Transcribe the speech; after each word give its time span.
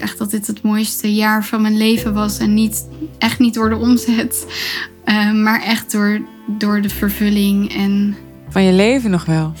echt 0.00 0.18
dat 0.18 0.30
dit 0.30 0.46
het 0.46 0.62
mooiste 0.62 1.14
jaar 1.14 1.44
van 1.44 1.62
mijn 1.62 1.76
leven 1.76 2.14
was. 2.14 2.38
En 2.38 2.54
niet, 2.54 2.88
echt 3.18 3.38
niet 3.38 3.54
door 3.54 3.68
de 3.68 3.76
omzet, 3.76 4.46
eh, 5.04 5.32
maar 5.32 5.62
echt 5.62 5.92
door, 5.92 6.20
door 6.46 6.80
de 6.80 6.88
vervulling. 6.88 7.74
En 7.74 8.16
Van 8.48 8.62
je 8.62 8.72
leven 8.72 9.10
nog 9.10 9.24
wel. 9.24 9.52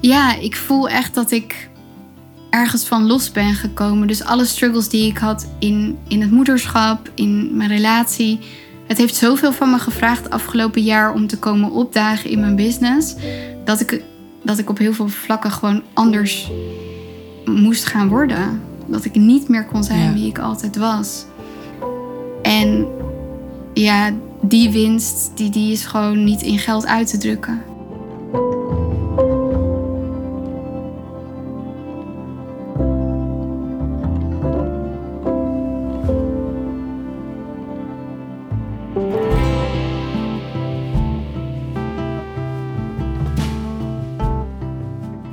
Ja, 0.00 0.36
ik 0.36 0.56
voel 0.56 0.88
echt 0.88 1.14
dat 1.14 1.30
ik 1.30 1.68
ergens 2.50 2.84
van 2.84 3.06
los 3.06 3.32
ben 3.32 3.54
gekomen. 3.54 4.06
Dus 4.06 4.24
alle 4.24 4.44
struggles 4.44 4.88
die 4.88 5.10
ik 5.10 5.18
had 5.18 5.48
in, 5.58 5.98
in 6.08 6.20
het 6.20 6.30
moederschap, 6.30 7.10
in 7.14 7.56
mijn 7.56 7.68
relatie. 7.68 8.38
Het 8.86 8.98
heeft 8.98 9.14
zoveel 9.14 9.52
van 9.52 9.70
me 9.70 9.78
gevraagd 9.78 10.30
afgelopen 10.30 10.82
jaar 10.82 11.12
om 11.12 11.26
te 11.26 11.38
komen 11.38 11.70
opdagen 11.70 12.30
in 12.30 12.40
mijn 12.40 12.56
business. 12.56 13.14
Dat 13.64 13.80
ik, 13.80 14.02
dat 14.42 14.58
ik 14.58 14.70
op 14.70 14.78
heel 14.78 14.92
veel 14.92 15.08
vlakken 15.08 15.50
gewoon 15.50 15.82
anders 15.94 16.50
moest 17.44 17.84
gaan 17.84 18.08
worden. 18.08 18.62
Dat 18.88 19.04
ik 19.04 19.14
niet 19.14 19.48
meer 19.48 19.64
kon 19.66 19.84
zijn 19.84 20.02
Ja. 20.04 20.12
wie 20.12 20.26
ik 20.26 20.38
altijd 20.38 20.76
was. 20.76 21.24
En 22.42 22.86
ja, 23.74 24.10
die 24.40 24.70
winst 24.70 25.30
die, 25.34 25.50
die 25.50 25.72
is 25.72 25.84
gewoon 25.84 26.24
niet 26.24 26.42
in 26.42 26.58
geld 26.58 26.86
uit 26.86 27.10
te 27.10 27.18
drukken. 27.18 27.62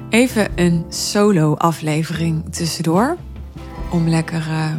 Even 0.10 0.48
een 0.56 0.86
solo-aflevering 0.90 2.44
tussendoor. 2.54 3.18
Om 3.96 4.10
lekker, 4.10 4.48
eh, 4.50 4.74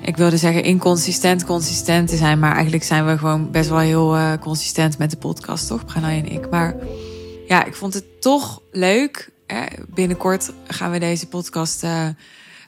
ik 0.00 0.16
wilde 0.16 0.36
zeggen 0.36 0.62
inconsistent, 0.62 1.44
consistent 1.44 2.08
te 2.08 2.16
zijn. 2.16 2.38
Maar 2.38 2.52
eigenlijk 2.52 2.84
zijn 2.84 3.06
we 3.06 3.18
gewoon 3.18 3.50
best 3.50 3.68
wel 3.68 3.78
heel 3.78 4.16
eh, 4.16 4.32
consistent 4.40 4.98
met 4.98 5.10
de 5.10 5.16
podcast, 5.16 5.66
toch? 5.66 5.84
Pranay 5.84 6.18
en 6.18 6.32
ik. 6.32 6.50
Maar 6.50 6.74
ja, 7.46 7.64
ik 7.64 7.74
vond 7.74 7.94
het 7.94 8.20
toch 8.20 8.62
leuk. 8.70 9.30
Hè? 9.46 9.64
Binnenkort 9.88 10.52
gaan 10.66 10.90
we 10.90 10.98
deze 10.98 11.28
podcast 11.28 11.82
eh, 11.82 12.06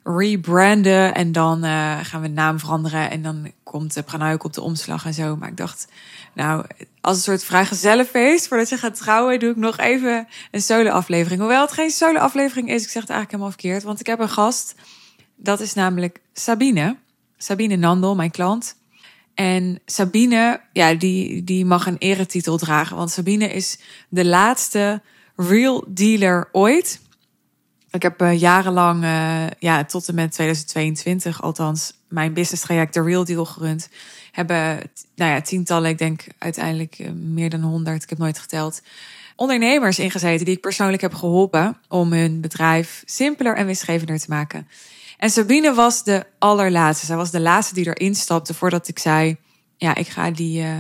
rebranden. 0.05 1.15
En 1.15 1.33
dan 1.33 1.63
gaan 2.03 2.21
we 2.21 2.27
de 2.27 2.35
naam 2.35 2.59
veranderen. 2.59 3.11
En 3.11 3.23
dan 3.23 3.53
komt 3.63 4.05
Pranay 4.05 4.33
ook 4.33 4.45
op 4.45 4.53
de 4.53 4.63
omslag 4.63 5.05
en 5.05 5.15
zo. 5.15 5.37
Maar 5.37 5.49
ik 5.49 5.57
dacht, 5.57 5.87
nou, 6.35 6.65
als 7.01 7.17
een 7.17 7.23
soort 7.23 7.45
vrijgezellenfeest, 7.45 8.49
voordat 8.49 8.69
je 8.69 8.77
gaat 8.77 8.97
trouwen, 8.97 9.39
doe 9.39 9.51
ik 9.51 9.57
nog 9.57 9.79
even 9.79 10.29
een 10.51 10.63
solo-aflevering. 10.63 11.41
Hoewel 11.41 11.61
het 11.61 11.73
geen 11.73 11.91
solo-aflevering 11.91 12.69
is, 12.69 12.83
ik 12.83 12.91
zeg 12.91 13.03
het 13.03 13.11
eigenlijk 13.11 13.31
helemaal 13.31 13.51
verkeerd. 13.51 13.83
Want 13.83 14.01
ik 14.01 14.07
heb 14.07 14.19
een 14.19 14.29
gast, 14.29 14.75
dat 15.45 15.61
is 15.61 15.75
namelijk 15.75 16.21
Sabine. 16.33 16.97
Sabine 17.37 17.77
Nandel, 17.77 18.15
mijn 18.15 18.31
klant. 18.31 18.77
En 19.35 19.81
Sabine, 19.87 20.61
ja, 20.73 20.95
die, 20.95 21.45
die 21.45 21.65
mag 21.65 21.87
een 21.87 21.99
eretitel 21.99 22.59
dragen. 22.59 22.97
Want 22.97 23.11
Sabine 23.11 23.49
is 23.49 23.79
de 24.09 24.25
laatste 24.25 25.03
real 25.37 25.85
dealer 25.89 26.49
ooit. 26.53 27.01
Ik 27.91 28.03
heb 28.03 28.21
eh, 28.21 28.41
jarenlang, 28.41 29.05
eh, 29.05 29.47
ja, 29.59 29.85
tot 29.85 30.09
en 30.09 30.15
met 30.15 30.33
2022 30.33 31.43
althans, 31.43 31.93
mijn 32.09 32.33
business 32.33 32.63
traject 32.63 32.95
de 32.95 33.03
Real 33.03 33.25
Deal 33.25 33.45
gerund. 33.45 33.89
Hebben, 34.33 34.81
nou 35.15 35.31
ja, 35.31 35.41
tientallen, 35.41 35.91
ik 35.91 35.99
denk 35.99 36.27
uiteindelijk 36.39 36.99
eh, 36.99 37.11
meer 37.11 37.51
dan 37.51 37.61
100, 37.63 38.03
ik 38.03 38.09
heb 38.09 38.19
nooit 38.19 38.39
geteld, 38.39 38.83
ondernemers 39.37 39.99
ingezeten 39.99 40.45
die 40.45 40.55
ik 40.55 40.61
persoonlijk 40.61 41.03
heb 41.03 41.15
geholpen 41.15 41.77
om 41.89 42.13
hun 42.13 42.41
bedrijf 42.41 43.03
simpeler 43.07 43.57
en 43.57 43.67
winstgevender 43.67 44.19
te 44.19 44.27
maken. 44.29 44.69
En 45.19 45.31
Sabine 45.31 45.75
was 45.75 46.05
de 46.05 46.27
allerlaatste. 46.39 47.07
Zij 47.07 47.17
was 47.17 47.31
de 47.31 47.41
laatste 47.41 47.75
die 47.75 47.87
erin 47.87 48.15
stapte 48.15 48.55
voordat 48.55 48.89
ik 48.89 48.99
zei, 48.99 49.37
ja, 49.77 49.95
ik 49.95 50.09
ga 50.09 50.31
die, 50.31 50.63
eh, 50.63 50.77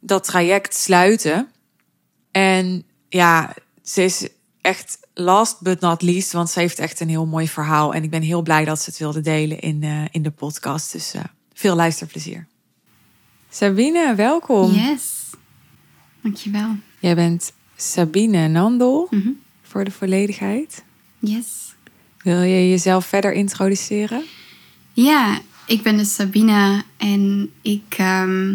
dat 0.00 0.24
traject 0.24 0.74
sluiten. 0.74 1.48
En 2.30 2.84
ja, 3.08 3.54
ze 3.82 4.02
is 4.04 4.28
echt 4.60 4.98
last 5.14 5.60
but 5.60 5.80
not 5.80 6.02
least, 6.02 6.32
want 6.32 6.50
ze 6.50 6.58
heeft 6.60 6.78
echt 6.78 7.00
een 7.00 7.08
heel 7.08 7.26
mooi 7.26 7.48
verhaal. 7.48 7.94
En 7.94 8.02
ik 8.02 8.10
ben 8.10 8.22
heel 8.22 8.42
blij 8.42 8.64
dat 8.64 8.80
ze 8.80 8.90
het 8.90 8.98
wilde 8.98 9.20
delen 9.20 9.58
in, 9.60 9.82
eh, 9.82 10.04
in 10.10 10.22
de 10.22 10.30
podcast. 10.30 10.92
Dus 10.92 11.14
eh, 11.14 11.22
veel 11.52 11.74
luisterplezier. 11.76 12.46
Sabine, 13.50 14.14
welkom. 14.14 14.72
Yes. 14.72 15.02
Dankjewel. 16.22 16.76
Jij 16.98 17.14
bent 17.14 17.52
Sabine 17.76 18.48
Nandel, 18.48 19.06
Mhm. 19.10 19.28
voor 19.62 19.84
de 19.84 19.90
volledigheid. 19.90 20.84
Yes. 21.18 21.69
Wil 22.22 22.40
je 22.40 22.68
jezelf 22.68 23.06
verder 23.06 23.32
introduceren? 23.32 24.24
Ja, 24.92 25.40
ik 25.66 25.82
ben 25.82 25.96
dus 25.96 26.14
Sabine 26.14 26.82
en 26.96 27.50
ik 27.62 27.94
ehm, 27.96 28.54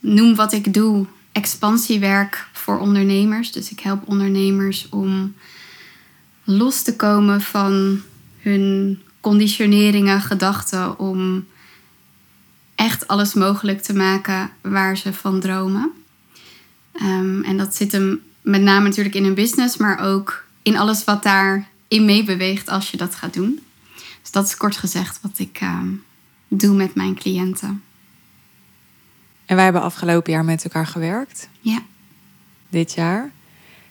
noem 0.00 0.34
wat 0.34 0.52
ik 0.52 0.74
doe 0.74 1.06
expansiewerk 1.32 2.48
voor 2.52 2.78
ondernemers. 2.78 3.52
Dus 3.52 3.70
ik 3.70 3.80
help 3.80 4.08
ondernemers 4.08 4.88
om 4.88 5.34
los 6.44 6.82
te 6.82 6.96
komen 6.96 7.40
van 7.40 8.02
hun 8.40 9.00
conditioneringen, 9.20 10.20
gedachten, 10.20 10.98
om 10.98 11.46
echt 12.74 13.08
alles 13.08 13.34
mogelijk 13.34 13.82
te 13.82 13.94
maken 13.94 14.50
waar 14.60 14.96
ze 14.96 15.12
van 15.12 15.40
dromen. 15.40 15.92
Ehm, 16.92 17.42
en 17.42 17.56
dat 17.56 17.74
zit 17.74 17.92
hem 17.92 18.20
met 18.40 18.62
name 18.62 18.88
natuurlijk 18.88 19.14
in 19.14 19.24
hun 19.24 19.34
business, 19.34 19.76
maar 19.76 19.98
ook 20.00 20.44
in 20.62 20.76
alles 20.76 21.04
wat 21.04 21.22
daarin 21.88 22.06
meebeweegt 22.06 22.68
als 22.68 22.90
je 22.90 22.96
dat 22.96 23.14
gaat 23.14 23.34
doen. 23.34 23.60
Dus 24.22 24.30
dat 24.30 24.46
is 24.46 24.56
kort 24.56 24.76
gezegd 24.76 25.18
wat 25.22 25.38
ik 25.38 25.58
ehm, 25.60 25.88
doe 26.48 26.74
met 26.74 26.94
mijn 26.94 27.14
cliënten. 27.14 27.82
En 29.46 29.54
wij 29.54 29.64
hebben 29.64 29.82
afgelopen 29.82 30.32
jaar 30.32 30.44
met 30.44 30.64
elkaar 30.64 30.86
gewerkt, 30.86 31.48
Ja, 31.60 31.82
dit 32.68 32.92
jaar. 32.92 33.30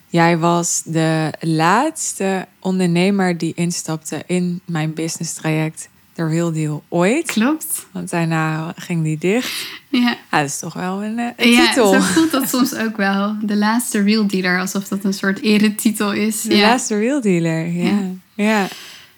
Jij 0.08 0.38
was 0.38 0.82
de 0.84 1.32
laatste 1.40 2.46
ondernemer 2.60 3.38
die 3.38 3.54
instapte 3.54 4.22
in 4.26 4.60
mijn 4.64 4.94
business 4.94 5.34
traject, 5.34 5.88
de 6.16 6.28
Real 6.28 6.52
Deal, 6.52 6.84
ooit. 6.88 7.26
klopt. 7.26 7.86
Want 7.92 8.10
daarna 8.10 8.72
ging 8.76 9.02
die 9.02 9.18
dicht. 9.18 9.66
Ja, 9.88 10.00
Ja, 10.00 10.16
dat 10.30 10.48
is 10.48 10.58
toch 10.58 10.74
wel 10.74 11.04
een, 11.04 11.18
eh, 11.18 11.28
een 11.36 11.50
ja 11.50 11.66
titel. 11.66 11.92
zo 11.92 12.00
voelt 12.00 12.30
dat 12.30 12.48
soms 12.54 12.74
ook 12.74 12.96
wel. 12.96 13.36
De 13.42 13.56
laatste 13.56 14.02
real 14.02 14.26
dealer, 14.26 14.60
alsof 14.60 14.88
dat 14.88 15.04
een 15.04 15.14
soort 15.14 15.40
eretitel 15.40 16.12
is. 16.12 16.42
De 16.42 16.56
ja. 16.56 16.68
laatste 16.68 16.98
real 16.98 17.20
dealer, 17.20 17.66
ja. 17.66 17.98
Ja, 18.34 18.68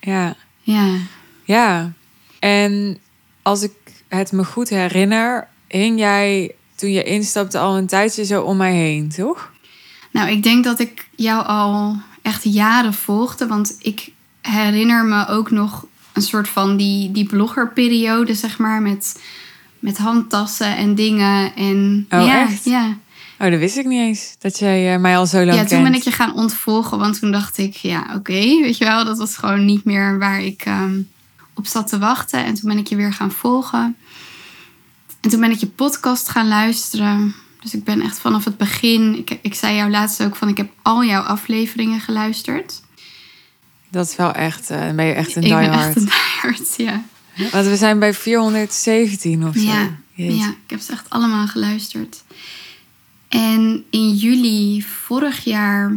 ja, 0.00 0.34
ja, 0.60 0.94
ja. 1.44 1.92
En 2.38 2.98
als 3.42 3.62
ik 3.62 3.72
het 4.08 4.32
me 4.32 4.44
goed 4.44 4.68
herinner, 4.68 5.48
hing 5.68 5.98
jij 5.98 6.54
toen 6.74 6.92
je 6.92 7.02
instapte 7.02 7.58
al 7.58 7.76
een 7.76 7.86
tijdje 7.86 8.24
zo 8.24 8.42
om 8.42 8.56
mij 8.56 8.74
heen, 8.74 9.08
toch? 9.08 9.52
Nou, 10.10 10.30
ik 10.30 10.42
denk 10.42 10.64
dat 10.64 10.80
ik 10.80 11.08
jou 11.16 11.46
al 11.46 11.96
echt 12.22 12.44
jaren 12.44 12.94
volgde. 12.94 13.46
Want 13.46 13.76
ik 13.78 14.12
herinner 14.40 15.04
me 15.04 15.26
ook 15.26 15.50
nog 15.50 15.86
een 16.18 16.24
soort 16.24 16.48
van 16.48 16.76
die, 16.76 17.12
die 17.12 17.26
bloggerperiode, 17.26 18.34
zeg 18.34 18.58
maar. 18.58 18.82
Met, 18.82 19.20
met 19.78 19.98
handtassen 19.98 20.76
en 20.76 20.94
dingen. 20.94 21.54
En, 21.54 22.06
Oh, 22.10 22.26
ja, 22.26 22.48
echt? 22.48 22.64
Ja. 22.64 22.96
Oh, 23.38 23.50
dat 23.50 23.58
wist 23.58 23.76
ik 23.76 23.86
niet 23.86 24.00
eens. 24.00 24.36
Dat 24.38 24.58
jij 24.58 24.94
eh, 24.94 25.00
mij 25.00 25.16
al 25.16 25.26
zo 25.26 25.36
lang 25.36 25.50
ja, 25.50 25.56
kent. 25.56 25.68
toen 25.68 25.82
ben 25.82 25.94
ik 25.94 26.02
je 26.02 26.12
gaan 26.12 26.34
ontvolgen. 26.34 26.98
Want 26.98 27.18
toen 27.18 27.32
dacht 27.32 27.58
ik, 27.58 27.74
ja, 27.74 28.06
oké, 28.14 28.32
weet 28.32 28.78
je 28.78 28.84
wel. 28.84 29.04
Dat 29.04 29.18
was 29.18 29.36
gewoon 29.36 29.64
niet 29.64 29.84
meer 29.84 30.18
waar 30.18 30.40
ik 30.42 30.62
ehm, 30.64 31.00
op 31.54 31.66
zat 31.66 31.88
te 31.88 31.98
wachten. 31.98 32.44
En 32.44 32.54
toen 32.54 32.68
ben 32.68 32.78
ik 32.78 32.86
je 32.86 32.96
weer 32.96 33.12
gaan 33.12 33.32
volgen. 33.32 33.96
En 35.20 35.30
toen 35.30 35.40
ben 35.40 35.50
ik 35.50 35.58
je 35.58 35.66
podcast 35.66 36.28
gaan 36.28 36.48
luisteren. 36.48 37.34
Dus 37.60 37.74
ik 37.74 37.84
ben 37.84 38.00
echt 38.00 38.18
vanaf 38.18 38.44
het 38.44 38.56
begin... 38.56 39.18
Ik, 39.18 39.38
ik 39.42 39.54
zei 39.54 39.76
jou 39.76 39.90
laatst 39.90 40.22
ook 40.22 40.36
van... 40.36 40.48
Ik 40.48 40.56
heb 40.56 40.70
al 40.82 41.04
jouw 41.04 41.22
afleveringen 41.22 42.00
geluisterd. 42.00 42.82
Dat 43.90 44.08
is 44.08 44.16
wel 44.16 44.32
echt, 44.32 44.68
dan 44.68 44.96
ben 44.96 45.04
je 45.04 45.12
echt 45.12 45.36
een 45.36 45.42
ik 45.42 45.48
ben 45.48 45.60
diehard. 45.60 45.86
echt 45.86 45.96
een 45.96 46.04
diehard, 46.04 46.74
ja. 46.76 47.04
Want 47.50 47.66
we 47.66 47.76
zijn 47.76 47.98
bij 47.98 48.14
417 48.14 49.46
of 49.46 49.54
zo. 49.54 49.60
Ja, 49.60 49.96
Jeetje. 50.14 50.36
ja, 50.36 50.48
ik 50.48 50.70
heb 50.70 50.80
ze 50.80 50.92
echt 50.92 51.10
allemaal 51.10 51.46
geluisterd. 51.46 52.22
En 53.28 53.84
in 53.90 54.14
juli 54.14 54.82
vorig 54.82 55.44
jaar, 55.44 55.92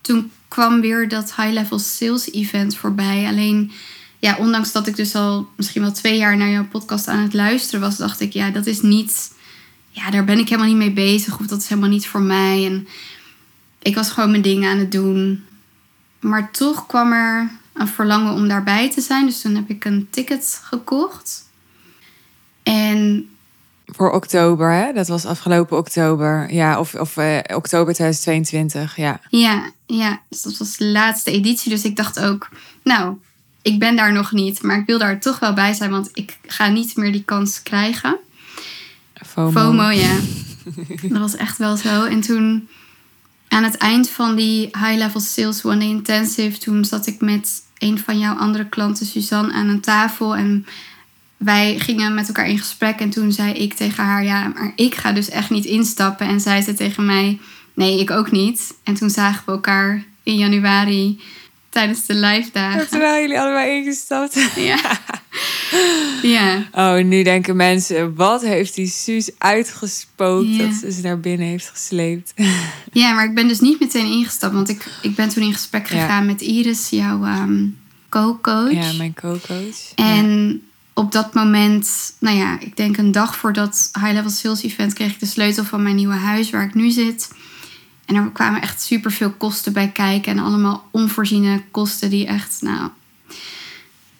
toen 0.00 0.30
kwam 0.48 0.80
weer 0.80 1.08
dat 1.08 1.34
high-level 1.34 1.78
sales 1.78 2.32
event 2.32 2.76
voorbij. 2.76 3.26
Alleen, 3.26 3.70
ja, 4.18 4.36
ondanks 4.38 4.72
dat 4.72 4.86
ik 4.86 4.96
dus 4.96 5.14
al 5.14 5.48
misschien 5.56 5.82
wel 5.82 5.92
twee 5.92 6.18
jaar 6.18 6.36
naar 6.36 6.50
jouw 6.50 6.66
podcast 6.66 7.08
aan 7.08 7.22
het 7.22 7.34
luisteren 7.34 7.80
was, 7.80 7.96
dacht 7.96 8.20
ik, 8.20 8.32
ja, 8.32 8.50
dat 8.50 8.66
is 8.66 8.80
niet, 8.80 9.32
ja, 9.90 10.10
daar 10.10 10.24
ben 10.24 10.38
ik 10.38 10.48
helemaal 10.48 10.68
niet 10.68 10.76
mee 10.76 10.92
bezig 10.92 11.40
of 11.40 11.46
dat 11.46 11.60
is 11.60 11.68
helemaal 11.68 11.90
niet 11.90 12.06
voor 12.06 12.22
mij. 12.22 12.66
En 12.66 12.88
ik 13.82 13.94
was 13.94 14.10
gewoon 14.10 14.30
mijn 14.30 14.42
dingen 14.42 14.70
aan 14.70 14.78
het 14.78 14.92
doen. 14.92 15.44
Maar 16.20 16.50
toch 16.50 16.86
kwam 16.86 17.12
er 17.12 17.50
een 17.72 17.88
verlangen 17.88 18.32
om 18.32 18.48
daarbij 18.48 18.90
te 18.90 19.00
zijn. 19.00 19.26
Dus 19.26 19.40
toen 19.40 19.54
heb 19.54 19.68
ik 19.68 19.84
een 19.84 20.06
ticket 20.10 20.60
gekocht. 20.62 21.46
En 22.62 23.28
Voor 23.86 24.12
oktober, 24.12 24.72
hè? 24.72 24.92
Dat 24.92 25.08
was 25.08 25.24
afgelopen 25.24 25.76
oktober. 25.76 26.52
Ja, 26.52 26.78
of, 26.78 26.94
of 26.94 27.16
eh, 27.16 27.38
oktober 27.56 27.94
2022, 27.94 28.96
ja. 28.96 29.20
Ja, 29.28 29.70
ja, 29.86 30.20
dus 30.28 30.42
dat 30.42 30.56
was 30.56 30.76
de 30.76 30.84
laatste 30.84 31.30
editie. 31.30 31.70
Dus 31.70 31.84
ik 31.84 31.96
dacht 31.96 32.20
ook, 32.20 32.48
nou, 32.82 33.16
ik 33.62 33.78
ben 33.78 33.96
daar 33.96 34.12
nog 34.12 34.32
niet, 34.32 34.62
maar 34.62 34.78
ik 34.78 34.86
wil 34.86 34.98
daar 34.98 35.20
toch 35.20 35.38
wel 35.38 35.52
bij 35.52 35.72
zijn, 35.72 35.90
want 35.90 36.10
ik 36.12 36.38
ga 36.46 36.68
niet 36.68 36.96
meer 36.96 37.12
die 37.12 37.24
kans 37.24 37.62
krijgen. 37.62 38.18
FOMO. 39.26 39.50
FOMO, 39.50 39.88
ja. 39.88 40.16
dat 41.08 41.18
was 41.18 41.36
echt 41.36 41.58
wel 41.58 41.76
zo. 41.76 42.04
En 42.04 42.20
toen 42.20 42.68
aan 43.48 43.64
het 43.64 43.76
eind 43.76 44.08
van 44.08 44.36
die 44.36 44.60
High 44.60 44.96
Level 44.96 45.20
Sales 45.20 45.64
One 45.64 45.78
Day 45.78 45.88
Intensive, 45.88 46.58
toen 46.58 46.84
zat 46.84 47.06
ik 47.06 47.20
met 47.20 47.62
een 47.78 47.98
van 47.98 48.18
jouw 48.18 48.34
andere 48.34 48.68
klanten, 48.68 49.06
Suzanne, 49.06 49.52
aan 49.52 49.68
een 49.68 49.80
tafel. 49.80 50.36
En 50.36 50.66
wij 51.36 51.78
gingen 51.78 52.14
met 52.14 52.26
elkaar 52.26 52.48
in 52.48 52.58
gesprek. 52.58 53.00
En 53.00 53.10
toen 53.10 53.32
zei 53.32 53.52
ik 53.52 53.74
tegen 53.74 54.04
haar: 54.04 54.24
Ja, 54.24 54.48
maar 54.48 54.72
ik 54.76 54.94
ga 54.94 55.12
dus 55.12 55.28
echt 55.28 55.50
niet 55.50 55.64
instappen. 55.64 56.26
En 56.26 56.40
zij 56.40 56.62
zei 56.62 56.76
tegen 56.76 57.06
mij: 57.06 57.38
Nee, 57.74 58.00
ik 58.00 58.10
ook 58.10 58.30
niet. 58.30 58.74
En 58.84 58.94
toen 58.94 59.10
zagen 59.10 59.42
we 59.46 59.52
elkaar 59.52 60.04
in 60.22 60.36
januari 60.36 61.20
tijdens 61.78 62.06
de 62.06 62.14
live 62.14 62.48
dagen. 62.52 62.88
Toen 62.88 63.00
waren 63.00 63.20
jullie 63.20 63.40
allebei 63.40 63.76
ingestapt. 63.76 64.36
Ja. 64.56 65.00
ja. 66.22 66.62
Oh, 66.72 67.04
nu 67.04 67.22
denken 67.22 67.56
mensen, 67.56 68.14
wat 68.14 68.42
heeft 68.42 68.74
die 68.74 68.86
Suus 68.86 69.30
uitgespookt 69.38 70.56
Ja. 70.56 70.64
dat 70.66 70.74
ze 70.74 70.92
ze 70.92 71.00
naar 71.00 71.20
binnen 71.20 71.46
heeft 71.46 71.68
gesleept. 71.68 72.34
Ja, 72.92 73.12
maar 73.12 73.24
ik 73.24 73.34
ben 73.34 73.48
dus 73.48 73.60
niet 73.60 73.80
meteen 73.80 74.06
ingestapt. 74.12 74.54
Want 74.54 74.68
ik, 74.68 74.86
ik 75.02 75.14
ben 75.14 75.28
toen 75.28 75.42
in 75.42 75.52
gesprek 75.52 75.88
Ja. 75.90 76.00
gegaan 76.00 76.26
met 76.26 76.40
Iris, 76.40 76.88
jouw 76.90 77.24
ehm, 77.24 77.64
co-coach. 78.08 78.72
Ja, 78.72 78.92
mijn 78.92 79.14
co-coach. 79.14 79.94
En 79.94 80.62
op 80.94 81.12
dat 81.12 81.34
moment, 81.34 82.14
nou 82.18 82.36
ja, 82.36 82.60
ik 82.60 82.76
denk 82.76 82.96
een 82.96 83.12
dag 83.12 83.36
voor 83.36 83.52
dat 83.52 83.90
High 84.00 84.12
Level 84.12 84.30
Sales 84.30 84.62
Event 84.62 84.92
kreeg 84.92 85.12
ik 85.12 85.20
de 85.20 85.26
sleutel 85.26 85.64
van 85.64 85.82
mijn 85.82 85.96
nieuwe 85.96 86.14
huis 86.14 86.50
waar 86.50 86.64
ik 86.64 86.74
nu 86.74 86.90
zit. 86.90 87.28
En 88.08 88.14
er 88.14 88.30
kwamen 88.32 88.62
echt 88.62 88.82
superveel 88.82 89.30
kosten 89.30 89.72
bij 89.72 89.88
kijken. 89.88 90.32
En 90.32 90.44
allemaal 90.44 90.88
onvoorziene 90.90 91.62
kosten 91.70 92.10
die 92.10 92.26
echt, 92.26 92.62
nou, 92.62 92.90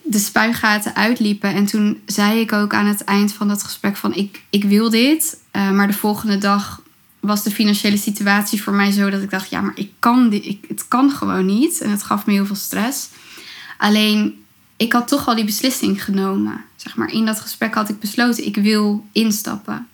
de 0.03 0.19
spuigaten 0.19 0.95
uitliepen. 0.95 1.55
En 1.55 1.67
toen 1.67 2.01
zei 2.07 2.41
ik 2.41 2.53
ook 2.53 2.75
aan 2.75 2.87
het 2.87 3.05
eind 3.05 3.33
van 3.33 3.49
dat 3.49 3.63
gesprek 3.63 3.97
van 3.97 4.15
ik, 4.15 4.43
ik 4.51 4.65
wil 4.65 4.91
dit. 4.91 5.41
Eh, 5.51 5.71
maar 5.71 5.87
de 5.87 5.93
volgende 5.93 6.39
dag 6.39 6.83
was 7.21 7.43
de 7.43 7.51
financiële 7.51 7.97
situatie 7.97 8.63
voor 8.63 8.73
mij 8.73 8.91
zo 8.91 9.11
dat 9.11 9.23
ik 9.23 9.31
dacht, 9.31 9.51
ja, 9.51 9.61
maar 9.61 9.77
ik 9.77 9.91
kan 9.99 10.29
dit, 10.29 10.45
ik, 10.45 10.65
het 10.69 10.89
kan 10.89 11.11
gewoon 11.11 11.47
niet. 11.47 11.81
En 11.81 11.91
het 11.91 12.03
gaf 12.03 12.27
me 12.27 12.33
heel 12.33 12.47
veel 12.47 12.57
stress. 12.57 13.09
Alleen, 13.79 14.45
ik 14.77 14.93
had 14.93 15.09
toch 15.09 15.29
al 15.29 15.35
die 15.35 15.45
beslissing 15.45 16.05
genomen. 16.05 16.65
Zeg 16.77 16.97
maar, 16.97 17.13
in 17.13 17.27
dat 17.27 17.41
gesprek 17.41 17.75
had 17.75 17.89
ik 17.89 18.01
besloten, 18.01 18.47
ik 18.47 18.57
wil 18.57 19.07
instappen. 19.13 19.89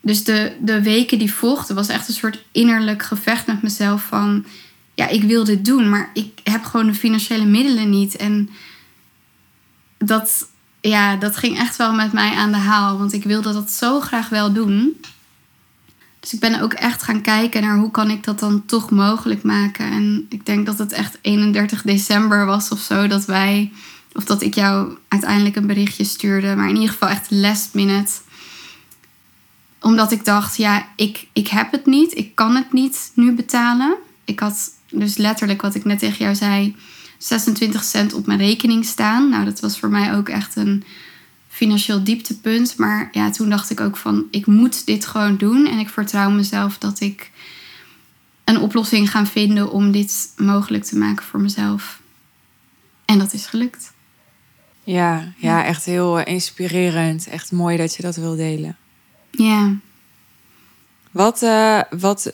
Dus 0.00 0.24
de, 0.24 0.56
de 0.60 0.82
weken 0.82 1.18
die 1.18 1.32
volgden 1.32 1.76
was 1.76 1.88
echt 1.88 2.08
een 2.08 2.14
soort 2.14 2.44
innerlijk 2.52 3.02
gevecht 3.02 3.46
met 3.46 3.62
mezelf 3.62 4.02
van... 4.02 4.44
Ja, 4.94 5.08
ik 5.08 5.22
wil 5.22 5.44
dit 5.44 5.64
doen, 5.64 5.88
maar 5.88 6.10
ik 6.14 6.40
heb 6.42 6.64
gewoon 6.64 6.86
de 6.86 6.94
financiële 6.94 7.44
middelen 7.44 7.90
niet. 7.90 8.16
En 8.16 8.50
dat, 9.98 10.48
ja, 10.80 11.16
dat 11.16 11.36
ging 11.36 11.58
echt 11.58 11.76
wel 11.76 11.92
met 11.92 12.12
mij 12.12 12.34
aan 12.34 12.50
de 12.50 12.58
haal. 12.58 12.98
Want 12.98 13.12
ik 13.12 13.24
wilde 13.24 13.52
dat 13.52 13.70
zo 13.70 14.00
graag 14.00 14.28
wel 14.28 14.52
doen. 14.52 15.00
Dus 16.20 16.32
ik 16.32 16.40
ben 16.40 16.60
ook 16.60 16.72
echt 16.72 17.02
gaan 17.02 17.20
kijken 17.20 17.62
naar 17.62 17.76
hoe 17.76 17.90
kan 17.90 18.10
ik 18.10 18.24
dat 18.24 18.38
dan 18.38 18.66
toch 18.66 18.90
mogelijk 18.90 19.42
maken. 19.42 19.90
En 19.90 20.26
ik 20.28 20.46
denk 20.46 20.66
dat 20.66 20.78
het 20.78 20.92
echt 20.92 21.18
31 21.20 21.82
december 21.82 22.46
was 22.46 22.68
of 22.68 22.78
zo 22.78 23.06
dat 23.06 23.24
wij... 23.24 23.72
Of 24.12 24.24
dat 24.24 24.42
ik 24.42 24.54
jou 24.54 24.96
uiteindelijk 25.08 25.56
een 25.56 25.66
berichtje 25.66 26.04
stuurde. 26.04 26.54
Maar 26.56 26.68
in 26.68 26.74
ieder 26.74 26.90
geval 26.90 27.08
echt 27.08 27.30
last 27.30 27.74
minute 27.74 28.12
omdat 29.80 30.12
ik 30.12 30.24
dacht, 30.24 30.56
ja, 30.56 30.88
ik, 30.96 31.26
ik 31.32 31.48
heb 31.48 31.72
het 31.72 31.86
niet. 31.86 32.16
Ik 32.16 32.34
kan 32.34 32.54
het 32.54 32.72
niet 32.72 33.10
nu 33.14 33.32
betalen. 33.32 33.96
Ik 34.24 34.40
had 34.40 34.70
dus 34.90 35.16
letterlijk, 35.16 35.62
wat 35.62 35.74
ik 35.74 35.84
net 35.84 35.98
tegen 35.98 36.24
jou 36.24 36.34
zei, 36.34 36.76
26 37.18 37.84
cent 37.84 38.12
op 38.12 38.26
mijn 38.26 38.38
rekening 38.38 38.84
staan. 38.84 39.28
Nou, 39.28 39.44
dat 39.44 39.60
was 39.60 39.78
voor 39.78 39.88
mij 39.88 40.14
ook 40.14 40.28
echt 40.28 40.56
een 40.56 40.84
financieel 41.48 42.04
dieptepunt. 42.04 42.76
Maar 42.76 43.08
ja, 43.12 43.30
toen 43.30 43.48
dacht 43.50 43.70
ik 43.70 43.80
ook 43.80 43.96
van, 43.96 44.24
ik 44.30 44.46
moet 44.46 44.86
dit 44.86 45.06
gewoon 45.06 45.36
doen. 45.36 45.66
En 45.66 45.78
ik 45.78 45.88
vertrouw 45.88 46.30
mezelf 46.30 46.78
dat 46.78 47.00
ik 47.00 47.30
een 48.44 48.60
oplossing 48.60 49.10
ga 49.10 49.26
vinden 49.26 49.70
om 49.70 49.92
dit 49.92 50.32
mogelijk 50.36 50.84
te 50.84 50.96
maken 50.96 51.24
voor 51.24 51.40
mezelf. 51.40 52.00
En 53.04 53.18
dat 53.18 53.32
is 53.32 53.46
gelukt. 53.46 53.92
Ja, 54.84 55.32
ja, 55.36 55.64
echt 55.64 55.84
heel 55.84 56.18
eh, 56.18 56.32
inspirerend. 56.32 57.26
Echt 57.26 57.52
mooi 57.52 57.76
dat 57.76 57.94
je 57.94 58.02
dat 58.02 58.16
wil 58.16 58.36
delen. 58.36 58.76
Ja. 59.30 59.74
Wat, 61.10 61.42
eh, 61.42 61.80
wat 61.90 62.32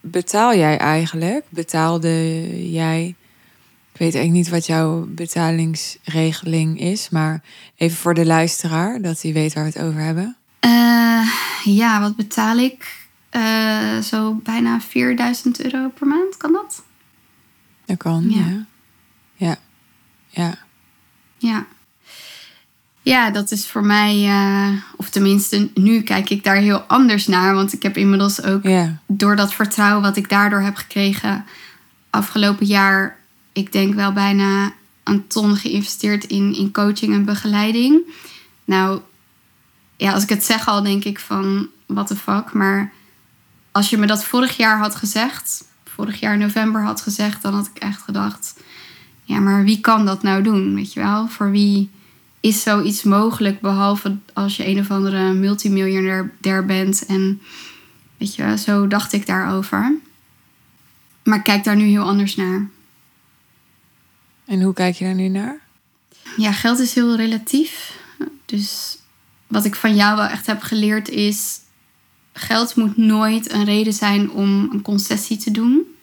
betaal 0.00 0.54
jij 0.54 0.78
eigenlijk? 0.78 1.44
Betaalde 1.48 2.70
jij? 2.70 3.14
Ik 3.92 4.00
weet 4.00 4.14
eigenlijk 4.14 4.44
niet 4.44 4.48
wat 4.48 4.66
jouw 4.66 5.06
betalingsregeling 5.08 6.80
is, 6.80 7.08
maar 7.10 7.42
even 7.76 7.96
voor 7.96 8.14
de 8.14 8.26
luisteraar, 8.26 9.00
dat 9.02 9.22
hij 9.22 9.32
weet 9.32 9.52
waar 9.52 9.64
we 9.64 9.70
het 9.70 9.82
over 9.82 10.00
hebben. 10.00 10.36
Eh, 10.60 11.28
ja, 11.64 12.00
wat 12.00 12.16
betaal 12.16 12.56
ik? 12.58 13.06
Eh, 13.30 13.98
zo 13.98 14.34
bijna 14.34 14.80
4000 14.80 15.64
euro 15.64 15.88
per 15.88 16.06
maand, 16.06 16.36
kan 16.36 16.52
dat? 16.52 16.82
Dat 17.84 17.96
kan, 17.96 18.30
Ja. 18.30 18.36
ja. 18.38 18.66
Ja, 19.36 19.56
ja. 20.28 20.54
Ja. 21.36 21.66
Ja, 23.04 23.30
dat 23.30 23.50
is 23.50 23.66
voor 23.66 23.84
mij, 23.84 24.24
eh, 24.24 24.68
of 24.96 25.08
tenminste, 25.08 25.70
nu 25.74 26.02
kijk 26.02 26.30
ik 26.30 26.44
daar 26.44 26.56
heel 26.56 26.78
anders 26.78 27.26
naar. 27.26 27.54
Want 27.54 27.72
ik 27.72 27.82
heb 27.82 27.96
inmiddels 27.96 28.42
ook 28.42 28.62
door 29.06 29.36
dat 29.36 29.54
vertrouwen 29.54 30.02
wat 30.02 30.16
ik 30.16 30.28
daardoor 30.28 30.60
heb 30.60 30.76
gekregen 30.76 31.44
afgelopen 32.14 32.66
jaar, 32.66 33.18
ik 33.52 33.72
denk 33.72 33.94
wel 33.94 34.12
bijna 34.12 34.72
een 35.02 35.26
ton 35.26 35.56
geïnvesteerd 35.56 36.24
in, 36.24 36.54
in 36.56 36.72
coaching 36.72 37.12
en 37.12 37.24
begeleiding. 37.24 38.00
Nou, 38.64 39.00
ja, 39.96 40.12
als 40.12 40.22
ik 40.22 40.28
het 40.28 40.44
zeg 40.44 40.68
al, 40.68 40.82
denk 40.82 41.04
ik 41.04 41.18
van, 41.18 41.68
what 41.86 42.06
the 42.06 42.16
fuck. 42.16 42.52
Maar 42.52 42.92
als 43.72 43.90
je 43.90 43.96
me 43.96 44.06
dat 44.06 44.24
vorig 44.24 44.56
jaar 44.56 44.78
had 44.78 44.94
gezegd, 44.94 45.64
vorig 45.84 46.20
jaar 46.20 46.38
november 46.38 46.82
had 46.82 47.00
gezegd, 47.00 47.42
dan 47.42 47.54
had 47.54 47.70
ik 47.74 47.82
echt 47.82 48.02
gedacht, 48.02 48.60
ja, 49.22 49.38
maar 49.38 49.64
wie 49.64 49.80
kan 49.80 50.04
dat 50.04 50.22
nou 50.22 50.42
doen, 50.42 50.74
weet 50.74 50.92
je 50.92 51.00
wel? 51.00 51.28
Voor 51.28 51.50
wie 51.50 51.90
is 52.44 52.62
zoiets 52.62 53.02
mogelijk, 53.02 53.60
behalve 53.60 54.16
als 54.32 54.56
je 54.56 54.66
een 54.66 54.78
of 54.78 54.90
andere 54.90 55.32
multimiljonair 55.32 56.32
der 56.40 56.66
bent 56.66 57.06
en 57.06 57.40
Weet 58.16 58.34
je, 58.34 58.58
zo 58.58 58.86
dacht 58.86 59.12
ik 59.12 59.26
daarover. 59.26 59.94
Maar 61.22 61.38
ik 61.38 61.44
kijk 61.44 61.64
daar 61.64 61.76
nu 61.76 61.84
heel 61.84 62.02
anders 62.02 62.36
naar. 62.36 62.68
En 64.44 64.62
hoe 64.62 64.74
kijk 64.74 64.94
je 64.94 65.04
daar 65.04 65.14
nu 65.14 65.28
naar? 65.28 65.60
Ja, 66.36 66.52
geld 66.52 66.78
is 66.78 66.94
heel 66.94 67.16
relatief. 67.16 67.98
Dus 68.44 68.98
wat 69.46 69.64
ik 69.64 69.74
van 69.74 69.94
jou 69.94 70.16
wel 70.16 70.26
echt 70.26 70.46
heb 70.46 70.62
geleerd 70.62 71.08
is... 71.08 71.60
geld 72.32 72.76
moet 72.76 72.96
nooit 72.96 73.52
een 73.52 73.64
reden 73.64 73.92
zijn 73.92 74.30
om 74.30 74.68
een 74.72 74.82
concessie 74.82 75.36
te 75.36 75.50
doen. 75.50 75.94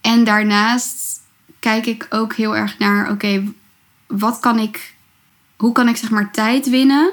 En 0.00 0.24
daarnaast 0.24 1.20
kijk 1.58 1.86
ik 1.86 2.06
ook 2.10 2.34
heel 2.34 2.56
erg 2.56 2.78
naar... 2.78 3.10
oké, 3.10 3.52
wat 4.10 4.38
kan 4.38 4.58
ik... 4.58 4.94
hoe 5.56 5.72
kan 5.72 5.88
ik 5.88 5.96
zeg 5.96 6.10
maar 6.10 6.32
tijd 6.32 6.68
winnen... 6.68 7.12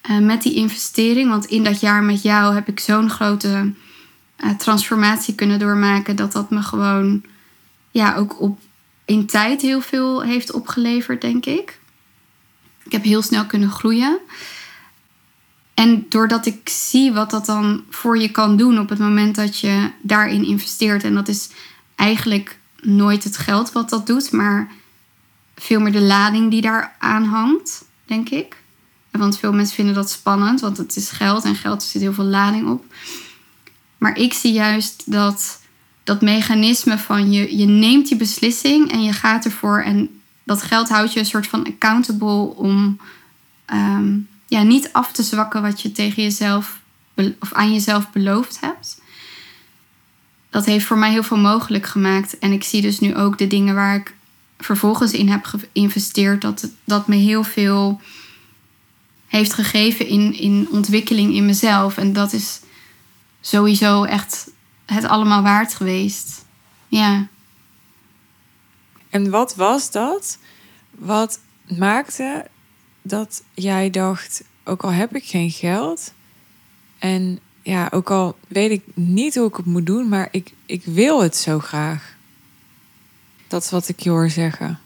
eh, 0.00 0.18
met 0.18 0.42
die 0.42 0.54
investering? 0.54 1.28
Want 1.28 1.46
in 1.46 1.64
dat 1.64 1.80
jaar 1.80 2.02
met 2.02 2.22
jou 2.22 2.54
heb 2.54 2.68
ik 2.68 2.80
zo'n 2.80 3.10
grote 3.10 3.72
eh, 4.36 4.50
transformatie 4.50 5.34
kunnen 5.34 5.58
doormaken... 5.58 6.16
dat 6.16 6.32
dat 6.32 6.50
me 6.50 6.62
gewoon 6.62 7.22
ja, 7.90 8.16
ook 8.16 8.40
op, 8.40 8.58
in 9.04 9.26
tijd 9.26 9.62
heel 9.62 9.80
veel 9.80 10.22
heeft 10.22 10.52
opgeleverd, 10.52 11.20
denk 11.20 11.46
ik. 11.46 11.80
Ik 12.84 12.92
heb 12.92 13.02
heel 13.02 13.22
snel 13.22 13.46
kunnen 13.46 13.70
groeien. 13.70 14.18
En 15.74 16.06
doordat 16.08 16.46
ik 16.46 16.68
zie 16.68 17.12
wat 17.12 17.30
dat 17.30 17.46
dan 17.46 17.84
voor 17.90 18.18
je 18.18 18.30
kan 18.30 18.56
doen 18.56 18.78
op 18.78 18.88
het 18.88 18.98
moment 18.98 19.34
dat 19.34 19.58
je 19.58 19.90
daarin 20.02 20.44
investeert. 20.44 21.04
En 21.04 21.14
dat 21.14 21.28
is 21.28 21.50
eigenlijk 21.94 22.58
nooit 22.80 23.24
het 23.24 23.36
geld 23.36 23.72
wat 23.72 23.88
dat 23.88 24.06
doet, 24.06 24.32
maar 24.32 24.70
veel 25.62 25.80
meer 25.80 25.92
de 25.92 26.00
lading 26.00 26.50
die 26.50 26.60
daar 26.60 26.96
aan 26.98 27.24
hangt, 27.24 27.84
denk 28.04 28.28
ik. 28.28 28.56
Want 29.10 29.38
veel 29.38 29.52
mensen 29.52 29.74
vinden 29.74 29.94
dat 29.94 30.10
spannend, 30.10 30.60
want 30.60 30.76
het 30.76 30.96
is 30.96 31.10
geld 31.10 31.44
en 31.44 31.54
geld 31.54 31.82
zit 31.82 32.02
heel 32.02 32.12
veel 32.12 32.24
lading 32.24 32.68
op. 32.68 32.84
Maar 33.98 34.16
ik 34.16 34.32
zie 34.32 34.52
juist 34.52 35.10
dat 35.12 35.60
dat 36.04 36.20
mechanisme 36.20 36.98
van 36.98 37.32
je, 37.32 37.56
je 37.56 37.66
neemt 37.66 38.08
die 38.08 38.16
beslissing 38.16 38.92
en 38.92 39.02
je 39.02 39.12
gaat 39.12 39.44
ervoor. 39.44 39.80
En 39.80 40.20
dat 40.42 40.62
geld 40.62 40.88
houdt 40.88 41.12
je 41.12 41.18
een 41.18 41.26
soort 41.26 41.46
van 41.46 41.66
accountable 41.66 42.54
om 42.56 42.98
ehm, 43.64 44.18
ja, 44.46 44.62
niet 44.62 44.92
af 44.92 45.12
te 45.12 45.22
zwakken 45.22 45.62
wat 45.62 45.80
je 45.82 45.92
tegen 45.92 46.22
jezelf 46.22 46.80
of 47.38 47.52
aan 47.52 47.72
jezelf 47.72 48.10
beloofd 48.10 48.60
hebt. 48.60 49.00
Dat 50.50 50.64
heeft 50.64 50.84
voor 50.84 50.98
mij 50.98 51.10
heel 51.10 51.22
veel 51.22 51.36
mogelijk 51.36 51.86
gemaakt. 51.86 52.38
En 52.38 52.52
ik 52.52 52.64
zie 52.64 52.82
dus 52.82 53.00
nu 53.00 53.16
ook 53.16 53.38
de 53.38 53.46
dingen 53.46 53.74
waar 53.74 53.94
ik 53.94 54.14
vervolgens 54.64 55.12
in 55.12 55.28
heb 55.28 55.44
geïnvesteerd, 55.44 56.40
dat, 56.40 56.68
dat 56.84 57.06
me 57.06 57.16
heel 57.16 57.44
veel 57.44 58.00
heeft 59.26 59.52
gegeven 59.52 60.06
in, 60.06 60.34
in 60.34 60.68
ontwikkeling 60.70 61.34
in 61.34 61.46
mezelf. 61.46 61.96
En 61.96 62.12
dat 62.12 62.32
is 62.32 62.60
sowieso 63.40 64.04
echt 64.04 64.50
het 64.86 65.04
allemaal 65.04 65.42
waard 65.42 65.74
geweest. 65.74 66.44
Ja. 66.88 67.26
En 69.10 69.30
wat 69.30 69.54
was 69.54 69.90
dat? 69.90 70.38
Wat 70.90 71.40
maakte 71.78 72.46
dat 73.02 73.42
jij 73.54 73.90
dacht, 73.90 74.42
ook 74.64 74.82
al 74.82 74.92
heb 74.92 75.14
ik 75.14 75.24
geen 75.24 75.50
geld 75.50 76.12
en 76.98 77.40
ja, 77.62 77.88
ook 77.90 78.10
al 78.10 78.38
weet 78.48 78.70
ik 78.70 78.82
niet 78.94 79.34
hoe 79.34 79.48
ik 79.48 79.56
het 79.56 79.66
moet 79.66 79.86
doen, 79.86 80.08
maar 80.08 80.28
ik, 80.30 80.52
ik 80.66 80.84
wil 80.84 81.22
het 81.22 81.36
zo 81.36 81.58
graag. 81.58 82.16
Dat 83.52 83.64
is 83.64 83.70
wat 83.70 83.88
ik 83.88 84.00
je 84.00 84.10
hoor 84.10 84.30
zeggen. 84.30 84.78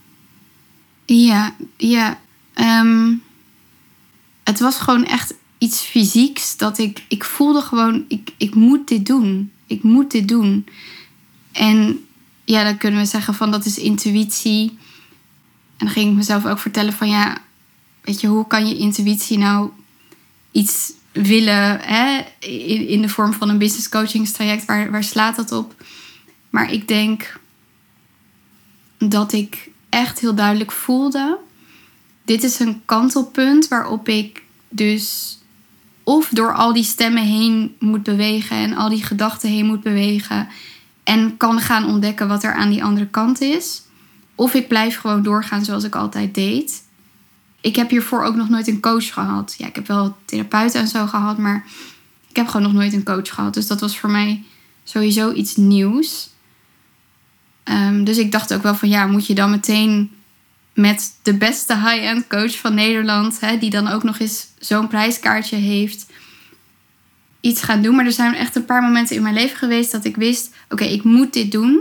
Ja, 1.04 1.54
ja. 1.76 2.18
ehm, 2.54 3.12
het 4.44 4.60
was 4.60 4.76
gewoon 4.76 5.04
echt 5.04 5.34
iets 5.58 5.80
fysieks 5.80 6.56
dat 6.56 6.78
ik, 6.78 7.04
ik 7.08 7.24
voelde 7.24 7.60
gewoon, 7.60 8.04
ik, 8.08 8.32
ik 8.36 8.54
moet 8.54 8.88
dit 8.88 9.06
doen. 9.06 9.52
Ik 9.66 9.82
moet 9.82 10.10
dit 10.10 10.28
doen. 10.28 10.66
En 11.52 12.06
ja, 12.44 12.64
dan 12.64 12.76
kunnen 12.76 13.00
we 13.00 13.06
zeggen 13.06 13.34
van 13.34 13.50
dat 13.50 13.64
is 13.64 13.78
intuïtie. 13.78 14.68
En 15.76 15.86
dan 15.86 15.88
ging 15.88 16.10
ik 16.10 16.16
mezelf 16.16 16.46
ook 16.46 16.58
vertellen 16.58 16.92
van 16.92 17.08
ja, 17.08 17.38
weet 18.00 18.20
je, 18.20 18.26
hoe 18.26 18.46
kan 18.46 18.68
je 18.68 18.76
intuïtie 18.76 19.38
nou 19.38 19.70
iets 20.52 20.92
willen 21.12 21.80
hè, 21.80 22.24
in, 22.38 22.88
in 22.88 23.02
de 23.02 23.08
vorm 23.08 23.32
van 23.32 23.48
een 23.48 23.58
business 23.58 23.88
coachingstraject, 23.88 24.64
waar, 24.64 24.90
waar 24.90 25.04
slaat 25.04 25.36
dat 25.36 25.52
op? 25.52 25.84
Maar 26.50 26.72
ik 26.72 26.88
denk 26.88 27.44
dat 28.98 29.32
ik 29.32 29.70
echt 29.88 30.20
heel 30.20 30.34
duidelijk 30.34 30.72
voelde, 30.72 31.38
dit 32.24 32.42
is 32.42 32.58
een 32.58 32.82
kantelpunt 32.84 33.68
waarop 33.68 34.08
ik 34.08 34.42
dus 34.68 35.38
of 36.02 36.28
door 36.28 36.54
al 36.54 36.72
die 36.72 36.84
stemmen 36.84 37.22
heen 37.22 37.76
moet 37.78 38.02
bewegen 38.02 38.56
en 38.56 38.76
al 38.76 38.88
die 38.88 39.04
gedachten 39.04 39.48
heen 39.48 39.66
moet 39.66 39.82
bewegen 39.82 40.48
en 41.04 41.36
kan 41.36 41.60
gaan 41.60 41.86
ontdekken 41.86 42.28
wat 42.28 42.42
er 42.42 42.54
aan 42.54 42.70
die 42.70 42.84
andere 42.84 43.06
kant 43.06 43.40
is. 43.40 43.82
Of 44.34 44.54
ik 44.54 44.68
blijf 44.68 44.98
gewoon 44.98 45.22
doorgaan 45.22 45.64
zoals 45.64 45.84
ik 45.84 45.94
altijd 45.94 46.34
deed. 46.34 46.82
Ik 47.60 47.76
heb 47.76 47.90
hiervoor 47.90 48.22
ook 48.22 48.34
nog 48.34 48.48
nooit 48.48 48.68
een 48.68 48.80
coach 48.80 49.12
gehad. 49.12 49.54
Ja, 49.58 49.66
ik 49.66 49.74
heb 49.74 49.86
wel 49.86 50.16
therapeuten 50.24 50.80
en 50.80 50.88
zo 50.88 51.06
gehad, 51.06 51.38
maar 51.38 51.66
ik 52.28 52.36
heb 52.36 52.46
gewoon 52.46 52.66
nog 52.66 52.72
nooit 52.72 52.92
een 52.92 53.04
coach 53.04 53.34
gehad. 53.34 53.54
Dus 53.54 53.66
dat 53.66 53.80
was 53.80 53.98
voor 53.98 54.10
mij 54.10 54.44
sowieso 54.84 55.32
iets 55.32 55.56
nieuws. 55.56 56.30
Ehm, 57.66 58.04
dus 58.04 58.18
ik 58.18 58.32
dacht 58.32 58.54
ook 58.54 58.62
wel 58.62 58.74
van 58.74 58.88
ja, 58.88 59.06
moet 59.06 59.26
je 59.26 59.34
dan 59.34 59.50
meteen 59.50 60.10
met 60.74 61.14
de 61.22 61.34
beste 61.34 61.74
high-end 61.74 62.26
coach 62.26 62.58
van 62.58 62.74
Nederland, 62.74 63.40
hè, 63.40 63.58
die 63.58 63.70
dan 63.70 63.88
ook 63.88 64.02
nog 64.02 64.18
eens 64.18 64.46
zo'n 64.58 64.88
prijskaartje 64.88 65.56
heeft, 65.56 66.06
iets 67.40 67.62
gaan 67.62 67.82
doen. 67.82 67.94
Maar 67.94 68.04
er 68.04 68.12
zijn 68.12 68.34
echt 68.34 68.56
een 68.56 68.64
paar 68.64 68.82
momenten 68.82 69.16
in 69.16 69.22
mijn 69.22 69.34
leven 69.34 69.56
geweest 69.56 69.92
dat 69.92 70.04
ik 70.04 70.16
wist: 70.16 70.54
oké, 70.68 70.84
ik 70.84 71.04
moet 71.04 71.32
dit 71.32 71.52
doen. 71.52 71.80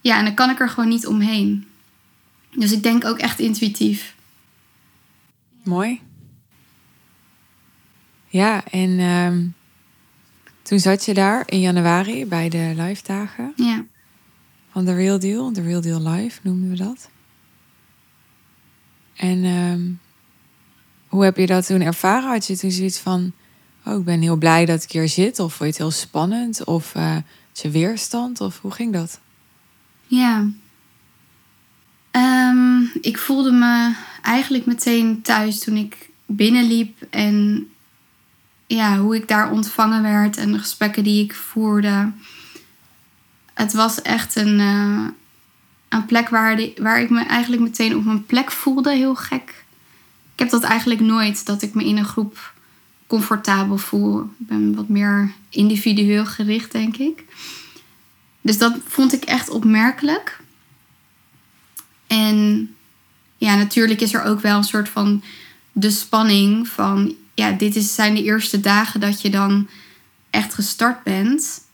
Ja, 0.00 0.18
en 0.18 0.24
dan 0.24 0.34
kan 0.34 0.50
ik 0.50 0.60
er 0.60 0.68
gewoon 0.68 0.88
niet 0.88 1.06
omheen. 1.06 1.66
Dus 2.54 2.72
ik 2.72 2.82
denk 2.82 3.04
ook 3.04 3.18
echt 3.18 3.38
intuïtief. 3.38 4.14
Mooi. 5.64 6.00
Ja, 8.28 8.64
en 8.64 8.98
ehm, 8.98 9.44
toen 10.62 10.78
zat 10.78 11.04
je 11.04 11.14
daar 11.14 11.42
in 11.46 11.60
januari 11.60 12.26
bij 12.26 12.48
de 12.48 12.72
live 12.76 13.02
dagen 13.06 13.52
Ja. 13.56 13.84
Van 14.76 14.84
The 14.84 14.94
Real 14.94 15.18
Deal. 15.18 15.52
The 15.52 15.62
Real 15.62 15.80
Deal 15.80 16.02
Live 16.02 16.40
noemen 16.42 16.70
we 16.70 16.76
dat. 16.76 17.08
En 19.14 19.44
ehm, 19.44 19.82
hoe 21.06 21.24
heb 21.24 21.36
je 21.36 21.46
dat 21.46 21.66
toen 21.66 21.80
ervaren? 21.80 22.28
Had 22.28 22.46
je 22.46 22.56
toen 22.56 22.70
zoiets 22.70 22.98
van, 22.98 23.32
oh, 23.84 23.98
ik 23.98 24.04
ben 24.04 24.20
heel 24.20 24.36
blij 24.36 24.64
dat 24.64 24.82
ik 24.82 24.90
hier 24.90 25.08
zit? 25.08 25.38
Of 25.38 25.54
vond 25.54 25.58
je 25.58 25.66
het 25.66 25.76
heel 25.76 25.90
spannend? 25.90 26.64
Of 26.64 26.92
had 26.92 27.22
je 27.52 27.70
weerstand? 27.70 28.40
Of 28.40 28.60
hoe 28.60 28.70
ging 28.70 28.92
dat? 28.92 29.20
Ja. 30.06 30.50
Ehm, 32.10 32.80
ik 33.00 33.18
voelde 33.18 33.52
me 33.52 33.94
eigenlijk 34.22 34.66
meteen 34.66 35.22
thuis 35.22 35.58
toen 35.58 35.76
ik 35.76 36.10
binnenliep 36.26 37.02
en 37.10 37.68
ja, 38.66 38.98
hoe 38.98 39.16
ik 39.16 39.28
daar 39.28 39.50
ontvangen 39.50 40.02
werd 40.02 40.36
en 40.36 40.52
de 40.52 40.58
gesprekken 40.58 41.04
die 41.04 41.24
ik 41.24 41.34
voerde. 41.34 42.12
Het 43.56 43.72
was 43.72 44.02
echt 44.02 44.36
een, 44.36 44.60
eh, 44.60 45.04
een 45.88 46.06
plek 46.06 46.28
waar, 46.28 46.56
de, 46.56 46.72
waar 46.76 47.00
ik 47.00 47.10
me 47.10 47.24
eigenlijk 47.24 47.62
meteen 47.62 47.96
op 47.96 48.04
mijn 48.04 48.26
plek 48.26 48.50
voelde, 48.50 48.94
heel 48.94 49.14
gek. 49.14 49.64
Ik 50.32 50.38
heb 50.38 50.50
dat 50.50 50.62
eigenlijk 50.62 51.00
nooit, 51.00 51.46
dat 51.46 51.62
ik 51.62 51.74
me 51.74 51.84
in 51.84 51.96
een 51.96 52.04
groep 52.04 52.54
comfortabel 53.06 53.78
voel. 53.78 54.20
Ik 54.20 54.46
ben 54.46 54.74
wat 54.74 54.88
meer 54.88 55.32
individueel 55.48 56.26
gericht, 56.26 56.72
denk 56.72 56.96
ik. 56.96 57.24
Dus 58.40 58.58
dat 58.58 58.76
vond 58.86 59.12
ik 59.12 59.24
echt 59.24 59.48
opmerkelijk. 59.48 60.40
En 62.06 62.74
ja, 63.36 63.56
natuurlijk 63.56 64.00
is 64.00 64.14
er 64.14 64.22
ook 64.22 64.40
wel 64.40 64.56
een 64.56 64.64
soort 64.64 64.88
van 64.88 65.22
de 65.72 65.90
spanning 65.90 66.68
van... 66.68 67.14
Ja, 67.34 67.50
dit 67.50 67.76
is, 67.76 67.94
zijn 67.94 68.14
de 68.14 68.22
eerste 68.22 68.60
dagen 68.60 69.00
dat 69.00 69.20
je 69.20 69.30
dan 69.30 69.68
echt 70.30 70.54
gestart 70.54 71.02
bent. 71.02 71.65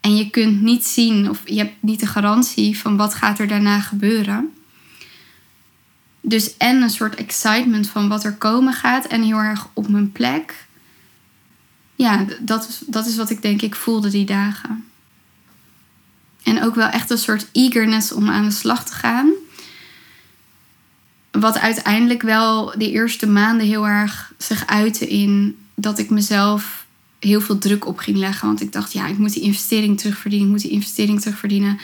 En 0.00 0.16
je 0.16 0.30
kunt 0.30 0.60
niet 0.60 0.86
zien, 0.86 1.30
of 1.30 1.40
je 1.44 1.58
hebt 1.58 1.82
niet 1.82 2.00
de 2.00 2.06
garantie 2.06 2.78
van 2.78 2.96
wat 2.96 3.14
gaat 3.14 3.38
er 3.38 3.48
daarna 3.48 3.80
gebeuren. 3.80 4.54
Dus 6.20 6.56
en 6.56 6.82
een 6.82 6.90
soort 6.90 7.14
excitement 7.14 7.88
van 7.88 8.08
wat 8.08 8.24
er 8.24 8.34
komen 8.34 8.72
gaat 8.72 9.06
en 9.06 9.22
heel 9.22 9.38
erg 9.38 9.68
op 9.74 9.88
mijn 9.88 10.12
plek. 10.12 10.66
Ja, 11.94 12.24
dat 12.40 12.68
is, 12.68 12.82
dat 12.86 13.06
is 13.06 13.16
wat 13.16 13.30
ik 13.30 13.42
denk 13.42 13.62
ik 13.62 13.74
voelde 13.74 14.10
die 14.10 14.24
dagen. 14.24 14.84
En 16.42 16.62
ook 16.62 16.74
wel 16.74 16.88
echt 16.88 17.10
een 17.10 17.18
soort 17.18 17.48
eagerness 17.52 18.12
om 18.12 18.28
aan 18.28 18.44
de 18.44 18.50
slag 18.50 18.84
te 18.84 18.92
gaan. 18.92 19.30
Wat 21.30 21.58
uiteindelijk 21.58 22.22
wel 22.22 22.74
de 22.78 22.90
eerste 22.90 23.26
maanden 23.26 23.66
heel 23.66 23.86
erg 23.86 24.32
zich 24.38 24.66
uitte 24.66 25.08
in 25.08 25.58
dat 25.74 25.98
ik 25.98 26.10
mezelf 26.10 26.79
heel 27.20 27.40
veel 27.40 27.58
druk 27.58 27.86
op 27.86 27.98
ging 27.98 28.16
leggen. 28.16 28.46
Want 28.46 28.60
ik 28.60 28.72
dacht, 28.72 28.92
ja, 28.92 29.06
ik 29.06 29.18
moet 29.18 29.32
die 29.32 29.42
investering 29.42 29.98
terugverdienen, 29.98 30.46
ik 30.46 30.52
moet 30.52 30.62
die 30.62 30.70
investering 30.70 31.20
terugverdienen. 31.20 31.78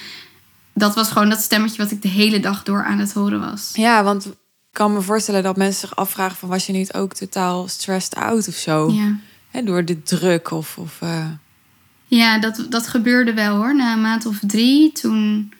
Dat 0.74 0.94
was 0.94 1.08
gewoon 1.10 1.28
dat 1.28 1.40
stemmetje 1.40 1.82
wat 1.82 1.90
ik 1.90 2.02
de 2.02 2.08
hele 2.08 2.40
dag 2.40 2.62
door 2.62 2.84
aan 2.84 2.98
het 2.98 3.12
horen 3.12 3.40
was. 3.40 3.70
Ja, 3.74 4.04
want 4.04 4.26
ik 4.26 4.34
kan 4.72 4.92
me 4.92 5.00
voorstellen 5.00 5.42
dat 5.42 5.56
mensen 5.56 5.88
zich 5.88 5.96
afvragen 5.96 6.36
van... 6.36 6.48
was 6.48 6.66
je 6.66 6.72
niet 6.72 6.94
ook 6.94 7.14
totaal 7.14 7.68
stressed 7.68 8.14
out 8.14 8.48
of 8.48 8.54
zo? 8.54 8.92
Ja. 8.92 9.62
Door 9.62 9.84
de 9.84 10.02
druk 10.02 10.50
of... 10.50 10.78
of 10.78 10.96
eh, 11.00 11.26
Ja, 12.06 12.38
dat, 12.38 12.66
dat 12.68 12.88
gebeurde 12.88 13.34
wel 13.34 13.56
hoor. 13.56 13.76
Na 13.76 13.92
een 13.92 14.00
maand 14.00 14.26
of 14.26 14.38
drie, 14.46 14.92
toen... 14.92 15.52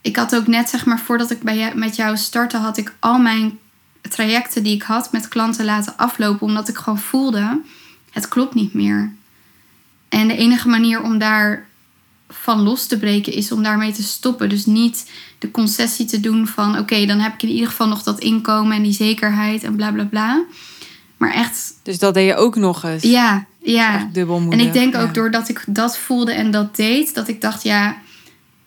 Ik 0.00 0.16
had 0.16 0.36
ook 0.36 0.46
net, 0.46 0.68
zeg 0.68 0.84
maar, 0.84 0.98
voordat 0.98 1.30
ik 1.30 1.42
bij 1.42 1.56
jou, 1.56 1.78
met 1.78 1.96
jou 1.96 2.16
startte... 2.16 2.56
had 2.56 2.76
ik 2.76 2.94
al 2.98 3.18
mijn 3.18 3.58
trajecten 4.00 4.62
die 4.62 4.74
ik 4.74 4.82
had 4.82 5.12
met 5.12 5.28
klanten 5.28 5.64
laten 5.64 5.96
aflopen... 5.96 6.46
omdat 6.46 6.68
ik 6.68 6.76
gewoon 6.76 6.98
voelde, 6.98 7.60
het 8.10 8.28
klopt 8.28 8.54
niet 8.54 8.74
meer. 8.74 9.12
En 10.08 10.28
de 10.28 10.36
enige 10.36 10.68
manier 10.68 11.02
om 11.02 11.18
daar 11.18 11.68
van 12.28 12.60
los 12.60 12.86
te 12.86 12.98
breken 12.98 13.32
is 13.32 13.52
om 13.52 13.62
daarmee 13.62 13.92
te 13.92 14.02
stoppen. 14.02 14.48
Dus 14.48 14.66
niet 14.66 15.10
de 15.38 15.50
concessie 15.50 16.06
te 16.06 16.20
doen 16.20 16.46
van... 16.46 16.78
oké, 16.78 17.06
dan 17.06 17.18
heb 17.18 17.34
ik 17.34 17.42
in 17.42 17.48
ieder 17.48 17.68
geval 17.68 17.88
nog 17.88 18.02
dat 18.02 18.20
inkomen 18.20 18.76
en 18.76 18.82
die 18.82 18.92
zekerheid 18.92 19.62
en 19.64 19.76
bla 19.76 19.92
bla 19.92 20.04
bla. 20.04 20.42
Maar 21.16 21.32
echt, 21.32 21.74
Dus 21.82 21.98
dat 21.98 22.14
deed 22.14 22.26
je 22.26 22.36
ook 22.36 22.56
nog 22.56 22.84
eens. 22.84 23.02
ja, 23.02 23.46
ja. 23.62 24.10
En 24.12 24.60
ik 24.60 24.72
denk 24.72 24.94
ook 24.94 25.06
Ja. 25.06 25.12
doordat 25.12 25.48
ik 25.48 25.64
dat 25.66 25.98
voelde 25.98 26.32
en 26.32 26.50
dat 26.50 26.76
deed, 26.76 27.14
dat 27.14 27.28
ik 27.28 27.40
dacht, 27.40 27.62
ja, 27.62 27.96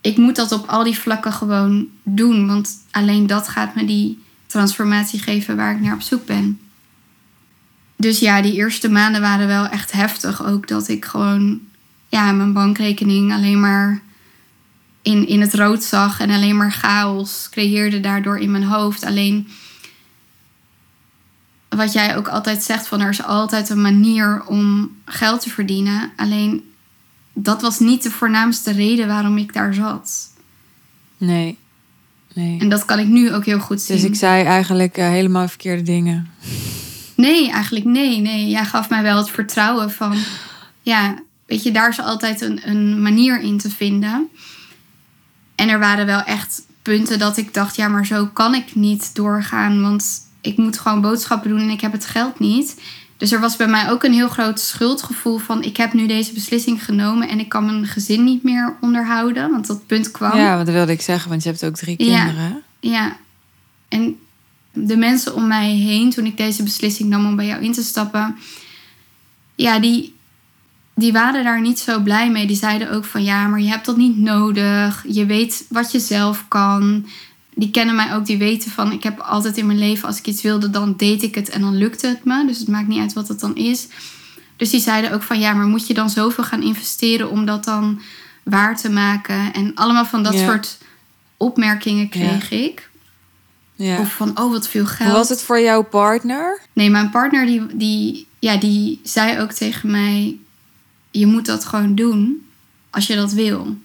ik 0.01 0.17
moet 0.17 0.35
dat 0.35 0.51
op 0.51 0.67
al 0.67 0.83
die 0.83 0.97
vlakken 0.99 1.33
gewoon 1.33 1.87
doen. 2.03 2.47
Want 2.47 2.69
alleen 2.91 3.27
dat 3.27 3.47
gaat 3.47 3.75
me 3.75 3.85
die 3.85 4.21
transformatie 4.45 5.19
geven 5.19 5.55
waar 5.55 5.75
ik 5.75 5.81
naar 5.81 5.93
op 5.93 6.01
zoek 6.01 6.25
ben. 6.25 6.59
Dus 7.95 8.19
ja, 8.19 8.41
die 8.41 8.53
eerste 8.53 8.89
maanden 8.89 9.21
waren 9.21 9.47
wel 9.47 9.67
echt 9.67 9.91
heftig. 9.91 10.45
Ook 10.45 10.67
dat 10.67 10.87
ik 10.87 11.05
gewoon, 11.05 11.59
ja, 12.09 12.31
mijn 12.31 12.53
bankrekening 12.53 13.33
alleen 13.33 13.59
maar 13.59 14.01
in, 15.01 15.27
in 15.27 15.41
het 15.41 15.53
rood 15.53 15.83
zag 15.83 16.19
en 16.19 16.29
alleen 16.29 16.57
maar 16.57 16.71
chaos 16.71 17.47
creëerde 17.51 17.99
daardoor 17.99 18.39
in 18.39 18.51
mijn 18.51 18.63
hoofd. 18.63 19.05
Alleen 19.05 19.47
wat 21.69 21.93
jij 21.93 22.17
ook 22.17 22.27
altijd 22.27 22.63
zegt 22.63 22.87
van 22.87 23.01
er 23.01 23.09
is 23.09 23.23
altijd 23.23 23.69
een 23.69 23.81
manier 23.81 24.43
om 24.45 24.91
geld 25.05 25.41
te 25.41 25.49
verdienen. 25.49 26.11
Alleen 26.15 26.63
dat 27.33 27.61
was 27.61 27.79
niet 27.79 28.03
de 28.03 28.11
voornaamste 28.11 28.71
reden 28.71 29.07
waarom 29.07 29.37
ik 29.37 29.53
daar 29.53 29.73
zat. 29.73 30.31
Nee. 31.17 31.57
Nee. 32.33 32.59
En 32.59 32.69
dat 32.69 32.85
kan 32.85 32.99
ik 32.99 33.07
nu 33.07 33.33
ook 33.33 33.45
heel 33.45 33.59
goed 33.59 33.81
zien. 33.81 33.95
Dus 33.95 34.05
ik 34.05 34.15
zei 34.15 34.43
eigenlijk 34.43 34.97
eh, 34.97 35.07
helemaal 35.07 35.47
verkeerde 35.47 35.81
dingen. 35.81 36.31
Nee, 37.29 37.51
eigenlijk 37.51 37.85
nee. 37.85 38.19
Nee, 38.21 38.49
jij 38.49 38.65
gaf 38.65 38.89
mij 38.89 39.03
wel 39.03 39.17
het 39.17 39.29
vertrouwen 39.29 39.91
van... 39.91 40.17
Ja, 40.81 41.15
weet 41.45 41.63
je, 41.63 41.71
daar 41.71 41.89
is 41.89 41.99
altijd 41.99 42.41
een, 42.41 42.59
een 42.69 43.01
manier 43.01 43.39
in 43.41 43.57
te 43.57 43.69
vinden. 43.69 44.29
En 45.55 45.69
er 45.69 45.79
waren 45.79 46.05
wel 46.05 46.23
echt 46.23 46.61
punten 46.81 47.19
dat 47.19 47.37
ik 47.37 47.53
dacht... 47.53 47.75
Ja, 47.75 47.87
maar 47.87 48.05
zo 48.05 48.25
kan 48.25 48.53
ik 48.55 48.75
niet 48.75 49.15
doorgaan. 49.15 49.81
Want 49.81 50.05
ik 50.41 50.57
moet 50.57 50.79
gewoon 50.79 51.01
boodschappen 51.01 51.49
doen 51.49 51.59
en 51.59 51.69
ik 51.69 51.81
heb 51.81 51.91
het 51.91 52.05
geld 52.05 52.39
niet. 52.39 52.81
Dus 53.17 53.31
er 53.31 53.39
was 53.39 53.55
bij 53.55 53.67
mij 53.67 53.89
ook 53.91 54.03
een 54.03 54.13
heel 54.13 54.27
groot 54.29 54.59
schuldgevoel 54.59 55.37
van 55.37 55.63
ik 55.63 55.77
heb 55.77 55.93
nu 55.93 56.07
deze 56.07 56.33
beslissing 56.33 56.85
genomen 56.85 57.29
en 57.29 57.39
ik 57.39 57.49
kan 57.49 57.65
mijn 57.65 57.85
gezin 57.87 58.23
niet 58.23 58.43
meer 58.43 58.75
onderhouden, 58.81 59.51
want 59.51 59.67
dat 59.67 59.85
punt 59.87 60.11
kwam. 60.11 60.37
Ja, 60.37 60.57
dat 60.63 60.73
wilde 60.73 60.91
ik 60.91 61.01
zeggen, 61.01 61.29
want 61.29 61.43
je 61.43 61.49
hebt 61.49 61.65
ook 61.65 61.75
drie 61.75 62.03
Ja. 62.05 62.25
kinderen. 62.25 62.63
Ja. 62.79 63.17
En 63.87 64.17
de 64.73 64.97
mensen 64.97 65.35
om 65.35 65.47
mij 65.47 65.69
heen, 65.71 66.09
toen 66.09 66.25
ik 66.25 66.37
deze 66.37 66.63
beslissing 66.63 67.09
nam 67.09 67.25
om 67.25 67.35
bij 67.35 67.45
jou 67.45 67.63
in 67.63 67.71
te 67.71 67.83
stappen, 67.83 68.35
ja, 69.55 69.79
die, 69.79 70.15
die 70.95 71.11
waren 71.11 71.43
daar 71.43 71.61
niet 71.61 71.79
zo 71.79 71.99
blij 71.99 72.31
mee. 72.31 72.47
Die 72.47 72.55
zeiden 72.55 72.91
ook 72.91 73.05
van 73.05 73.23
ja, 73.23 73.47
maar 73.47 73.61
je 73.61 73.69
hebt 73.69 73.85
dat 73.85 73.97
niet 73.97 74.17
nodig. 74.17 75.05
Je 75.07 75.25
weet 75.25 75.65
wat 75.69 75.91
je 75.91 75.99
zelf 75.99 76.45
kan. 76.47 77.05
Die 77.55 77.71
kennen 77.71 77.95
mij 77.95 78.15
ook, 78.15 78.25
die 78.25 78.37
weten 78.37 78.71
van 78.71 78.91
ik 78.91 79.03
heb 79.03 79.19
altijd 79.19 79.57
in 79.57 79.65
mijn 79.65 79.79
leven, 79.79 80.07
als 80.07 80.17
ik 80.17 80.27
iets 80.27 80.41
wilde, 80.41 80.69
dan 80.69 80.93
deed 80.97 81.23
ik 81.23 81.35
het 81.35 81.49
en 81.49 81.61
dan 81.61 81.77
lukte 81.77 82.07
het 82.07 82.23
me. 82.25 82.45
Dus 82.47 82.59
het 82.59 82.67
maakt 82.67 82.87
niet 82.87 82.99
uit 82.99 83.13
wat 83.13 83.27
het 83.27 83.39
dan 83.39 83.55
is. 83.55 83.87
Dus 84.57 84.69
die 84.69 84.79
zeiden 84.81 85.11
ook 85.11 85.23
van 85.23 85.39
ja, 85.39 85.53
maar 85.53 85.65
moet 85.65 85.87
je 85.87 85.93
dan 85.93 86.09
zoveel 86.09 86.43
gaan 86.43 86.61
investeren 86.63 87.29
om 87.29 87.45
dat 87.45 87.63
dan 87.63 88.01
waar 88.43 88.77
te 88.77 88.89
maken? 88.89 89.53
En 89.53 89.71
allemaal 89.75 90.05
van 90.05 90.23
dat 90.23 90.33
Ja. 90.33 90.45
soort 90.45 90.77
opmerkingen 91.37 92.09
kreeg 92.09 92.51
ik. 92.51 92.89
Ja. 93.75 93.99
Of 93.99 94.13
van, 94.13 94.39
oh, 94.39 94.51
wat 94.51 94.67
veel 94.67 94.85
geld. 94.85 95.09
Hoe 95.09 95.17
was 95.17 95.29
het 95.29 95.41
voor 95.43 95.59
jouw 95.59 95.83
partner? 95.83 96.61
Nee, 96.73 96.89
mijn 96.89 97.09
partner 97.09 97.45
die, 97.45 97.75
die, 97.75 98.27
ja, 98.39 98.57
die 98.57 98.99
zei 99.03 99.39
ook 99.39 99.51
tegen 99.51 99.91
mij... 99.91 100.37
je 101.11 101.25
moet 101.25 101.45
dat 101.45 101.65
gewoon 101.65 101.95
doen 101.95 102.45
als 102.89 103.07
je 103.07 103.15
dat 103.15 103.31
wil. 103.31 103.77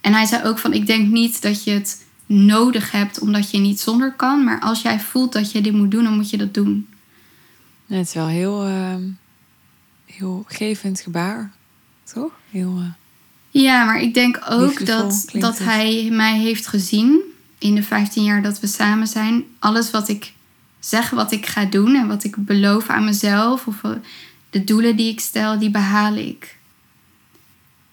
En 0.00 0.12
hij 0.12 0.24
zei 0.26 0.44
ook 0.44 0.58
van, 0.58 0.72
ik 0.72 0.86
denk 0.86 1.08
niet 1.08 1.42
dat 1.42 1.64
je 1.64 1.70
het 1.70 2.04
nodig 2.26 2.90
hebt... 2.90 3.18
omdat 3.18 3.50
je 3.50 3.58
niet 3.58 3.80
zonder 3.80 4.12
kan. 4.12 4.44
Maar 4.44 4.60
als 4.60 4.82
jij 4.82 5.00
voelt 5.00 5.32
dat 5.32 5.52
je 5.52 5.60
dit 5.60 5.72
moet 5.72 5.90
doen, 5.90 6.04
dan 6.04 6.14
moet 6.14 6.30
je 6.30 6.36
dat 6.36 6.54
doen. 6.54 6.88
Ja, 7.86 7.96
het 7.96 8.06
is 8.06 8.14
wel 8.14 8.26
heel, 8.26 8.64
ehm, 8.64 9.02
heel 10.04 10.44
gevend 10.48 11.00
gebaar, 11.00 11.52
toch? 12.12 12.32
Heel, 12.50 12.76
eh, 12.78 13.62
Ja, 13.62 13.84
maar 13.84 14.00
ik 14.00 14.14
denk 14.14 14.40
ook 14.50 14.60
Liefdevol 14.60 15.02
dat, 15.02 15.28
dat 15.32 15.58
het. 15.58 15.66
hij 15.66 16.08
mij 16.12 16.38
heeft 16.38 16.66
gezien... 16.66 17.20
in 17.58 17.74
de 17.74 17.82
15 17.82 18.24
jaar 18.24 18.42
dat 18.42 18.60
we 18.60 18.66
samen 18.66 19.06
zijn. 19.06 19.44
Alles 19.58 19.90
wat 19.90 20.08
ik 20.08 20.32
zeg, 20.80 21.10
wat 21.10 21.32
ik 21.32 21.46
ga 21.46 21.64
doen... 21.64 21.94
en 21.94 22.08
wat 22.08 22.24
ik 22.24 22.36
beloof 22.36 22.88
aan 22.88 23.04
mezelf... 23.04 23.66
of 23.66 23.80
de 24.50 24.64
doelen 24.64 24.96
die 24.96 25.12
ik 25.12 25.20
stel, 25.20 25.58
die 25.58 25.70
behaal 25.70 26.14
ik. 26.14 26.56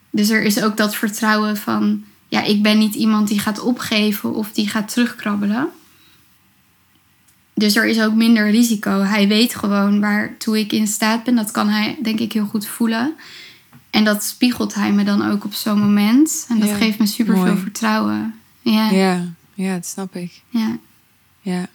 Dus 0.09 0.29
er 0.29 0.43
is 0.43 0.61
ook 0.61 0.77
dat 0.77 0.95
vertrouwen 0.95 1.57
van... 1.57 2.03
ja, 2.27 2.43
ik 2.43 2.61
ben 2.61 2.77
niet 2.77 2.95
iemand 2.95 3.27
die 3.27 3.39
gaat 3.39 3.59
opgeven 3.59 4.33
of 4.33 4.51
die 4.51 4.67
gaat 4.67 4.93
terugkrabbelen. 4.93 5.69
Dus 7.53 7.75
er 7.75 7.85
is 7.85 8.01
ook 8.01 8.13
minder 8.13 8.49
risico. 8.49 9.01
Hij 9.01 9.27
weet 9.27 9.55
gewoon 9.55 9.99
waartoe 9.99 10.59
ik 10.59 10.71
in 10.71 10.87
staat 10.87 11.23
ben. 11.23 11.35
Dat 11.35 11.51
kan 11.51 11.69
hij, 11.69 11.97
denk 12.01 12.19
ik, 12.19 12.33
heel 12.33 12.45
goed 12.45 12.67
voelen. 12.67 13.15
En 13.89 14.03
dat 14.03 14.23
spiegelt 14.23 14.73
hij 14.73 14.91
me 14.91 15.03
dan 15.03 15.29
ook 15.29 15.45
op 15.45 15.53
zo'n 15.53 15.79
moment. 15.79 16.45
En 16.49 16.59
dat 16.59 16.69
Ja, 16.69 16.75
geeft 16.75 16.99
me 16.99 17.05
super 17.05 17.37
veel 17.37 17.57
vertrouwen. 17.57 18.35
Ja, 18.61 18.89
ja. 18.89 19.25
Ja, 19.53 19.73
dat 19.73 19.85
snap 19.85 20.15
ik. 20.15 20.41
ja. 20.49 20.77
Ja. 21.41 21.67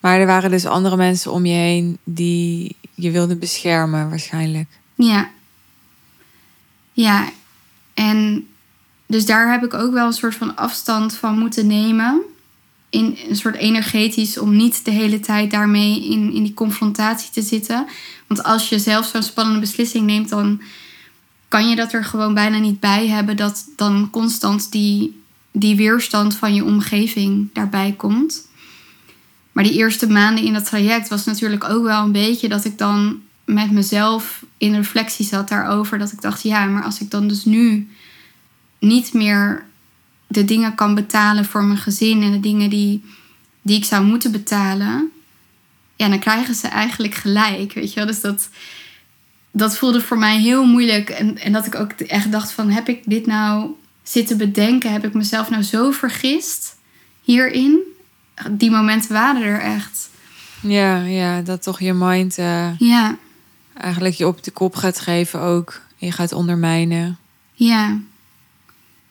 Maar 0.00 0.18
er 0.20 0.26
waren 0.26 0.50
dus 0.50 0.66
andere 0.66 0.96
mensen 0.96 1.32
om 1.32 1.46
je 1.46 1.54
heen 1.54 1.98
die 2.04 2.76
je 2.94 3.10
wilden 3.10 3.38
beschermen, 3.38 4.08
waarschijnlijk. 4.08 4.68
Ja. 4.94 5.30
Ja. 6.92 7.28
En 7.94 8.46
dus 9.06 9.26
daar 9.26 9.50
heb 9.50 9.64
ik 9.64 9.74
ook 9.74 9.92
wel 9.92 10.06
een 10.06 10.12
soort 10.12 10.34
van 10.34 10.56
afstand 10.56 11.14
van 11.14 11.38
moeten 11.38 11.66
nemen. 11.66 12.22
In 12.90 13.18
een 13.28 13.36
soort 13.36 13.56
energetisch 13.56 14.38
om 14.38 14.56
niet 14.56 14.84
de 14.84 14.90
hele 14.90 15.20
tijd 15.20 15.50
daarmee 15.50 16.10
in, 16.10 16.32
in 16.32 16.42
die 16.42 16.54
confrontatie 16.54 17.30
te 17.30 17.42
zitten. 17.42 17.86
Want 18.26 18.42
als 18.42 18.68
je 18.68 18.78
zelf 18.78 19.06
zo'n 19.06 19.22
spannende 19.22 19.60
beslissing 19.60 20.06
neemt, 20.06 20.28
dan 20.28 20.62
kan 21.48 21.68
je 21.68 21.76
dat 21.76 21.92
er 21.92 22.04
gewoon 22.04 22.34
bijna 22.34 22.58
niet 22.58 22.80
bij 22.80 23.08
hebben. 23.08 23.36
Dat 23.36 23.64
dan 23.76 24.10
constant 24.10 24.72
die, 24.72 25.22
die 25.58 25.76
weerstand 25.76 26.36
van 26.36 26.54
je 26.54 26.64
omgeving 26.64 27.48
daarbij 27.52 27.94
komt. 27.96 28.48
Maar 29.52 29.64
die 29.64 29.72
eerste 29.72 30.08
maanden 30.08 30.44
in 30.44 30.52
dat 30.52 30.64
traject 30.64 31.08
was 31.08 31.24
natuurlijk 31.24 31.64
ook 31.64 31.84
wel 31.84 32.02
een 32.02 32.12
beetje 32.12 32.48
dat 32.48 32.64
ik 32.64 32.78
dan 32.78 33.20
met 33.44 33.70
mezelf 33.70 34.44
in 34.58 34.74
reflectie 34.74 35.26
zat 35.26 35.48
daarover. 35.48 35.98
Dat 35.98 36.12
ik 36.12 36.20
dacht, 36.20 36.42
ja, 36.42 36.64
maar 36.64 36.82
als 36.82 37.00
ik 37.00 37.10
dan 37.10 37.28
dus 37.28 37.44
nu 37.44 37.88
niet 38.78 39.12
meer 39.12 39.64
de 40.26 40.44
dingen 40.44 40.74
kan 40.74 40.94
betalen 40.94 41.44
voor 41.44 41.64
mijn 41.64 41.78
gezin 41.78 42.22
en 42.22 42.32
de 42.32 42.40
dingen 42.40 42.70
die, 42.70 43.04
die 43.62 43.76
ik 43.76 43.84
zou 43.84 44.04
moeten 44.04 44.32
betalen, 44.32 45.10
ja, 45.96 46.08
dan 46.08 46.18
krijgen 46.18 46.54
ze 46.54 46.68
eigenlijk 46.68 47.14
gelijk, 47.14 47.72
weet 47.72 47.88
je 47.88 47.94
wel. 47.94 48.06
Dus 48.06 48.20
dat, 48.20 48.48
dat 49.50 49.78
voelde 49.78 50.00
voor 50.00 50.18
mij 50.18 50.38
heel 50.38 50.64
moeilijk. 50.64 51.10
En, 51.10 51.38
en 51.38 51.52
dat 51.52 51.66
ik 51.66 51.74
ook 51.74 51.92
echt 51.92 52.32
dacht 52.32 52.52
van, 52.52 52.70
heb 52.70 52.88
ik 52.88 53.02
dit 53.04 53.26
nou 53.26 53.70
zitten 54.08 54.38
bedenken? 54.38 54.92
Heb 54.92 55.04
ik 55.04 55.14
mezelf 55.14 55.50
nou 55.50 55.62
zo 55.62 55.90
vergist 55.90 56.76
hierin? 57.22 57.80
Die 58.50 58.70
momenten 58.70 59.12
waren 59.12 59.42
er 59.42 59.60
echt. 59.60 60.10
Ja, 60.60 60.96
ja, 61.00 61.40
dat 61.40 61.62
toch 61.62 61.80
je 61.80 61.92
mind 61.92 62.38
eh, 62.38 62.78
Ja, 62.78 63.16
eigenlijk 63.74 64.14
je 64.14 64.26
op 64.26 64.44
de 64.44 64.50
kop 64.50 64.74
gaat 64.74 65.00
geven 65.00 65.40
ook. 65.40 65.80
Je 65.96 66.12
gaat 66.12 66.32
ondermijnen. 66.32 67.18
ja. 67.54 67.98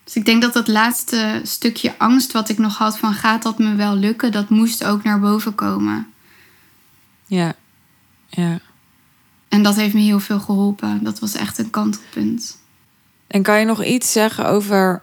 Dus 0.03 0.15
ik 0.15 0.25
denk 0.25 0.41
dat 0.41 0.53
dat 0.53 0.67
laatste 0.67 1.41
stukje 1.43 1.93
angst 1.97 2.31
wat 2.31 2.49
ik 2.49 2.57
nog 2.57 2.77
had 2.77 2.97
van 2.97 3.13
gaat 3.13 3.43
dat 3.43 3.57
me 3.57 3.75
wel 3.75 3.95
lukken, 3.95 4.31
dat 4.31 4.49
moest 4.49 4.83
ook 4.83 5.03
naar 5.03 5.19
boven 5.19 5.55
komen. 5.55 6.07
Ja, 7.25 7.53
ja. 8.27 8.59
En 9.47 9.63
dat 9.63 9.75
heeft 9.75 9.93
me 9.93 10.01
heel 10.01 10.19
veel 10.19 10.39
geholpen. 10.39 11.03
Dat 11.03 11.19
was 11.19 11.33
echt 11.33 11.57
een 11.57 11.69
kantelpunt. 11.69 12.57
En 13.27 13.43
kan 13.43 13.59
je 13.59 13.65
nog 13.65 13.83
iets 13.83 14.11
zeggen 14.11 14.47
over 14.47 15.01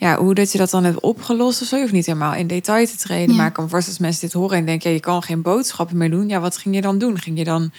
ja, 0.00 0.16
hoe 0.16 0.34
dat 0.34 0.52
je 0.52 0.58
dat 0.58 0.70
dan 0.70 0.84
hebt 0.84 1.00
opgelost 1.00 1.62
of 1.62 1.68
zo? 1.68 1.76
Je 1.76 1.82
hoeft 1.82 1.94
niet 1.94 2.06
helemaal 2.06 2.34
in 2.34 2.46
detail 2.46 2.86
te 2.86 2.96
treden. 2.96 3.30
Ja. 3.30 3.36
Maar 3.36 3.46
ik 3.46 3.52
kan 3.52 3.70
als 3.70 3.98
mensen 3.98 4.20
dit 4.20 4.32
horen 4.32 4.56
en 4.56 4.64
denken... 4.64 4.88
Ja, 4.88 4.96
je 4.96 5.02
kan 5.02 5.22
geen 5.22 5.42
boodschappen 5.42 5.96
meer 5.96 6.10
doen. 6.10 6.28
Ja, 6.28 6.40
wat 6.40 6.56
ging 6.56 6.74
je 6.74 6.80
dan 6.80 6.98
doen? 6.98 7.18
Ging 7.18 7.38
je 7.38 7.44
dan 7.44 7.72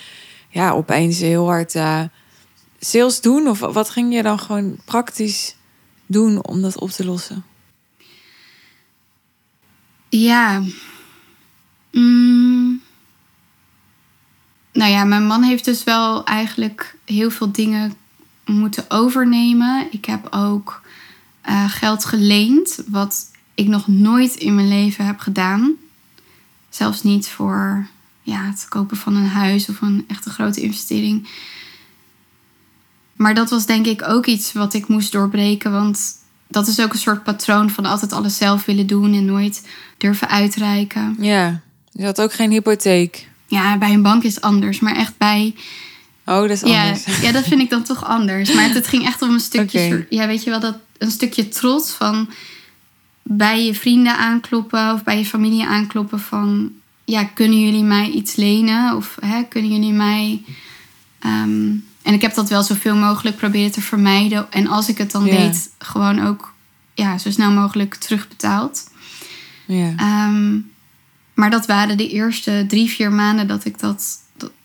ja, 0.49 0.71
opeens 0.71 1.19
heel 1.19 1.45
hard 1.45 1.75
eh, 1.75 2.01
sales 2.79 3.21
doen? 3.21 3.47
Of 3.47 3.59
wat 3.59 3.89
ging 3.89 4.13
je 4.13 4.23
dan 4.23 4.39
gewoon 4.39 4.77
praktisch 4.85 5.55
doen 6.05 6.45
om 6.45 6.61
dat 6.61 6.79
op 6.79 6.89
te 6.89 7.05
lossen? 7.05 7.43
Ja. 10.09 10.63
Mm. 11.91 12.81
Nou 14.73 14.91
ja, 14.91 15.03
mijn 15.03 15.25
man 15.25 15.43
heeft 15.43 15.65
dus 15.65 15.83
wel 15.83 16.23
eigenlijk 16.23 16.95
heel 17.05 17.31
veel 17.31 17.51
dingen 17.51 17.93
moeten 18.59 18.85
overnemen. 18.87 19.87
Ik 19.91 20.05
heb 20.05 20.27
ook 20.31 20.81
eh, 21.41 21.69
geld 21.69 22.05
geleend, 22.05 22.83
wat 22.87 23.25
ik 23.55 23.67
nog 23.67 23.87
nooit 23.87 24.35
in 24.35 24.55
mijn 24.55 24.67
leven 24.67 25.05
heb 25.05 25.19
gedaan. 25.19 25.75
Zelfs 26.69 27.03
niet 27.03 27.27
voor 27.27 27.87
ja, 28.21 28.45
het 28.45 28.65
kopen 28.69 28.97
van 28.97 29.15
een 29.15 29.27
huis 29.27 29.69
of 29.69 29.81
een 29.81 30.05
echte 30.07 30.29
grote 30.29 30.61
investering. 30.61 31.27
Maar 33.15 33.33
dat 33.33 33.49
was 33.49 33.65
denk 33.65 33.85
ik 33.85 34.07
ook 34.07 34.25
iets 34.25 34.53
wat 34.53 34.73
ik 34.73 34.87
moest 34.87 35.11
doorbreken. 35.11 35.71
Want 35.71 36.13
dat 36.47 36.67
is 36.67 36.79
ook 36.79 36.93
een 36.93 36.99
soort 36.99 37.23
patroon 37.23 37.69
van 37.69 37.85
altijd 37.85 38.13
alles 38.13 38.37
zelf 38.37 38.65
willen 38.65 38.87
doen 38.87 39.13
en 39.13 39.25
nooit 39.25 39.67
durven 39.97 40.29
uitreiken. 40.29 41.15
Ja, 41.19 41.61
je 41.91 42.05
had 42.05 42.21
ook 42.21 42.33
geen 42.33 42.51
hypotheek. 42.51 43.29
Ja, 43.47 43.77
bij 43.77 43.93
een 43.93 44.01
bank 44.01 44.23
is 44.23 44.35
het 44.35 44.43
anders, 44.43 44.79
maar 44.79 44.95
echt 44.95 45.17
bij. 45.17 45.55
Oh, 46.31 46.41
dat 46.41 46.49
is 46.49 46.61
Ja, 46.61 46.83
anders. 46.83 47.21
ja, 47.21 47.31
dat 47.31 47.43
vind 47.43 47.61
ik 47.61 47.69
dan 47.69 47.83
toch 47.83 48.05
anders. 48.05 48.53
Maar 48.53 48.63
het, 48.63 48.73
het 48.73 48.87
ging 48.87 49.05
echt 49.05 49.21
om 49.21 49.29
een 49.33 49.39
stukje. 49.39 50.05
Ja, 50.09 50.27
weet 50.27 50.43
je 50.43 50.49
wel, 50.49 50.59
dat 50.59 50.77
een 50.97 51.11
stukje 51.11 51.47
trots 51.47 51.91
van 51.91 52.29
bij 53.23 53.65
je 53.65 53.73
vrienden 53.73 54.17
aankloppen 54.17 54.93
of 54.93 55.03
bij 55.03 55.17
je 55.17 55.25
familie 55.25 55.65
aankloppen 55.65 56.19
van 56.19 56.71
ja, 57.05 57.23
kunnen 57.23 57.59
jullie 57.59 57.83
mij 57.83 58.09
iets 58.09 58.35
lenen? 58.35 58.95
Of 58.95 59.17
hè, 59.25 59.43
kunnen 59.43 59.71
jullie 59.71 59.93
mij. 59.93 60.41
ehm, 61.19 61.69
en 62.01 62.13
ik 62.13 62.21
heb 62.21 62.33
dat 62.33 62.49
wel 62.49 62.63
zoveel 62.63 62.95
mogelijk 62.95 63.35
proberen 63.37 63.71
te 63.71 63.81
vermijden. 63.81 64.51
En 64.51 64.67
als 64.67 64.89
ik 64.89 64.97
het 64.97 65.11
dan 65.11 65.23
deed, 65.23 65.69
gewoon 65.77 66.27
ook 66.27 66.53
ja, 66.93 67.17
zo 67.17 67.31
snel 67.31 67.51
mogelijk 67.51 67.95
terugbetaald. 67.95 68.89
Ja. 69.67 69.93
Ehm, 69.97 70.57
maar 71.33 71.49
dat 71.49 71.65
waren 71.65 71.97
de 71.97 72.09
eerste 72.09 72.65
drie, 72.67 72.89
vier 72.89 73.11
maanden 73.11 73.47
dat 73.47 73.65
ik 73.65 73.79
dat, 73.79 74.03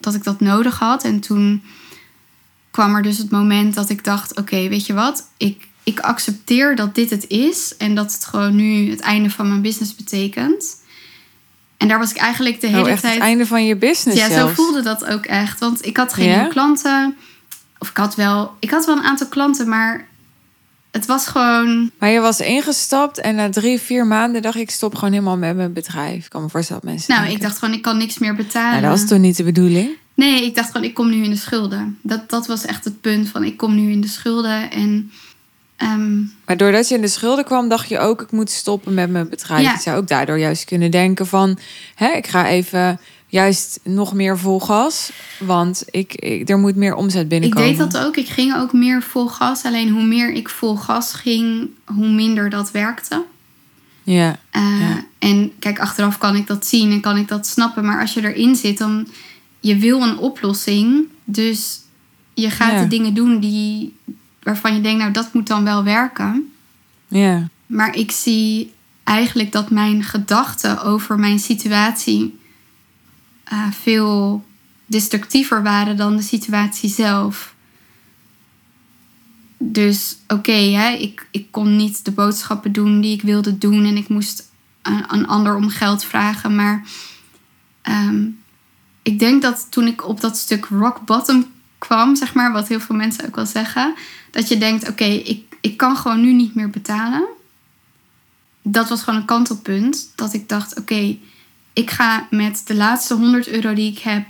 dat, 0.01 0.15
ik 0.15 0.25
dat 0.25 0.41
nodig 0.41 0.79
had. 0.79 1.05
En 1.05 1.21
toen 1.21 1.63
kwam 2.71 2.95
er 2.95 3.03
dus 3.03 3.19
het 3.19 3.31
moment 3.31 3.75
dat 3.75 3.89
ik 3.91 4.05
dacht: 4.05 4.39
oké, 4.39 4.69
weet 4.69 4.87
je 4.87 4.95
wat? 4.95 5.29
Ik, 5.37 5.69
ik 5.83 6.01
accepteer 6.01 6.77
dat 6.77 6.95
dit 6.95 7.11
het 7.11 7.29
is. 7.29 7.77
En 7.77 7.95
dat 7.95 8.13
het 8.13 8.25
gewoon 8.25 8.55
nu 8.55 8.91
het 8.91 9.01
einde 9.01 9.31
van 9.31 9.49
mijn 9.49 9.63
business 9.63 9.95
betekent. 9.95 10.85
En 11.77 11.89
daar 11.89 11.99
was 11.99 12.11
ik 12.11 12.17
eigenlijk 12.17 12.61
de 12.61 12.67
hele 12.67 12.83
Oh, 12.83 12.89
echt 12.91 13.01
tijd. 13.03 13.15
het 13.15 13.23
einde 13.23 13.47
van 13.47 13.65
je 13.65 13.77
business 13.77 14.21
Ja, 14.21 14.31
zo 14.31 14.49
voelde 14.49 14.83
dat 14.83 15.05
ook 15.07 15.25
echt. 15.25 15.61
Want 15.61 15.87
ik 15.87 15.97
had 15.97 16.13
geen 16.15 16.49
klanten. 16.49 17.17
Of 17.79 17.89
ik 17.89 17.97
had 17.97 18.15
wel, 18.15 18.57
ik 18.61 18.71
had 18.71 18.87
wel 18.87 18.97
een 18.97 19.05
aantal 19.05 19.27
klanten, 19.27 19.69
maar 19.69 20.09
het 20.97 21.07
was 21.07 21.27
gewoon. 21.27 21.91
Maar 21.99 22.11
je 22.11 22.21
was 22.21 22.41
ingestapt 22.41 23.21
en 23.21 23.35
na 23.35 23.51
drie, 23.51 23.81
vier 23.81 24.07
maanden 24.07 24.43
dacht 24.43 24.57
ik... 24.57 24.71
stop 24.71 24.95
gewoon 24.95 25.13
helemaal 25.13 25.37
met 25.37 25.57
mijn 25.57 25.73
bedrijf. 25.73 26.25
Ik 26.25 26.31
kan 26.31 26.43
me 26.43 26.49
voorstellen 26.49 26.83
dat 26.83 26.91
mensen 26.91 27.15
Nou, 27.15 27.31
ik 27.31 27.41
dacht 27.41 27.59
gewoon, 27.59 27.75
ik 27.75 27.83
kan 27.83 27.97
niks 27.97 28.19
meer 28.19 28.35
betalen. 28.35 28.71
Nou, 28.71 28.83
dat 28.83 28.91
was 28.91 29.09
toen 29.09 29.21
niet 29.21 29.37
de 29.37 29.45
bedoeling. 29.45 29.91
Nee, 30.15 30.45
ik 30.45 30.55
dacht 30.55 30.71
gewoon, 30.71 30.87
ik 30.87 30.95
kom 30.95 31.11
nu 31.11 31.23
in 31.25 31.31
de 31.31 31.37
schulden. 31.37 31.99
Dat, 32.03 32.31
dat 32.31 32.47
was 32.47 32.65
echt 32.65 32.85
het 32.85 33.01
punt 33.01 33.29
van, 33.29 33.45
ik 33.45 33.57
kom 33.57 33.75
nu 33.75 33.91
in 33.91 34.01
de 34.01 34.09
schulden. 34.09 34.71
En, 34.71 35.11
ehm, 35.77 36.19
Maar 36.45 36.57
doordat 36.57 36.89
je 36.89 36.95
in 36.95 37.01
de 37.01 37.09
schulden 37.09 37.45
kwam, 37.45 37.69
dacht 37.69 37.89
je 37.89 37.99
ook, 37.99 38.23
ik 38.23 38.31
moet 38.31 38.51
stoppen 38.51 38.95
met 38.95 39.11
mijn 39.11 39.29
bedrijf. 39.29 39.63
Ja. 39.63 39.73
Je 39.73 39.81
zou 39.81 39.97
ook 39.97 40.09
daardoor 40.09 40.39
juist 40.39 40.65
kunnen 40.65 40.91
denken 40.91 41.27
van, 41.27 41.59
hè, 41.95 42.09
ik 42.09 42.27
ga 42.27 42.47
even 42.47 43.01
juist 43.27 43.81
nog 43.83 44.13
meer 44.15 44.39
vol 44.39 44.61
gas, 44.61 45.11
want 45.39 45.85
ik, 45.91 46.15
ik, 46.15 46.49
er 46.49 46.59
moet 46.59 46.77
meer 46.77 46.95
omzet 46.95 47.23
ik 47.23 47.29
binnenkomen. 47.29 47.69
deed 47.69 47.79
dat 47.79 47.99
ook. 48.05 48.17
Ik 48.17 48.29
ging 48.29 48.55
ook 48.57 48.73
meer 48.73 49.03
vol 49.03 49.27
gas. 49.29 49.65
Alleen 49.65 49.91
hoe 49.91 50.05
meer 50.05 50.33
ik 50.33 50.49
vol 50.49 50.77
gas 50.77 51.13
ging, 51.13 51.69
hoe 51.85 52.09
minder 52.09 52.51
dat 52.51 52.71
werkte. 52.71 53.25
Ja, 54.03 54.39
Uh, 54.53 54.81
Ja. 54.81 55.05
En 55.19 55.53
kijk, 55.59 55.79
achteraf 55.81 56.19
kan 56.19 56.37
ik 56.37 56.47
dat 56.47 56.67
zien 56.67 56.91
en 56.93 57.01
kan 57.01 57.17
ik 57.17 57.29
dat 57.29 57.47
snappen. 57.47 57.85
Maar 57.85 58.01
als 58.01 58.15
je 58.15 58.23
erin 58.33 58.57
zit, 58.57 58.79
dan 58.79 59.07
je 59.61 59.77
wil 59.77 60.03
een 60.03 60.19
oplossing. 60.19 61.05
Dus 61.25 61.81
je 62.35 62.51
gaat 62.51 62.73
Ja. 62.73 62.81
de 62.81 62.87
dingen 62.87 63.15
doen 63.15 63.39
die, 63.41 63.97
waarvan 64.43 64.75
je 64.75 64.81
denkt, 64.81 64.99
nou 65.01 65.13
dat 65.13 65.33
moet 65.35 65.47
dan 65.47 65.65
wel 65.65 65.85
werken. 65.85 66.53
ja, 67.09 67.49
Maar 67.67 67.95
ik 67.97 68.11
zie 68.11 68.73
eigenlijk 69.05 69.53
dat 69.53 69.71
mijn 69.71 70.03
gedachten 70.05 70.83
over 70.83 71.19
mijn 71.19 71.39
situatie 71.39 72.39
eh, 73.47 73.71
veel 73.71 74.45
destructiever 74.87 75.63
waren 75.63 75.97
dan 75.97 76.17
de 76.17 76.23
situatie 76.23 76.91
zelf. 76.91 77.55
Dus 79.59 80.17
oké, 80.29 80.53
ik, 80.99 81.27
ik 81.31 81.47
kon 81.51 81.77
niet 81.77 82.05
de 82.05 82.11
boodschappen 82.11 82.73
doen 82.73 83.01
die 83.01 83.15
ik 83.15 83.23
wilde 83.23 83.59
doen 83.59 83.85
en 83.85 83.97
ik 83.97 84.09
moest 84.09 84.51
een, 84.83 85.05
een 85.09 85.27
ander 85.27 85.57
om 85.57 85.69
geld 85.69 86.05
vragen. 86.05 86.55
Maar 86.55 86.87
ehm, 87.83 88.27
ik 89.03 89.19
denk 89.19 89.43
dat 89.43 89.67
toen 89.71 89.87
ik 89.87 90.09
op 90.09 90.21
dat 90.21 90.37
stuk 90.37 90.65
rock 90.65 91.01
bottom 91.05 91.47
kwam, 91.79 92.17
zeg 92.17 92.35
maar, 92.35 92.53
wat 92.53 92.69
heel 92.69 92.81
veel 92.81 92.97
mensen 92.97 93.27
ook 93.27 93.37
wel 93.37 93.47
zeggen, 93.47 93.95
dat 94.31 94.49
je 94.49 94.59
denkt: 94.59 94.89
oké, 94.89 95.05
ik, 95.05 95.57
ik 95.61 95.77
kan 95.77 95.97
gewoon 95.97 96.21
nu 96.21 96.33
niet 96.33 96.55
meer 96.55 96.71
betalen 96.71 97.35
dat 98.73 98.89
was 98.89 99.03
gewoon 99.03 99.21
een 99.21 99.27
kantelpunt. 99.27 100.13
Dat 100.15 100.33
ik 100.33 100.49
dacht, 100.49 100.79
oké, 100.79 101.17
ik 101.77 101.91
ga 101.91 102.27
met 102.31 102.63
de 102.67 102.75
laatste 102.75 103.15
100 103.15 103.49
euro 103.49 103.75
die 103.75 103.91
ik 103.93 103.99
heb 103.99 104.25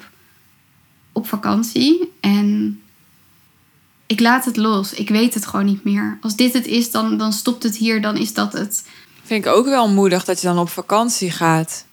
op 1.13 1.29
vakantie. 1.29 2.13
En 2.21 2.81
ik 4.07 4.21
laat 4.21 4.45
het 4.45 4.57
los. 4.57 4.93
Ik 4.93 5.09
weet 5.09 5.35
het 5.35 5.47
gewoon 5.47 5.65
niet 5.67 5.85
meer. 5.85 6.19
Als 6.21 6.37
dit 6.37 6.53
het 6.53 6.67
is, 6.67 6.91
dan, 6.91 7.19
dan 7.19 7.33
stopt 7.33 7.63
het 7.63 7.77
hier. 7.77 8.01
Dan 8.03 8.17
is 8.17 8.35
dat 8.35 8.53
het. 8.53 8.85
vind 9.25 9.45
ik 9.45 9.53
ook 9.53 9.65
wel 9.67 9.89
moedig 9.89 10.25
dat 10.25 10.41
je 10.41 10.47
dan 10.47 10.59
op 10.59 10.69
vakantie 10.69 11.31
gaat. 11.31 11.85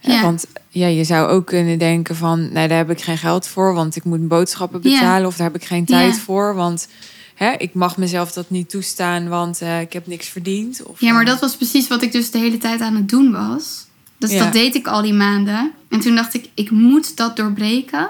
Ja. 0.00 0.22
Want 0.22 0.46
ja, 0.68 0.86
je 0.86 1.04
zou 1.04 1.28
ook 1.28 1.46
kunnen 1.46 1.78
denken 1.78 2.16
van, 2.16 2.52
nee, 2.52 2.68
daar 2.68 2.78
heb 2.78 2.90
ik 2.90 3.00
geen 3.00 3.18
geld 3.18 3.46
voor, 3.46 3.74
want 3.74 3.96
ik 3.96 4.04
moet 4.04 4.28
boodschappen 4.28 4.80
Ja. 4.82 4.90
betalen 4.98 5.26
of 5.26 5.36
daar 5.36 5.46
heb 5.46 5.60
ik 5.62 5.66
geen 5.68 5.84
tijd 5.84 6.18
voor, 6.18 6.54
want 6.54 6.88
hè, 7.34 7.52
ik 7.52 7.74
mag 7.74 7.96
mezelf 7.96 8.32
dat 8.32 8.50
niet 8.50 8.70
toestaan, 8.70 9.28
want 9.28 9.60
eh, 9.60 9.80
ik 9.80 9.92
heb 9.92 10.06
niks 10.06 10.28
verdiend. 10.28 10.82
Of, 10.82 11.00
Ja, 11.00 11.12
maar 11.12 11.22
eh, 11.22 11.28
dat 11.28 11.40
was 11.40 11.56
precies 11.56 11.88
wat 11.88 12.02
ik 12.02 12.12
dus 12.12 12.30
de 12.30 12.38
hele 12.38 12.58
tijd 12.58 12.80
aan 12.80 12.94
het 12.96 13.08
doen 13.08 13.32
was. 13.32 13.86
Dus 14.18 14.30
Ja. 14.30 14.44
dat 14.44 14.52
deed 14.52 14.74
ik 14.74 14.86
al 14.86 15.02
die 15.02 15.12
maanden. 15.14 15.72
En 15.88 16.00
toen 16.00 16.14
dacht 16.14 16.34
ik, 16.34 16.48
ik 16.54 16.70
moet 16.70 17.16
dat 17.16 17.36
doorbreken. 17.36 18.08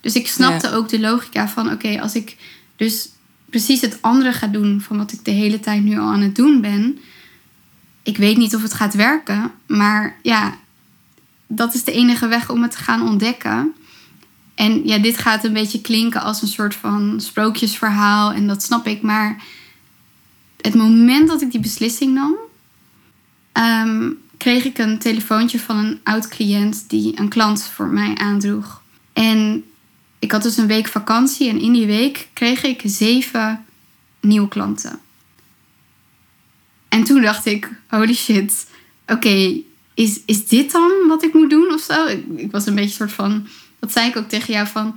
Dus 0.00 0.14
ik 0.14 0.28
snapte 0.28 0.66
Ja. 0.68 0.74
ook 0.74 0.88
de 0.88 1.00
logica 1.00 1.48
van, 1.48 1.70
oké, 1.72 2.00
als 2.00 2.14
ik 2.14 2.36
dus 2.76 3.08
precies 3.50 3.80
het 3.80 3.98
andere 4.00 4.32
ga 4.32 4.46
doen 4.46 4.80
van 4.80 4.96
wat 4.96 5.12
ik 5.12 5.24
de 5.24 5.30
hele 5.30 5.60
tijd 5.60 5.82
nu 5.82 5.98
al 5.98 6.12
aan 6.12 6.20
het 6.20 6.36
doen 6.36 6.60
ben. 6.60 6.98
Ik 8.02 8.16
weet 8.16 8.36
niet 8.36 8.54
of 8.54 8.62
het 8.62 8.74
gaat 8.74 8.94
werken, 8.94 9.52
maar 9.66 10.16
ja, 10.22 10.58
dat 11.46 11.74
is 11.74 11.84
de 11.84 11.92
enige 11.92 12.26
weg 12.26 12.50
om 12.50 12.62
het 12.62 12.70
te 12.70 12.76
gaan 12.78 13.08
ontdekken. 13.08 13.72
En 14.54 14.86
ja, 14.86 14.98
dit 14.98 15.18
gaat 15.18 15.44
een 15.44 15.52
beetje 15.52 15.80
klinken 15.80 16.22
als 16.22 16.42
een 16.42 16.48
soort 16.48 16.74
van 16.74 17.20
sprookjesverhaal 17.20 18.32
en 18.32 18.46
dat 18.46 18.62
snap 18.62 18.86
ik, 18.86 19.02
maar 19.02 19.42
het 20.60 20.74
moment 20.74 21.28
dat 21.28 21.42
ik 21.42 21.50
die 21.50 21.60
beslissing 21.60 22.14
nam, 22.14 22.34
ehm, 23.52 24.10
kreeg 24.38 24.64
ik 24.64 24.78
een 24.78 24.98
telefoontje 24.98 25.60
van 25.60 25.76
een 25.76 26.00
oud 26.04 26.28
cliënt 26.28 26.84
die 26.88 27.18
een 27.18 27.28
klant 27.28 27.64
voor 27.64 27.86
mij 27.86 28.14
aandroeg. 28.14 28.82
En 29.12 29.64
ik 30.18 30.32
had 30.32 30.42
dus 30.42 30.56
een 30.56 30.66
week 30.66 30.88
vakantie 30.88 31.48
en 31.48 31.60
in 31.60 31.72
die 31.72 31.86
week 31.86 32.28
kreeg 32.32 32.62
ik 32.62 32.80
zeven 32.84 33.64
nieuwe 34.20 34.48
klanten. 34.48 34.98
En 36.88 37.04
toen 37.04 37.22
dacht 37.22 37.46
ik, 37.46 37.70
holy 37.88 38.14
shit, 38.14 38.66
oké, 39.06 39.60
is, 39.94 40.20
is 40.26 40.46
dit 40.46 40.72
dan 40.72 40.90
wat 41.08 41.22
ik 41.22 41.34
moet 41.34 41.50
doen 41.50 41.72
of 41.72 41.80
zo? 41.80 42.06
Ik, 42.06 42.24
ik 42.36 42.50
was 42.50 42.66
een 42.66 42.74
beetje 42.74 42.94
soort 42.94 43.12
van, 43.12 43.46
dat 43.78 43.92
zei 43.92 44.08
ik 44.08 44.16
ook 44.16 44.28
tegen 44.28 44.52
jou 44.52 44.66
van, 44.66 44.96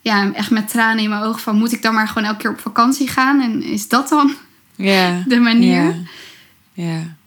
ja, 0.00 0.32
echt 0.32 0.50
met 0.50 0.68
tranen 0.68 1.02
in 1.02 1.10
mijn 1.10 1.22
ogen 1.22 1.40
van, 1.40 1.56
moet 1.56 1.72
ik 1.72 1.82
dan 1.82 1.94
maar 1.94 2.08
gewoon 2.08 2.28
elke 2.28 2.40
keer 2.40 2.50
op 2.50 2.60
vakantie 2.60 3.08
gaan? 3.08 3.40
En 3.40 3.62
is 3.62 3.88
dat 3.88 4.08
dan 4.08 4.34
de 5.26 5.38
manier? 5.40 5.84
Ja. 5.84 6.02
ja. 6.72 7.18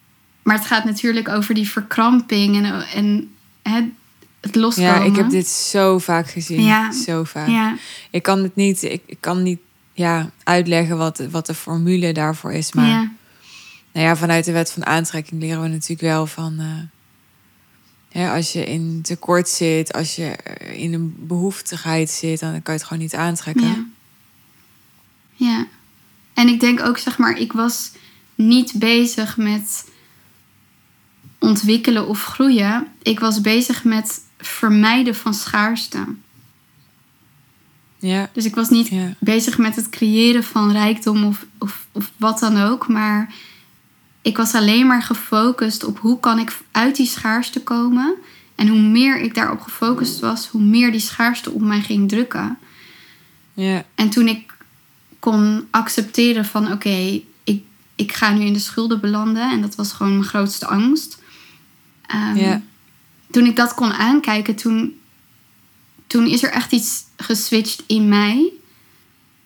Maar 0.44 0.56
het 0.58 0.66
gaat 0.66 0.84
natuurlijk 0.84 1.30
over 1.30 1.54
die 1.54 1.70
verkramping 1.70 2.56
en, 2.56 2.82
en 2.94 3.32
hè, 3.62 3.82
het 4.42 4.56
loskomen. 4.56 4.92
Ja, 4.92 5.04
ik 5.04 5.16
heb 5.16 5.30
dit 5.30 5.48
zo 5.48 6.00
vaak 6.00 6.30
gezien. 6.30 6.62
Ja. 6.64 6.92
Zo 6.92 7.24
vaak. 7.24 7.48
Ja, 7.48 7.76
Ik 8.12 8.24
kan 8.24 8.44
het 8.44 8.56
niet, 8.56 8.84
ik, 8.84 9.02
ik 9.06 9.18
kan 9.20 9.44
niet 9.44 9.60
ja, 9.94 10.30
uitleggen 10.44 10.98
wat, 10.98 11.18
wat 11.32 11.46
de 11.46 11.54
formule 11.54 12.12
daarvoor 12.14 12.54
is. 12.54 12.74
Maar 12.74 12.88
ja, 12.88 13.12
nou 13.92 14.06
ja, 14.08 14.16
vanuit 14.16 14.46
de 14.46 14.52
wet 14.52 14.72
van 14.72 14.86
aantrekking 14.86 15.42
leren 15.42 15.62
we 15.62 15.68
natuurlijk 15.68 16.02
wel 16.02 16.28
van. 16.28 16.60
hè, 18.10 18.30
als 18.32 18.52
je 18.54 18.66
in 18.66 19.00
tekort 19.02 19.50
zit, 19.50 19.94
als 19.94 20.16
je 20.16 20.26
eh, 20.26 20.80
in 20.82 20.94
een 20.94 21.16
behoeftigheid 21.20 22.10
zit, 22.10 22.40
dan 22.40 22.50
kan 22.52 22.74
je 22.74 22.80
het 22.80 22.84
gewoon 22.84 23.04
niet 23.04 23.16
aantrekken. 23.16 23.68
ja. 23.68 23.86
Ja. 25.36 25.68
En 26.34 26.48
ik 26.48 26.60
denk 26.60 26.82
ook, 26.82 26.98
zeg 26.98 27.18
maar, 27.18 27.38
ik 27.38 27.54
was 27.54 27.92
niet 28.36 28.74
bezig 28.76 29.38
met 29.38 29.86
ontwikkelen 31.44 32.08
of 32.08 32.24
groeien. 32.24 32.88
Ik 33.02 33.20
was 33.20 33.42
bezig 33.42 33.84
met 33.84 34.22
vermijden 34.38 35.16
van 35.16 35.34
schaarste. 35.34 36.06
Ja, 38.00 38.30
Dus 38.34 38.46
ik 38.46 38.56
was 38.56 38.70
niet 38.70 38.88
ja, 38.88 39.14
bezig 39.20 39.58
met 39.58 39.76
het 39.76 39.90
creëren 39.90 40.44
van 40.44 40.72
rijkdom 40.72 41.24
of, 41.24 41.46
of, 41.60 41.88
of 41.92 42.12
wat 42.18 42.40
dan 42.40 42.62
ook. 42.62 42.88
Maar 42.88 43.34
ik 44.22 44.38
was 44.38 44.54
alleen 44.54 44.88
maar 44.88 45.04
gefocust 45.04 45.84
op 45.84 46.00
hoe 46.00 46.20
kan 46.20 46.40
ik 46.40 46.58
uit 46.72 46.96
die 46.96 47.08
schaarste 47.08 47.62
komen. 47.62 48.16
En 48.56 48.68
hoe 48.68 48.80
meer 48.80 49.20
ik 49.20 49.36
daarop 49.36 49.62
gefocust 49.62 50.20
was, 50.20 50.48
hoe 50.48 50.62
meer 50.62 50.92
die 50.92 51.00
schaarste 51.00 51.52
op 51.52 51.62
mij 51.62 51.82
ging 51.82 52.10
drukken. 52.10 52.58
ja, 53.54 53.86
En 53.96 54.10
toen 54.10 54.28
ik 54.28 54.54
kon 55.20 55.68
accepteren 55.72 56.46
van 56.46 56.72
oké, 56.72 57.22
ik, 57.44 57.64
ik 57.96 58.12
ga 58.14 58.34
nu 58.34 58.46
in 58.46 58.54
de 58.54 58.60
schulden 58.60 59.00
belanden. 59.00 59.52
En 59.52 59.62
dat 59.62 59.76
was 59.76 59.92
gewoon 59.92 60.12
mijn 60.12 60.30
grootste 60.30 60.68
angst. 60.68 61.22
Ja. 62.36 62.62
Toen 63.32 63.46
ik 63.46 63.56
dat 63.56 63.74
kon 63.74 63.92
aankijken, 63.92 64.56
toen, 64.56 65.00
toen 66.08 66.28
is 66.28 66.44
er 66.44 66.52
echt 66.52 66.72
iets 66.72 67.04
geswitcht 67.18 67.84
in 67.88 68.08
mij. 68.10 68.52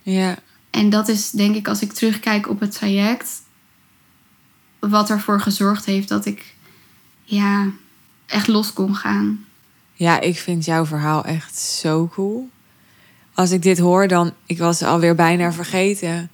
ja, 0.01 0.37
En 0.69 0.89
dat 0.89 1.07
is 1.07 1.29
denk 1.29 1.55
ik 1.55 1.67
als 1.67 1.81
ik 1.81 1.93
terugkijk 1.93 2.49
op 2.49 2.59
het 2.59 2.71
traject, 2.71 3.41
wat 4.79 5.09
ervoor 5.09 5.41
gezorgd 5.41 5.85
heeft 5.85 6.07
dat 6.09 6.25
ik 6.25 6.55
ja, 7.23 7.69
echt 8.25 8.47
los 8.47 8.73
kon 8.73 8.95
gaan. 8.95 9.45
ja. 9.93 10.19
Ik 10.19 10.37
vind 10.39 10.65
jouw 10.65 10.85
verhaal 10.85 11.25
echt 11.25 11.57
zo 11.57 12.07
cool. 12.13 12.49
Als 13.33 13.51
ik 13.51 13.61
dit 13.61 13.77
hoor, 13.77 14.07
dan 14.07 14.33
ik 14.45 14.57
was 14.57 14.81
alweer 14.81 15.15
bijna 15.15 15.51
vergeten 15.53 16.29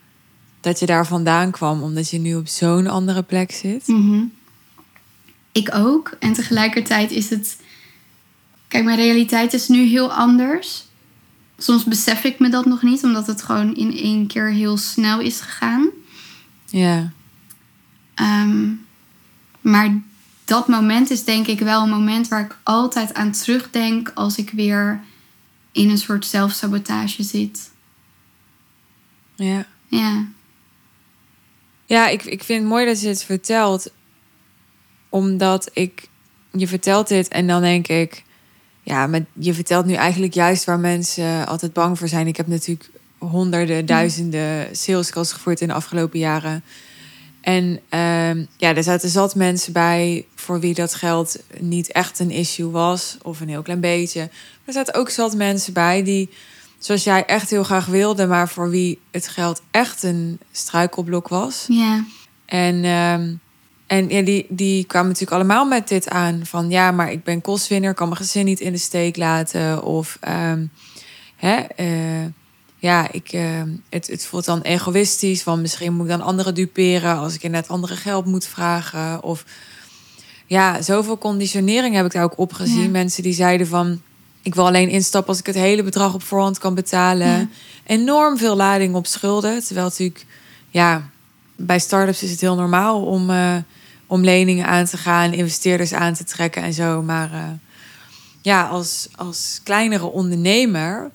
dat 0.62 0.80
je 0.80 0.86
daar 0.86 1.08
vandaan 1.08 1.52
kwam, 1.52 1.82
omdat 1.84 2.10
je 2.10 2.19
nu 2.19 2.36
op 2.36 2.48
zo'n 2.48 2.88
andere 2.88 3.22
plek 3.24 3.52
zit. 3.52 3.88
Mhm. 3.88 4.24
Ik 5.54 5.70
ook. 5.76 6.16
En 6.20 6.34
tegelijkertijd 6.34 7.12
is 7.12 7.30
het. 7.30 7.58
Kijk, 8.68 8.84
mijn 8.84 8.98
realiteit 8.98 9.54
is 9.54 9.68
nu 9.68 9.84
heel 9.84 10.13
anders. 10.13 10.84
Soms 11.58 11.84
besef 11.84 12.24
ik 12.24 12.39
me 12.39 12.50
dat 12.50 12.66
nog 12.66 12.82
niet, 12.82 13.04
omdat 13.04 13.28
het 13.28 13.42
gewoon 13.42 13.76
in 13.76 13.98
één 13.98 14.28
keer 14.28 14.52
heel 14.52 14.78
snel 14.78 15.20
is 15.20 15.39
gegaan. 15.42 15.89
Ja, 16.66 17.12
Ehm, 18.13 18.72
maar 19.62 20.02
dat 20.46 20.68
moment 20.68 21.10
is 21.10 21.24
denk 21.24 21.48
ik 21.48 21.60
wel 21.60 21.84
een 21.84 21.89
moment 21.89 22.28
waar 22.28 22.46
ik 22.46 22.58
altijd 22.63 23.13
aan 23.13 23.32
terugdenk 23.32 24.12
als 24.13 24.38
ik 24.38 24.50
weer 24.50 25.04
in 25.72 25.89
een 25.89 25.98
soort 25.98 26.26
zelfsabotage 26.26 27.24
zit. 27.24 27.72
ja. 29.36 29.66
Ja, 29.88 30.26
Ja, 31.86 32.08
ik, 32.08 32.24
ik 32.24 32.44
vind 32.44 32.60
het 32.60 32.70
mooi 32.70 32.86
dat 32.86 33.02
je 33.02 33.08
het 33.08 33.24
vertelt. 33.24 33.92
Omdat 35.13 35.69
ik... 35.73 36.08
Je 36.52 36.67
vertelt 36.67 37.08
dit 37.08 37.28
en 37.28 37.47
dan 37.47 37.62
denk 37.62 37.88
ik... 37.88 38.23
Ja, 38.84 39.08
maar 39.08 39.26
je 39.34 39.54
vertelt 39.54 39.86
nu 39.86 39.93
eigenlijk 39.93 40.34
juist 40.34 40.63
waar 40.63 40.80
mensen 40.80 41.47
altijd 41.47 41.73
bang 41.73 41.97
voor 41.97 42.08
zijn. 42.08 42.28
Ik 42.28 42.38
heb 42.38 42.47
natuurlijk 42.47 42.89
honderden, 43.17 43.86
duizenden 43.86 44.76
sales 44.76 45.12
calls 45.12 45.34
gevoerd 45.34 45.62
in 45.62 45.67
de 45.67 45.73
afgelopen 45.73 46.19
jaren. 46.19 46.63
En 47.41 47.80
ehm, 47.89 48.45
ja, 48.58 48.76
er 48.76 48.84
zaten 48.84 49.10
zat 49.10 49.36
mensen 49.36 49.73
bij 49.73 50.26
voor 50.36 50.60
wie 50.60 50.73
dat 50.73 50.93
geld 50.95 51.39
niet 51.60 51.91
echt 51.91 52.19
een 52.19 52.32
issue 52.32 52.69
was, 52.69 53.17
of 53.21 53.39
een 53.39 53.49
heel 53.49 53.62
klein 53.62 53.80
beetje. 53.80 54.30
Er 54.65 54.73
zaten 54.73 54.93
ook 54.93 55.10
zat 55.10 55.36
mensen 55.36 55.73
bij 55.73 56.04
die, 56.04 56.30
zoals 56.78 57.04
jij, 57.04 57.26
echt 57.26 57.49
heel 57.49 57.63
graag 57.63 57.86
wilde, 57.86 58.28
maar 58.28 58.49
voor 58.49 58.69
wie 58.69 58.99
het 59.12 59.28
geld 59.28 59.62
echt 59.71 60.04
een 60.04 60.39
struikelblok 60.52 61.28
was. 61.28 61.65
Ja. 61.67 62.06
En, 62.45 62.84
ehm, 62.84 63.34
en 63.88 64.10
ja, 64.10 64.22
die, 64.22 64.46
die 64.50 64.86
kwamen 64.86 65.08
natuurlijk 65.08 65.38
allemaal 65.38 65.65
met 65.65 65.88
dit 65.88 66.10
aan: 66.10 66.46
van 66.46 66.69
ja, 66.69 66.91
maar 66.91 67.12
ik 67.12 67.24
ben 67.24 67.41
kostwinner, 67.41 67.93
kan 67.93 68.08
mijn 68.08 68.19
gezin 68.19 68.46
niet 68.46 68.60
in 68.60 68.72
de 68.72 68.78
steek 68.78 69.17
laten. 69.17 69.84
Of 69.84 70.17
ehm, 70.22 70.65
hè, 71.36 71.56
eh, 71.56 72.26
ja, 72.78 73.12
ik, 73.12 73.32
ehm, 73.32 73.69
het, 73.89 74.08
het 74.08 74.26
voelt 74.26 74.46
dan 74.46 74.62
egoïstisch, 74.62 75.43
want 75.43 75.62
misschien 75.62 75.93
moet 75.93 76.06
ik 76.06 76.12
dan 76.12 76.22
anderen 76.22 76.56
duperen 76.56 77.17
als 77.17 77.36
ik 77.36 77.43
inderdaad 77.43 77.69
andere 77.69 77.96
geld 77.96 78.26
moet 78.26 78.46
vragen. 78.46 79.24
Of 79.24 79.46
ja, 80.46 80.82
zoveel 80.82 81.17
conditionering 81.17 81.96
heb 81.96 82.06
ik 82.06 82.12
daar 82.12 82.24
ook 82.24 82.38
opgezien. 82.38 82.84
Ja. 82.84 82.89
Mensen 82.89 83.24
die 83.24 83.34
zeiden 83.34 83.67
van. 83.67 84.02
Ik 84.41 84.56
wil 84.56 84.65
alleen 84.65 84.89
instappen 84.89 85.30
als 85.30 85.39
ik 85.39 85.46
het 85.46 85.56
hele 85.56 85.84
bedrag 85.84 86.13
op 86.13 86.24
voorhand 86.24 86.58
kan 86.58 86.76
betalen. 86.76 87.28
Ja. 87.28 87.48
Enorm 87.86 88.38
veel 88.38 88.56
lading 88.56 88.96
op 88.96 89.08
schulden. 89.08 89.63
Terwijl 89.63 89.88
natuurlijk, 89.88 90.26
ja, 90.69 91.10
bij 91.65 91.80
start-ups 91.80 92.23
is 92.23 92.32
het 92.32 92.41
heel 92.41 92.56
normaal 92.56 93.02
om, 93.02 93.30
eh, 93.30 93.56
om 94.08 94.23
leningen 94.23 94.65
aan 94.65 94.86
te 94.86 94.97
gaan, 94.97 95.34
investeerders 95.34 95.93
aan 95.93 96.13
te 96.13 96.23
trekken 96.23 96.63
en 96.63 96.73
zo. 96.73 97.02
Maar 97.02 97.34
eh, 97.34 97.43
ja, 98.41 98.67
als, 98.67 99.08
als 99.15 99.60
kleinere 99.63 100.06
ondernemer, 100.06 101.12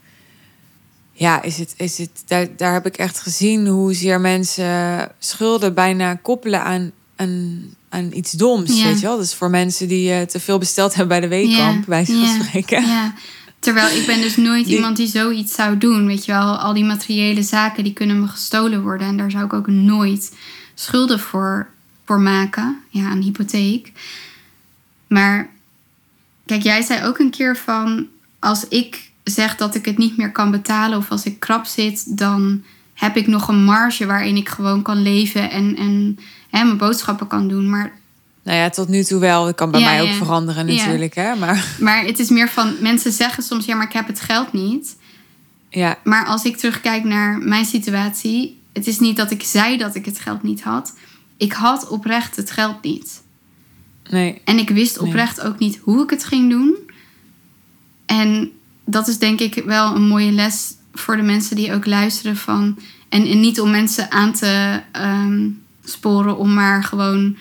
ja, 1.13 1.43
is 1.43 1.59
het, 1.59 1.75
is 1.77 1.99
het, 1.99 2.23
daar, 2.27 2.47
daar 2.57 2.73
heb 2.73 2.87
ik 2.87 2.97
echt 2.97 3.19
gezien 3.21 3.67
hoezeer 3.67 4.21
mensen 4.21 5.11
schulden 5.19 5.75
bijna 5.75 6.15
koppelen 6.15 6.63
aan, 6.63 6.93
aan, 7.17 7.63
aan 7.89 8.11
iets 8.13 8.31
doms. 8.31 8.79
Ja. 8.79 8.85
Weet 8.85 9.01
je 9.01 9.07
wel? 9.07 9.17
Dus 9.17 9.35
voor 9.35 9.51
mensen 9.51 9.89
die 9.89 10.13
eh, 10.13 10.23
te 10.23 10.41
veel 10.41 10.59
besteld 10.59 10.95
hebben 10.95 11.21
bij 11.21 11.29
de 11.29 11.37
weekkamp, 11.37 11.87
bij 11.87 12.05
wijze 12.05 12.13
van 12.13 12.21
ja, 12.21 12.43
spreken. 12.45 12.87
Ja. 12.87 13.15
Terwijl 13.59 13.97
ik 13.97 14.07
ben 14.07 14.21
dus 14.21 14.37
nooit 14.37 14.65
Die- 14.65 14.75
iemand 14.75 14.97
die 14.97 15.07
zoiets 15.07 15.55
zou 15.55 15.79
doen. 15.79 16.07
Weet 16.07 16.25
je 16.25 16.33
wel, 16.33 16.57
al 16.57 16.73
die 16.73 16.85
materiële 16.85 17.43
zaken 17.43 17.85
die 17.85 17.93
kunnen 17.93 18.21
me 18.21 18.27
gestolen 18.27 18.83
worden. 18.83 19.07
En 19.07 19.17
daar 19.17 19.31
zou 19.31 19.45
ik 19.45 19.53
ook 19.53 19.67
nooit 19.67 20.37
schulden 20.75 21.21
voor, 21.21 21.69
voor 22.05 22.21
maken. 22.21 22.81
Ja, 22.89 23.11
een 23.11 23.23
hypotheek. 23.23 23.93
Maar 25.07 25.51
kijk, 26.47 26.63
jij 26.63 26.83
zei 26.83 27.05
ook 27.05 27.19
een 27.19 27.31
keer 27.31 27.57
van... 27.57 28.07
Als 28.39 28.69
ik 28.69 29.11
zeg 29.25 29.57
dat 29.57 29.75
ik 29.75 29.85
het 29.85 29.99
niet 29.99 30.17
meer 30.17 30.33
kan 30.33 30.51
betalen 30.51 30.99
of 30.99 31.11
als 31.11 31.25
ik 31.25 31.41
krap 31.41 31.65
zit... 31.67 32.19
dan 32.19 32.63
heb 32.95 33.17
ik 33.17 33.27
nog 33.27 33.49
een 33.49 33.65
marge 33.65 34.07
waarin 34.07 34.37
ik 34.37 34.49
gewoon 34.49 34.83
kan 34.83 35.03
leven 35.03 35.51
en, 35.51 35.77
en 35.77 36.19
hè, 36.51 36.65
mijn 36.65 36.77
boodschappen 36.77 37.27
kan 37.27 37.49
doen. 37.49 37.71
Maar 37.71 37.98
Nou 38.49 38.61
ja, 38.61 38.71
tot 38.71 38.89
nu 38.89 39.03
toe 39.05 39.21
wel. 39.21 39.45
Dat 39.45 39.55
kan 39.55 39.71
bij 39.71 39.81
Ja, 39.81 39.87
mij 39.91 40.01
ook 40.03 40.09
ja. 40.09 40.15
veranderen 40.15 40.67
Ja. 40.67 40.75
natuurlijk. 40.85 41.15
Hè? 41.15 41.35
Maar 41.35 41.67
Maar 41.81 42.05
het 42.05 42.19
is 42.19 42.29
meer 42.29 42.49
van, 42.49 42.75
mensen 42.81 43.13
zeggen 43.13 43.43
soms, 43.43 43.65
ja, 43.65 43.75
maar 43.77 43.87
ik 43.87 43.93
heb 43.93 44.07
het 44.07 44.21
geld 44.21 44.53
niet. 44.53 44.97
ja, 45.71 45.99
Maar 46.05 46.27
als 46.27 46.45
ik 46.45 46.57
terugkijk 46.57 47.05
naar 47.05 47.39
mijn 47.39 47.65
situatie, 47.65 48.61
het 48.73 48.87
is 48.87 48.99
niet 48.99 49.17
dat 49.17 49.31
ik 49.31 49.43
zei 49.43 49.77
dat 49.77 49.95
ik 49.95 50.05
het 50.05 50.19
geld 50.21 50.43
niet 50.43 50.63
had. 50.63 50.95
Ik 51.37 51.53
had 51.53 51.89
oprecht 51.89 52.37
het 52.37 52.51
geld 52.51 52.83
niet. 52.83 53.23
nee. 54.11 54.41
En 54.45 54.59
ik 54.59 54.71
wist 54.71 55.01
Nee. 55.01 55.09
oprecht 55.09 55.41
ook 55.41 55.59
niet 55.59 55.79
hoe 55.83 56.03
ik 56.03 56.11
het 56.11 56.25
ging 56.25 56.51
doen. 56.51 56.77
En 58.07 58.51
dat 58.85 59.09
is 59.09 59.19
denk 59.19 59.41
ik 59.41 59.63
wel 59.67 59.95
een 59.95 60.07
mooie 60.09 60.33
les 60.33 60.75
voor 60.93 61.17
de 61.17 61.23
mensen 61.23 61.57
die 61.57 61.73
ook 61.75 61.87
luisteren 61.87 62.37
van. 62.37 62.79
En, 63.09 63.27
en 63.27 63.41
niet 63.41 63.61
om 63.61 63.71
mensen 63.71 64.11
aan 64.11 64.33
te 64.33 64.81
ehm, 64.93 65.49
sporen 65.85 66.39
om 66.39 66.55
maar 66.55 66.85
gewoon 66.85 67.37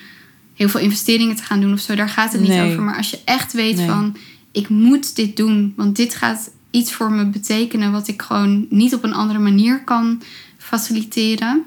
heel 0.57 0.69
veel 0.69 0.79
investeringen 0.79 1.35
te 1.35 1.43
gaan 1.43 1.59
doen 1.61 1.73
of 1.73 1.79
zo. 1.79 1.95
Daar 1.95 2.09
gaat 2.09 2.31
het 2.31 2.41
niet 2.41 2.49
Nee. 2.49 2.71
over. 2.71 2.83
Maar 2.83 2.97
als 2.97 3.09
je 3.09 3.19
echt 3.25 3.53
weet 3.53 3.75
Nee. 3.77 3.87
van 3.87 4.17
ik 4.51 4.69
moet 4.69 5.15
dit 5.15 5.37
doen, 5.37 5.73
want 5.75 5.95
dit 5.95 6.15
gaat 6.15 6.49
iets 6.71 6.93
voor 6.93 7.11
me 7.11 7.25
betekenen 7.25 7.91
wat 7.91 8.07
ik 8.07 8.21
gewoon 8.21 8.65
niet 8.69 8.93
op 8.93 9.03
een 9.03 9.13
andere 9.13 9.39
manier 9.39 9.83
kan 9.83 10.21
faciliteren. 10.57 11.63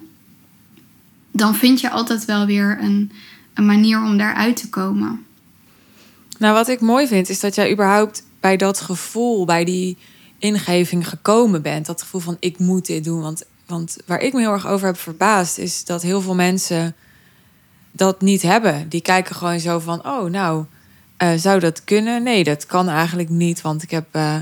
Dan 1.33 1.55
vind 1.55 1.81
je 1.81 1.91
altijd 1.91 2.25
wel 2.25 2.47
weer 2.47 2.79
een, 2.81 3.13
een 3.55 3.67
manier 3.67 4.03
om 4.03 4.19
daaruit 4.19 4.57
te 4.57 4.69
komen. 4.69 5.25
Nou, 6.39 6.55
wat 6.55 6.69
ik 6.69 6.81
mooi 6.81 7.07
vind, 7.07 7.29
is 7.29 7.41
dat 7.41 7.55
jij 7.55 7.73
überhaupt 7.73 8.23
bij 8.41 8.57
dat 8.57 8.81
gevoel, 8.81 9.45
bij 9.45 9.65
die 9.65 9.97
ingeving 10.39 11.09
gekomen 11.09 11.63
bent. 11.63 11.87
Dat 11.87 12.03
gevoel 12.03 12.21
van 12.21 12.37
ik 12.41 12.59
moet 12.59 12.87
dit 12.87 13.05
doen. 13.05 13.21
Want, 13.21 13.43
want 13.67 13.97
waar 14.07 14.21
ik 14.21 14.33
me 14.33 14.41
heel 14.41 14.53
erg 14.53 14.67
over 14.67 14.87
heb 14.87 14.99
verbaasd, 14.99 15.59
is 15.59 15.85
dat 15.85 16.03
heel 16.03 16.21
veel 16.21 16.35
mensen 16.35 16.95
dat 17.93 18.21
niet 18.21 18.43
hebben. 18.43 18.89
Die 18.89 19.01
kijken 19.01 19.35
gewoon 19.35 19.61
zo 19.61 19.79
van, 19.79 20.07
oh 20.07 20.31
nou, 20.31 20.65
eh, 21.17 21.33
zou 21.37 21.61
dat 21.61 21.85
kunnen? 21.85 22.23
Nee, 22.23 22.45
dat 22.45 22.67
kan 22.67 22.89
eigenlijk 22.89 23.29
niet, 23.29 23.61
want 23.61 23.83
ik 23.83 23.91
heb 23.91 24.07
eh, 24.11 24.37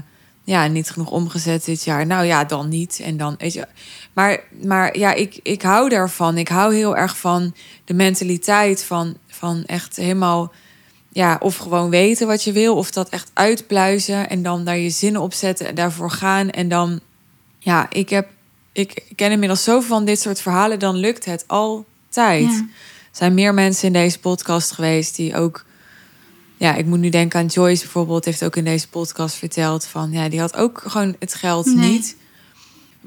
ja, 0.44 0.66
niet 0.66 0.90
genoeg 0.90 1.10
omgezet 1.10 1.64
dit 1.64 1.84
jaar. 1.84 2.06
Nou 2.06 2.24
ja, 2.24 2.44
dan 2.44 2.68
niet. 2.68 3.00
En 3.04 3.16
dan, 3.16 3.34
weet 3.38 3.52
je. 3.52 3.66
Maar, 4.12 4.40
maar 4.64 4.98
ja, 4.98 5.12
ik, 5.12 5.40
ik 5.42 5.62
hou 5.62 5.88
daarvan. 5.88 6.38
Ik 6.38 6.48
hou 6.48 6.74
heel 6.74 6.96
erg 6.96 7.18
van 7.18 7.54
de 7.84 7.94
mentaliteit 7.94 8.84
van, 8.84 9.16
van 9.26 9.64
echt 9.66 9.96
helemaal 9.96 10.52
ja, 11.12 11.36
of 11.40 11.56
gewoon 11.56 11.90
weten 11.90 12.26
wat 12.26 12.44
je 12.44 12.52
wil, 12.52 12.76
of 12.76 12.90
dat 12.90 13.08
echt 13.08 13.30
uitpluizen 13.34 14.28
en 14.28 14.42
dan 14.42 14.64
daar 14.64 14.78
je 14.78 14.90
zinnen 14.90 15.20
op 15.20 15.32
zetten 15.32 15.66
en 15.66 15.74
daarvoor 15.74 16.10
gaan. 16.10 16.50
En 16.50 16.68
dan, 16.68 17.00
ja, 17.58 17.86
ik 17.90 18.08
heb, 18.08 18.28
ik 18.72 19.02
ken 19.16 19.30
inmiddels 19.30 19.64
zoveel 19.64 19.88
van 19.88 20.04
dit 20.04 20.20
soort 20.20 20.40
verhalen, 20.40 20.78
dan 20.78 20.96
lukt 20.96 21.24
het 21.24 21.44
altijd. 21.46 22.50
Ja. 22.50 22.66
Er 23.18 23.24
zijn 23.24 23.34
meer 23.34 23.54
mensen 23.54 23.86
in 23.86 23.92
deze 23.92 24.18
podcast 24.18 24.72
geweest 24.72 25.16
die 25.16 25.34
ook, 25.36 25.64
ja, 26.56 26.74
ik 26.74 26.86
moet 26.86 26.98
nu 26.98 27.08
denken 27.08 27.40
aan 27.40 27.46
Joyce 27.46 27.82
bijvoorbeeld, 27.82 28.24
heeft 28.24 28.44
ook 28.44 28.56
in 28.56 28.64
deze 28.64 28.88
podcast 28.88 29.34
verteld 29.34 29.84
van, 29.84 30.12
ja, 30.12 30.28
die 30.28 30.40
had 30.40 30.56
ook 30.56 30.82
gewoon 30.86 31.16
het 31.18 31.34
geld 31.34 31.66
Nee. 31.66 31.90
niet. 31.90 32.16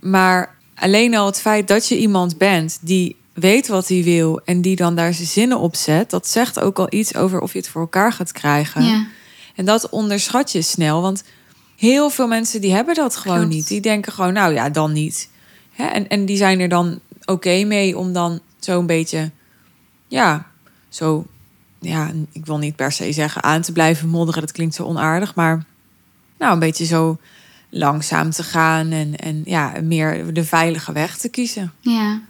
Maar 0.02 0.56
alleen 0.76 1.16
al 1.16 1.26
het 1.26 1.40
feit 1.42 1.68
dat 1.68 1.88
je 1.88 1.98
iemand 1.98 2.38
bent 2.38 2.78
die 2.82 3.16
weet 3.34 3.68
wat 3.68 3.88
hij 3.88 4.04
wil 4.04 4.42
en 4.46 4.62
die 4.62 4.76
dan 4.76 4.96
daar 4.96 5.14
zijn 5.14 5.28
zinnen 5.28 5.60
op 5.60 5.76
zet, 5.76 6.10
dat 6.10 6.28
zegt 6.28 6.60
ook 6.60 6.80
al 6.80 6.88
iets 6.90 7.16
over 7.16 7.40
of 7.40 7.52
je 7.54 7.60
het 7.60 7.68
voor 7.70 7.82
elkaar 7.82 8.14
gaat 8.14 8.32
krijgen. 8.32 8.84
Ja. 8.84 9.08
En 9.56 9.66
dat 9.66 9.90
onderschat 9.90 10.52
je 10.52 10.62
snel, 10.62 11.02
want 11.02 11.24
heel 11.76 12.10
veel 12.10 12.28
mensen 12.28 12.62
die 12.62 12.74
hebben 12.74 12.96
dat 12.96 13.16
gewoon 13.16 13.38
Klopt. 13.38 13.54
niet. 13.54 13.68
Die 13.68 13.82
denken 13.82 14.12
gewoon, 14.14 14.34
nou 14.34 14.54
ja, 14.54 14.70
dan 14.70 14.92
niet. 14.92 15.30
Hè? 15.72 15.86
En, 15.86 16.08
en 16.08 16.26
die 16.26 16.38
zijn 16.38 16.60
er 16.60 16.70
dan 16.70 17.00
oké 17.26 17.64
mee 17.64 17.98
om 17.98 18.14
dan 18.14 18.40
zo'n 18.60 18.86
beetje, 18.86 19.32
ja, 20.12 20.48
zo, 20.90 21.26
ja, 21.80 22.12
ik 22.32 22.46
wil 22.46 22.58
niet 22.58 22.76
per 22.76 22.92
se 22.92 23.12
zeggen 23.12 23.44
aan 23.44 23.62
te 23.62 23.72
blijven 23.72 24.10
modderen, 24.10 24.42
dat 24.42 24.52
klinkt 24.52 24.76
zo 24.76 24.84
onaardig, 24.84 25.36
maar 25.36 25.66
nou, 26.38 26.54
een 26.54 26.60
beetje 26.60 26.86
zo 26.86 27.18
langzaam 27.70 28.30
te 28.30 28.44
gaan 28.44 28.92
en, 28.92 29.16
en 29.16 29.42
ja, 29.46 29.74
meer 29.84 30.34
de 30.34 30.44
veilige 30.44 30.92
weg 30.92 31.18
te 31.18 31.30
kiezen. 31.30 31.74
Ja. 31.80 32.22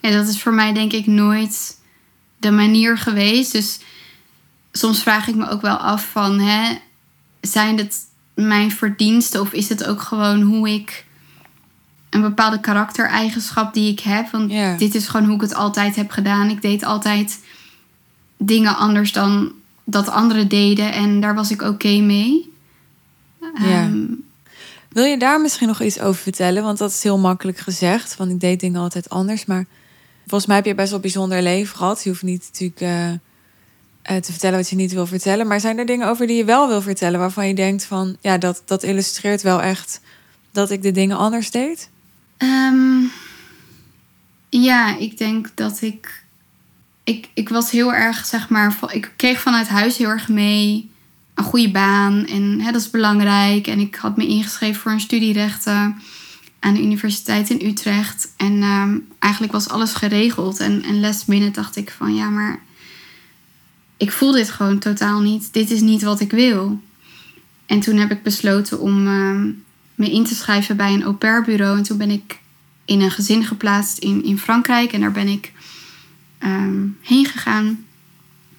ja, 0.00 0.10
dat 0.10 0.28
is 0.28 0.42
voor 0.42 0.54
mij 0.54 0.72
denk 0.72 0.92
ik 0.92 1.06
nooit 1.06 1.78
de 2.38 2.50
manier 2.50 2.98
geweest. 2.98 3.52
Dus 3.52 3.80
soms 4.72 5.02
vraag 5.02 5.28
ik 5.28 5.34
me 5.34 5.48
ook 5.48 5.60
wel 5.60 5.76
af 5.76 6.10
van, 6.10 6.40
hè, 6.40 6.78
zijn 7.40 7.78
het 7.78 7.96
mijn 8.34 8.70
verdiensten 8.70 9.40
of 9.40 9.52
is 9.52 9.68
het 9.68 9.84
ook 9.84 10.00
gewoon 10.00 10.42
hoe 10.42 10.70
ik 10.70 11.04
een 12.10 12.20
bepaalde 12.20 12.60
karaktereigenschap 12.60 13.74
die 13.74 13.92
ik 13.92 14.00
heb? 14.00 14.30
Want 14.30 14.52
dit 14.78 14.94
is 14.94 15.08
gewoon 15.08 15.26
hoe 15.26 15.34
ik 15.34 15.40
het 15.40 15.54
altijd 15.54 15.96
heb 15.96 16.10
gedaan. 16.10 16.50
Ik 16.50 16.62
deed 16.62 16.84
altijd 16.84 17.40
dingen 18.36 18.76
anders 18.76 19.12
dan 19.12 19.52
dat 19.84 20.08
anderen 20.08 20.48
deden 20.48 20.92
en 20.92 21.20
daar 21.20 21.34
was 21.34 21.50
ik 21.50 21.62
oké 21.62 21.98
mee. 22.00 22.52
Ehm, 23.54 24.04
Wil 24.88 25.04
je 25.04 25.18
daar 25.18 25.40
misschien 25.40 25.68
nog 25.68 25.82
iets 25.82 26.00
over 26.00 26.22
vertellen? 26.22 26.62
Want 26.62 26.78
dat 26.78 26.90
is 26.90 27.02
heel 27.02 27.18
makkelijk 27.18 27.58
gezegd, 27.58 28.16
want 28.16 28.30
ik 28.30 28.40
deed 28.40 28.60
dingen 28.60 28.80
altijd 28.80 29.08
anders. 29.08 29.44
Maar 29.44 29.66
volgens 30.20 30.46
mij 30.46 30.56
heb 30.56 30.64
je 30.64 30.74
best 30.74 30.86
wel 30.86 30.96
een 30.96 31.02
bijzonder 31.02 31.42
leven 31.42 31.76
gehad. 31.76 32.02
Je 32.02 32.08
hoeft 32.08 32.22
niet 32.22 32.50
natuurlijk 32.52 32.80
eh, 32.80 33.10
eh, 33.10 34.22
te 34.22 34.30
vertellen 34.32 34.58
wat 34.58 34.68
je 34.68 34.76
niet 34.76 34.92
wil 34.92 35.06
vertellen. 35.06 35.46
Maar 35.46 35.60
zijn 35.60 35.78
er 35.78 35.86
dingen 35.86 36.08
over 36.08 36.26
die 36.26 36.36
je 36.36 36.44
wel 36.44 36.68
wil 36.68 36.82
vertellen 36.82 37.20
waarvan 37.20 37.48
je 37.48 37.54
denkt 37.54 37.84
van, 37.84 38.16
ja, 38.20 38.38
dat, 38.38 38.62
dat 38.64 38.82
illustreert 38.82 39.42
wel 39.42 39.62
echt 39.62 40.00
dat 40.52 40.70
ik 40.70 40.82
de 40.82 40.92
dingen 40.92 41.16
anders 41.16 41.50
deed? 41.50 41.90
Ehm, 42.40 43.02
ja, 44.48 44.96
ik 44.96 45.18
denk 45.18 45.48
dat 45.54 45.82
ik, 45.82 46.24
ik. 47.04 47.28
Ik 47.34 47.48
was 47.48 47.70
heel 47.70 47.94
erg, 47.94 48.26
zeg 48.26 48.48
maar. 48.48 48.78
Ik 48.92 49.12
kreeg 49.16 49.40
vanuit 49.40 49.68
huis 49.68 49.96
heel 49.96 50.08
erg 50.08 50.28
mee 50.28 50.90
een 51.34 51.44
goede 51.44 51.70
baan. 51.70 52.26
En 52.26 52.60
hè, 52.60 52.72
dat 52.72 52.80
is 52.80 52.90
belangrijk. 52.90 53.66
En 53.66 53.78
ik 53.78 53.94
had 53.94 54.16
me 54.16 54.26
ingeschreven 54.26 54.80
voor 54.80 54.92
een 54.92 55.00
studierechten 55.00 56.02
aan 56.58 56.74
de 56.74 56.82
Universiteit 56.82 57.50
in 57.50 57.66
Utrecht. 57.66 58.32
En 58.36 58.62
ehm, 58.62 58.98
eigenlijk 59.18 59.52
was 59.52 59.68
alles 59.68 59.92
geregeld. 59.92 60.58
En, 60.58 60.82
en 60.82 61.00
last 61.00 61.28
minute 61.28 61.60
dacht 61.60 61.76
ik 61.76 61.94
van 61.96 62.14
ja, 62.14 62.28
maar. 62.28 62.60
Ik 63.96 64.12
voel 64.12 64.32
dit 64.32 64.50
gewoon 64.50 64.78
totaal 64.78 65.20
niet. 65.20 65.52
Dit 65.52 65.70
is 65.70 65.80
niet 65.80 66.02
wat 66.02 66.20
ik 66.20 66.30
wil. 66.30 66.80
En 67.66 67.80
toen 67.80 67.96
heb 67.96 68.10
ik 68.10 68.22
besloten 68.22 68.80
om 68.80 69.06
ehm, 69.06 69.50
me 70.00 70.10
in 70.10 70.24
te 70.24 70.34
schrijven 70.34 70.76
bij 70.76 70.92
een 70.92 71.02
au 71.02 71.14
pair 71.14 71.42
bureau. 71.42 71.76
En 71.76 71.82
toen 71.82 71.98
ben 71.98 72.10
ik 72.10 72.40
in 72.84 73.00
een 73.00 73.10
gezin 73.10 73.44
geplaatst 73.44 73.98
in, 73.98 74.24
in 74.24 74.38
Frankrijk. 74.38 74.92
En 74.92 75.00
daar 75.00 75.12
ben 75.12 75.28
ik 75.28 75.52
ehm, 76.38 76.86
heen 77.00 77.24
gegaan. 77.24 77.84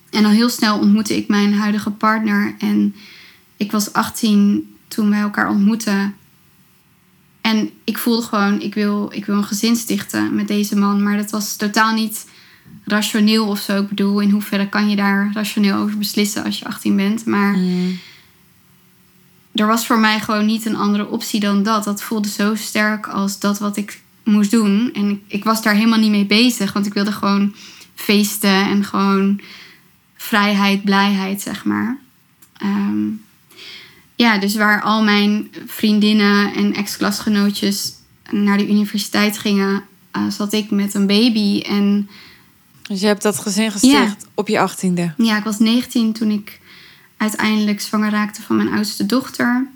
En 0.10 0.25
al 0.25 0.32
heel 0.32 0.49
snel 0.49 0.80
ontmoette 0.80 1.17
ik 1.17 1.27
mijn 1.27 1.54
huidige 1.54 1.89
partner. 1.89 2.56
En 2.60 2.95
ik 3.58 3.71
was 3.71 3.93
18 3.93 4.75
toen 4.88 5.10
wij 5.10 5.19
elkaar 5.19 5.49
ontmoetten. 5.49 6.15
En 7.41 7.69
ik 7.84 7.97
voelde 7.97 8.21
gewoon, 8.21 8.62
ik 8.62 8.73
wil, 8.73 9.12
ik 9.13 9.25
wil 9.25 9.36
een 9.36 9.43
gezin 9.43 9.75
stichten 9.75 10.36
met 10.36 10.47
deze 10.47 10.75
man. 10.75 11.04
Maar 11.04 11.17
dat 11.17 11.32
was 11.32 11.56
totaal 11.56 11.93
niet 11.93 12.27
rationeel 12.84 13.47
of 13.47 13.60
zo. 13.60 13.82
Ik 13.82 13.89
bedoel, 13.89 14.19
in 14.19 14.30
hoeverre 14.30 14.69
kan 14.69 14.89
je 14.89 14.95
daar 14.95 15.32
rationeel 15.34 15.77
over 15.77 15.97
beslissen 15.97 16.43
als 16.43 16.60
je 16.60 16.65
18 16.65 16.95
bent. 16.95 17.25
Maar 17.25 17.58
Mm. 17.58 17.99
Er 19.53 19.67
was 19.67 19.85
voor 19.85 19.99
mij 19.99 20.19
gewoon 20.19 20.45
niet 20.45 20.65
een 20.65 20.75
andere 20.75 21.07
optie 21.07 21.39
dan 21.39 21.63
dat. 21.63 21.83
Dat 21.83 22.03
voelde 22.03 22.29
zo 22.29 22.55
sterk 22.55 23.07
als 23.07 23.39
dat 23.39 23.59
wat 23.59 23.77
ik 23.77 24.01
moest 24.23 24.51
doen. 24.51 24.89
En 24.93 25.09
ik, 25.09 25.21
ik 25.27 25.43
was 25.43 25.61
daar 25.61 25.73
helemaal 25.73 25.99
niet 25.99 26.11
mee 26.11 26.25
bezig. 26.25 26.73
Want 26.73 26.85
ik 26.85 26.93
wilde 26.93 27.11
gewoon 27.11 27.55
feesten 27.95 28.65
en 28.65 28.83
gewoon 28.83 29.39
vrijheid, 30.15 30.83
blijheid, 30.83 31.41
zeg 31.41 31.65
maar. 31.65 31.97
Ehm, 32.57 33.07
ja, 34.15 34.37
dus 34.37 34.55
waar 34.55 34.81
al 34.81 35.03
mijn 35.03 35.51
vriendinnen 35.65 36.53
en 36.53 36.73
ex-klasgenootjes 36.73 37.93
naar 38.29 38.57
de 38.57 38.69
universiteit 38.69 39.37
gingen, 39.37 39.83
eh, 40.11 40.27
zat 40.29 40.53
ik 40.53 40.71
met 40.71 40.93
een 40.93 41.07
baby. 41.07 41.61
En 41.61 42.09
Dus 42.81 42.99
je 42.99 43.07
hebt 43.07 43.21
dat 43.21 43.39
gezin 43.39 43.71
gesticht 43.71 44.27
op 44.33 44.47
je 44.47 44.59
achttiende. 44.59 45.13
ja, 45.17 45.37
ik 45.37 45.43
was 45.43 45.59
19 45.59 46.13
toen 46.13 46.29
ik 46.31 46.61
uiteindelijk 47.21 47.81
zwanger 47.81 48.12
raakte 48.12 48.41
van 48.41 48.55
mijn 48.55 48.73
oudste 48.73 49.05
dochter. 49.05 49.67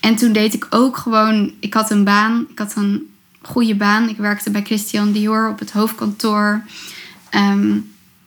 En 0.00 0.16
toen 0.16 0.32
deed 0.32 0.54
ik 0.54 0.66
ook 0.70 0.96
gewoon, 0.96 1.52
ik 1.60 1.74
had 1.74 1.90
een 1.90 2.04
baan, 2.04 2.46
ik 2.50 2.58
had 2.58 2.74
een 2.76 3.10
goede 3.42 3.74
baan. 3.74 4.08
Ik 4.08 4.16
werkte 4.16 4.50
bij 4.50 4.62
Christian 4.62 5.12
Dior 5.12 5.48
op 5.48 5.58
het 5.58 5.70
hoofdkantoor. 5.70 6.62
Ehm, 7.30 7.68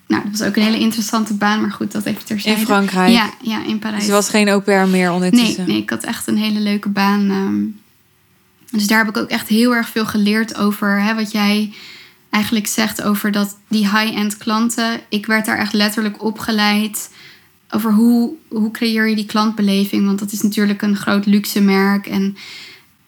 nou, 0.07 0.23
dat 0.23 0.31
was 0.31 0.41
ook 0.41 0.55
een 0.55 0.63
hele 0.63 0.79
interessante 0.79 1.33
baan, 1.33 1.61
maar 1.61 1.71
goed, 1.71 1.91
dat 1.91 2.05
even 2.05 2.25
terzijde. 2.25 2.59
In 2.59 2.65
Frankrijk? 2.65 3.11
Ja, 3.13 3.29
ja 3.41 3.63
in 3.65 3.79
Parijs. 3.79 3.97
Dus 3.99 4.07
je 4.07 4.11
was 4.13 4.29
geen 4.29 4.49
au 4.49 4.61
pair 4.61 4.87
meer 4.87 5.05
Nee, 5.07 5.11
ondertussen? 5.11 5.67
nee, 5.67 5.77
ik 5.81 5.89
had 5.89 6.03
echt 6.03 6.27
een 6.27 6.37
hele 6.37 6.59
leuke 6.59 6.89
baan. 6.89 7.29
ehm. 7.29 7.63
dus 8.77 8.87
daar 8.87 8.97
heb 9.05 9.15
ik 9.15 9.17
ook 9.17 9.29
echt 9.29 9.47
heel 9.47 9.75
erg 9.75 9.89
veel 9.89 10.05
geleerd 10.05 10.55
over 10.55 11.01
hè, 11.01 11.15
wat 11.15 11.31
jij 11.31 11.73
eigenlijk 12.29 12.67
zegt 12.67 13.01
over 13.01 13.31
dat 13.31 13.57
die 13.67 13.89
high-end 13.89 14.37
klanten. 14.37 14.99
Ik 15.09 15.25
werd 15.25 15.45
daar 15.45 15.57
echt 15.57 15.73
letterlijk 15.73 16.23
opgeleid 16.23 17.09
over 17.73 17.91
hoe, 17.91 18.33
hoe 18.47 18.71
creëer 18.71 19.07
je 19.07 19.15
die 19.15 19.25
klantbeleving. 19.25 20.05
Want 20.05 20.19
dat 20.19 20.31
is 20.31 20.41
natuurlijk 20.41 20.81
een 20.81 20.95
groot 20.95 21.25
luxe 21.25 21.61
merk. 21.61 22.07
En 22.07 22.37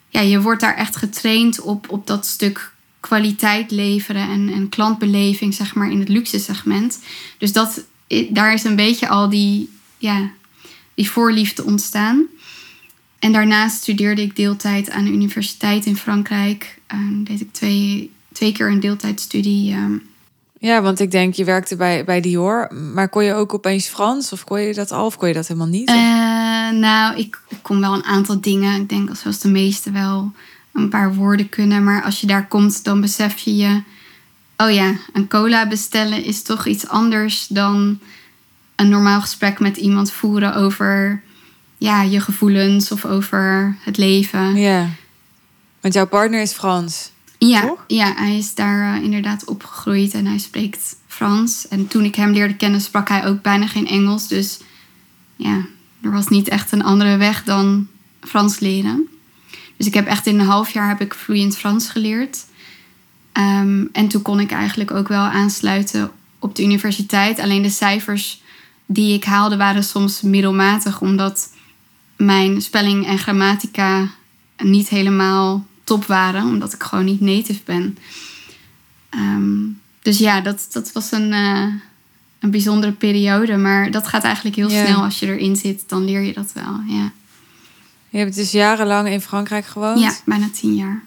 ja, 0.10 0.22
je 0.22 0.42
wordt 0.42 0.62
daar 0.62 0.76
echt 0.76 0.96
getraind 0.96 1.62
op, 1.62 1.90
op 1.90 2.08
dat 2.08 2.26
stuk 2.26 2.74
kwaliteit 3.00 3.72
leveren 3.72 4.30
en, 4.30 4.50
en 4.50 4.70
klantbeleving, 4.70 5.54
zeg 5.54 5.76
maar, 5.76 5.92
in 5.92 6.00
het 6.00 6.10
luxe 6.10 6.40
segment. 6.40 7.00
Dus 7.38 7.54
dat, 7.54 7.86
daar 8.30 8.54
is 8.54 8.64
een 8.64 8.76
beetje 8.76 9.08
al 9.08 9.30
die, 9.30 9.70
ja, 9.98 10.32
die 10.94 11.10
voorliefde 11.10 11.64
ontstaan. 11.64 12.26
En 13.20 13.32
daarnaast 13.32 13.76
studeerde 13.76 14.22
ik 14.22 14.36
deeltijd 14.36 14.90
aan 14.90 15.04
de 15.04 15.12
universiteit 15.12 15.86
in 15.86 15.98
Frankrijk. 15.98 16.80
Deed 17.24 17.42
ik 17.42 17.54
twee, 17.54 18.12
twee 18.32 18.52
keer 18.52 18.68
een 18.68 18.80
deeltijdstudie. 18.80 19.72
ehm. 19.72 19.98
Ja, 20.66 20.82
want 20.82 21.00
ik 21.00 21.12
denk, 21.12 21.34
je 21.34 21.44
werkte 21.44 21.76
bij, 21.76 22.04
bij 22.04 22.22
Dior. 22.22 22.74
Maar 22.94 23.10
kon 23.10 23.24
je 23.24 23.34
ook 23.34 23.54
opeens 23.54 23.88
Frans? 23.88 24.32
Of 24.32 24.44
kon 24.44 24.62
je 24.62 24.74
dat 24.74 24.92
al? 24.92 25.06
Of 25.06 25.18
kon 25.18 25.28
je 25.28 25.34
dat 25.34 25.48
helemaal 25.48 25.68
niet? 25.68 25.90
Eh, 25.90 25.96
nou, 26.72 27.18
ik, 27.18 27.42
ik 27.50 27.58
kon 27.62 27.80
wel 27.80 27.94
een 27.94 28.04
aantal 28.04 28.42
dingen. 28.42 28.82
Ik 28.82 28.90
denk, 28.90 29.16
zoals 29.16 29.40
de 29.40 29.50
meeste 29.50 29.92
wel, 29.92 30.32
een 30.74 30.90
paar 30.90 31.16
woorden 31.16 31.50
kunnen. 31.50 31.84
Maar 31.84 32.04
als 32.04 32.22
je 32.22 32.28
daar 32.28 32.48
komt, 32.48 32.84
dan 32.84 33.02
besef 33.02 33.38
je 33.38 33.56
je... 33.56 33.82
Oh 34.58 34.72
ja, 34.72 34.96
een 35.14 35.28
cola 35.28 35.68
bestellen 35.68 36.24
is 36.24 36.42
toch 36.42 36.66
iets 36.66 36.88
anders 36.88 37.48
dan 37.48 38.00
een 38.76 38.90
normaal 38.90 39.22
gesprek 39.22 39.60
met 39.60 39.78
iemand 39.78 40.12
voeren 40.12 40.56
over 40.56 41.22
ja, 41.78 42.02
je 42.02 42.20
gevoelens 42.20 42.92
of 42.92 43.06
over 43.06 43.76
het 43.80 43.98
leven. 43.98 44.56
ja. 44.56 44.90
Want 45.82 45.94
jouw 45.94 46.08
partner 46.08 46.42
is 46.42 46.52
Frans. 46.52 47.12
Ja, 47.48 47.62
Toch? 47.62 47.84
ja 47.88 48.14
hij 48.16 48.38
is 48.38 48.56
daar 48.56 48.96
eh, 48.96 49.04
inderdaad 49.04 49.46
opgegroeid 49.46 50.14
en 50.14 50.26
hij 50.26 50.38
spreekt 50.38 50.96
Frans. 51.08 51.68
En 51.68 51.88
toen 51.88 52.04
ik 52.04 52.16
hem 52.16 52.32
leerde 52.32 52.56
kennen, 52.56 52.82
sprak 52.82 53.10
hij 53.10 53.26
ook 53.26 53.42
bijna 53.42 53.68
geen 53.68 53.88
Engels. 53.88 54.28
Dus 54.28 54.60
ja, 55.36 55.66
er 56.02 56.12
was 56.12 56.28
niet 56.28 56.48
echt 56.48 56.72
een 56.72 56.84
andere 56.84 57.18
weg 57.18 57.44
dan 57.44 57.88
Frans 58.20 58.60
leren. 58.60 59.08
Dus 59.78 59.88
ik 59.88 59.94
heb 59.94 60.08
echt 60.08 60.26
in 60.26 60.40
een 60.40 60.46
half 60.46 60.70
jaar 60.70 60.88
heb 60.88 61.02
ik 61.02 61.14
vloeiend 61.14 61.58
Frans 61.58 61.90
geleerd. 61.90 62.46
Ehm, 63.32 63.86
en 63.92 64.08
toen 64.08 64.22
kon 64.22 64.40
ik 64.40 64.52
eigenlijk 64.52 64.92
ook 64.92 65.08
wel 65.08 65.24
aansluiten 65.24 66.12
op 66.40 66.56
de 66.56 66.64
universiteit. 66.64 67.40
Alleen 67.40 67.62
de 67.62 67.70
cijfers 67.70 68.42
die 68.86 69.14
ik 69.14 69.24
haalde 69.24 69.58
waren 69.58 69.84
soms 69.84 70.22
middelmatig, 70.22 71.02
omdat 71.02 71.50
mijn 72.16 72.62
spelling 72.62 73.08
en 73.08 73.18
grammatica 73.18 74.10
niet 74.58 74.90
helemaal 74.90 75.66
top 75.86 76.06
waren, 76.06 76.44
omdat 76.44 76.74
ik 76.74 76.84
gewoon 76.84 77.06
niet 77.06 77.22
native 77.22 77.62
ben. 77.66 77.98
Ehm, 79.10 79.64
dus 80.02 80.18
ja, 80.18 80.42
dat, 80.42 80.68
dat 80.72 80.92
was 80.92 81.12
een, 81.12 81.34
eh, 81.34 81.68
een 82.40 82.52
bijzondere 82.52 82.92
periode. 82.94 83.58
Maar 83.58 83.92
dat 83.92 84.08
gaat 84.08 84.24
eigenlijk 84.24 84.56
heel 84.56 84.70
snel 84.70 85.04
als 85.04 85.20
je 85.20 85.26
erin 85.26 85.56
zit. 85.56 85.84
Dan 85.88 86.06
leer 86.06 86.22
je 86.22 86.34
dat 86.34 86.52
wel. 86.54 86.80
Ja, 86.88 87.12
Je 88.10 88.18
hebt 88.18 88.36
dus 88.36 88.52
jarenlang 88.52 89.08
in 89.10 89.22
Frankrijk 89.22 89.66
gewoond. 89.66 90.00
ja 90.00 90.14
bijna 90.26 90.50
tien 90.54 90.76
jaar. 90.76 91.04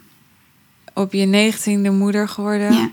Op 0.94 1.12
je 1.12 1.24
negentiende 1.24 1.90
moeder 1.90 2.28
geworden. 2.28 2.72
Ja, 2.72 2.90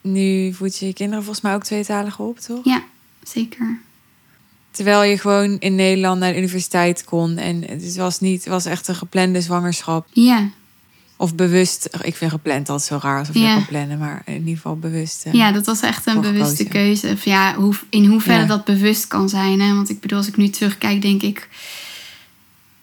Nu 0.00 0.52
voed 0.52 0.78
je 0.78 0.86
je 0.86 0.92
kinderen 0.92 1.24
volgens 1.24 1.44
mij 1.44 1.54
ook 1.54 1.62
tweetalig 1.64 2.18
op, 2.18 2.38
toch? 2.38 2.64
ja 2.64 2.82
zeker. 3.22 3.80
Terwijl 4.72 5.02
je 5.02 5.18
gewoon 5.18 5.56
in 5.58 5.74
Nederland 5.74 6.20
naar 6.20 6.32
de 6.32 6.38
universiteit 6.38 7.04
kon. 7.04 7.36
En 7.36 7.64
het 7.68 7.96
was 7.96 8.20
niet, 8.20 8.40
het 8.44 8.52
was 8.52 8.64
echt 8.64 8.88
een 8.88 8.94
geplande 8.94 9.40
zwangerschap. 9.40 10.06
Ja, 10.12 10.48
Of 11.16 11.34
bewust. 11.34 11.88
Ik 12.02 12.16
vind 12.16 12.30
gepland 12.30 12.68
altijd 12.68 12.88
zo 12.88 12.98
raar 13.08 13.18
alsof 13.18 13.34
je 13.34 13.40
Ja. 13.40 13.54
kan 13.54 13.66
plannen. 13.66 13.98
Maar 13.98 14.22
in 14.26 14.38
ieder 14.38 14.54
geval 14.54 14.76
bewust. 14.76 15.24
eh. 15.26 15.32
ja 15.32 15.52
dat 15.52 15.66
was 15.66 15.80
echt 15.80 16.06
een 16.06 16.20
bewuste 16.20 16.64
keuze. 16.64 17.08
Of 17.12 17.24
ja, 17.24 17.54
hoe, 17.54 17.74
in 17.90 18.04
hoeverre 18.04 18.40
Ja. 18.40 18.46
dat 18.46 18.64
bewust 18.64 19.06
kan 19.06 19.28
zijn. 19.28 19.60
Hè? 19.60 19.74
Want 19.74 19.90
ik 19.90 20.00
bedoel, 20.00 20.18
als 20.18 20.28
ik 20.28 20.36
nu 20.36 20.48
terugkijk, 20.48 21.02
denk 21.02 21.22
ik... 21.22 21.48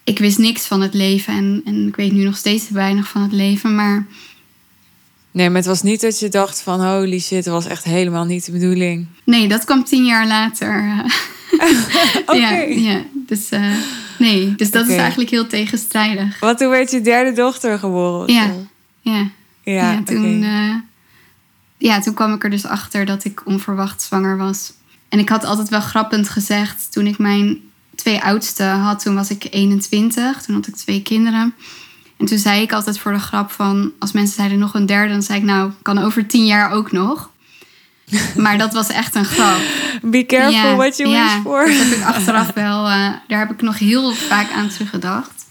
Ik 0.04 0.19
wist 0.19 0.38
niks 0.38 0.65
van 0.65 0.82
het 0.82 0.93
leven. 0.93 1.34
En, 1.34 1.62
en 1.65 1.88
ik 1.88 1.95
weet 1.95 2.12
nu 2.12 2.23
nog 2.23 2.38
steeds 2.38 2.69
weinig 2.69 3.08
van 3.08 3.21
het 3.21 3.32
leven. 3.32 3.75
Maar 3.75 4.06
Nee, 5.32 5.47
maar 5.47 5.58
het 5.58 5.65
was 5.65 5.82
niet 5.82 6.02
dat 6.02 6.19
je 6.19 6.30
dacht 6.30 6.62
van 6.62 6.86
holy 6.86 7.19
shit, 7.19 7.43
dat 7.43 7.54
was 7.54 7.65
echt 7.65 7.84
helemaal 7.84 8.25
niet 8.25 8.45
de 8.45 8.52
bedoeling. 8.52 9.08
nee, 9.23 9.47
dat 9.47 9.63
kwam 9.65 9.84
tien 9.84 10.06
jaar 10.06 10.28
later. 10.28 11.04
Oké. 12.25 12.37
Ja, 12.37 12.51
ja. 12.59 13.01
Dus 13.13 13.49
eh, 13.49 13.75
nee, 14.17 14.55
dus 14.55 14.71
dat 14.71 14.87
is 14.87 14.95
eigenlijk 14.95 15.29
heel 15.29 15.47
tegenstrijdig. 15.47 16.39
Want 16.39 16.57
toen 16.57 16.69
werd 16.69 16.91
je 16.91 17.01
derde 17.01 17.31
dochter 17.31 17.79
geboren. 17.79 18.33
Ja. 18.33 18.51
Ja, 19.01 19.29
Ja, 19.63 19.91
ja, 19.91 20.03
toen, 20.03 20.43
eh, 20.43 20.75
ja, 21.77 21.99
toen 21.99 22.13
kwam 22.13 22.33
ik 22.33 22.43
er 22.43 22.49
dus 22.49 22.65
achter 22.65 23.05
dat 23.05 23.25
ik 23.25 23.45
onverwacht 23.45 24.01
zwanger 24.01 24.37
was. 24.37 24.73
En 25.09 25.19
ik 25.19 25.29
had 25.29 25.43
altijd 25.43 25.69
wel 25.69 25.81
grappend 25.81 26.29
gezegd, 26.29 26.91
toen 26.91 27.07
ik 27.07 27.17
mijn 27.17 27.61
twee 27.95 28.21
oudste 28.21 28.63
had, 28.63 29.01
toen 29.01 29.15
was 29.15 29.29
ik 29.29 29.47
21, 29.49 30.41
toen 30.41 30.55
had 30.55 30.67
ik 30.67 30.75
twee 30.75 31.01
kinderen. 31.01 31.53
En 32.17 32.25
toen 32.25 32.37
zei 32.37 32.61
ik 32.61 32.73
altijd 32.73 32.99
voor 32.99 33.11
de 33.11 33.19
grap 33.19 33.51
van, 33.51 33.91
als 33.99 34.11
mensen 34.11 34.35
zeiden 34.35 34.59
nog 34.59 34.73
een 34.73 34.85
derde, 34.85 35.11
dan 35.11 35.21
zei 35.21 35.39
ik 35.39 35.45
nou, 35.45 35.71
kan 35.81 35.97
over 35.97 36.25
tien 36.27 36.45
jaar 36.45 36.71
ook 36.71 36.91
nog. 36.91 37.28
Maar 38.35 38.57
dat 38.57 38.73
was 38.73 38.89
echt 38.89 39.15
een 39.15 39.25
grap. 39.25 39.59
Be 40.01 40.25
careful 40.25 40.51
Ja, 40.69 40.75
what 40.75 40.97
you 40.97 41.09
ja, 41.09 41.23
wish 41.33 41.41
for. 41.43 41.65
Dat 41.65 41.77
heb 41.77 41.97
ik 41.97 42.03
achteraf 42.15 42.53
wel, 42.53 42.85
eh, 42.87 43.13
daar 43.27 43.39
heb 43.39 43.51
ik 43.51 43.61
nog 43.61 43.77
heel 43.79 44.13
vaak 44.13 44.51
aan 44.51 44.69
teruggedacht. 44.69 45.45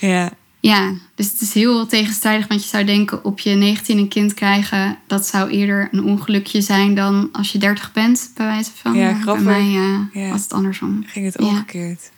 Ja. 0.00 0.30
Ja, 0.62 0.92
dus 1.14 1.30
het 1.30 1.40
is 1.40 1.54
heel 1.54 1.86
tegenstrijdig, 1.86 2.46
want 2.46 2.62
je 2.62 2.68
zou 2.68 2.84
denken 2.84 3.24
op 3.24 3.38
je 3.40 3.50
19 3.50 3.98
een 3.98 4.08
kind 4.08 4.34
krijgen, 4.34 4.98
dat 5.06 5.26
zou 5.26 5.50
eerder 5.50 5.88
een 5.92 6.04
ongelukje 6.04 6.60
zijn 6.60 6.94
dan 6.94 7.28
als 7.32 7.52
je 7.52 7.58
30 7.58 7.92
bent, 7.92 8.30
bij 8.34 8.46
wijze 8.46 8.70
van. 8.74 8.94
Ja, 8.94 9.10
Maar 9.10 9.20
grappig. 9.22 9.44
Bij 9.44 9.62
mij 9.62 9.74
eh, 10.12 10.22
Ja. 10.24 10.30
was 10.30 10.42
het 10.42 10.52
andersom. 10.52 11.04
Ging 11.06 11.24
het 11.26 11.38
omgekeerd. 11.38 12.10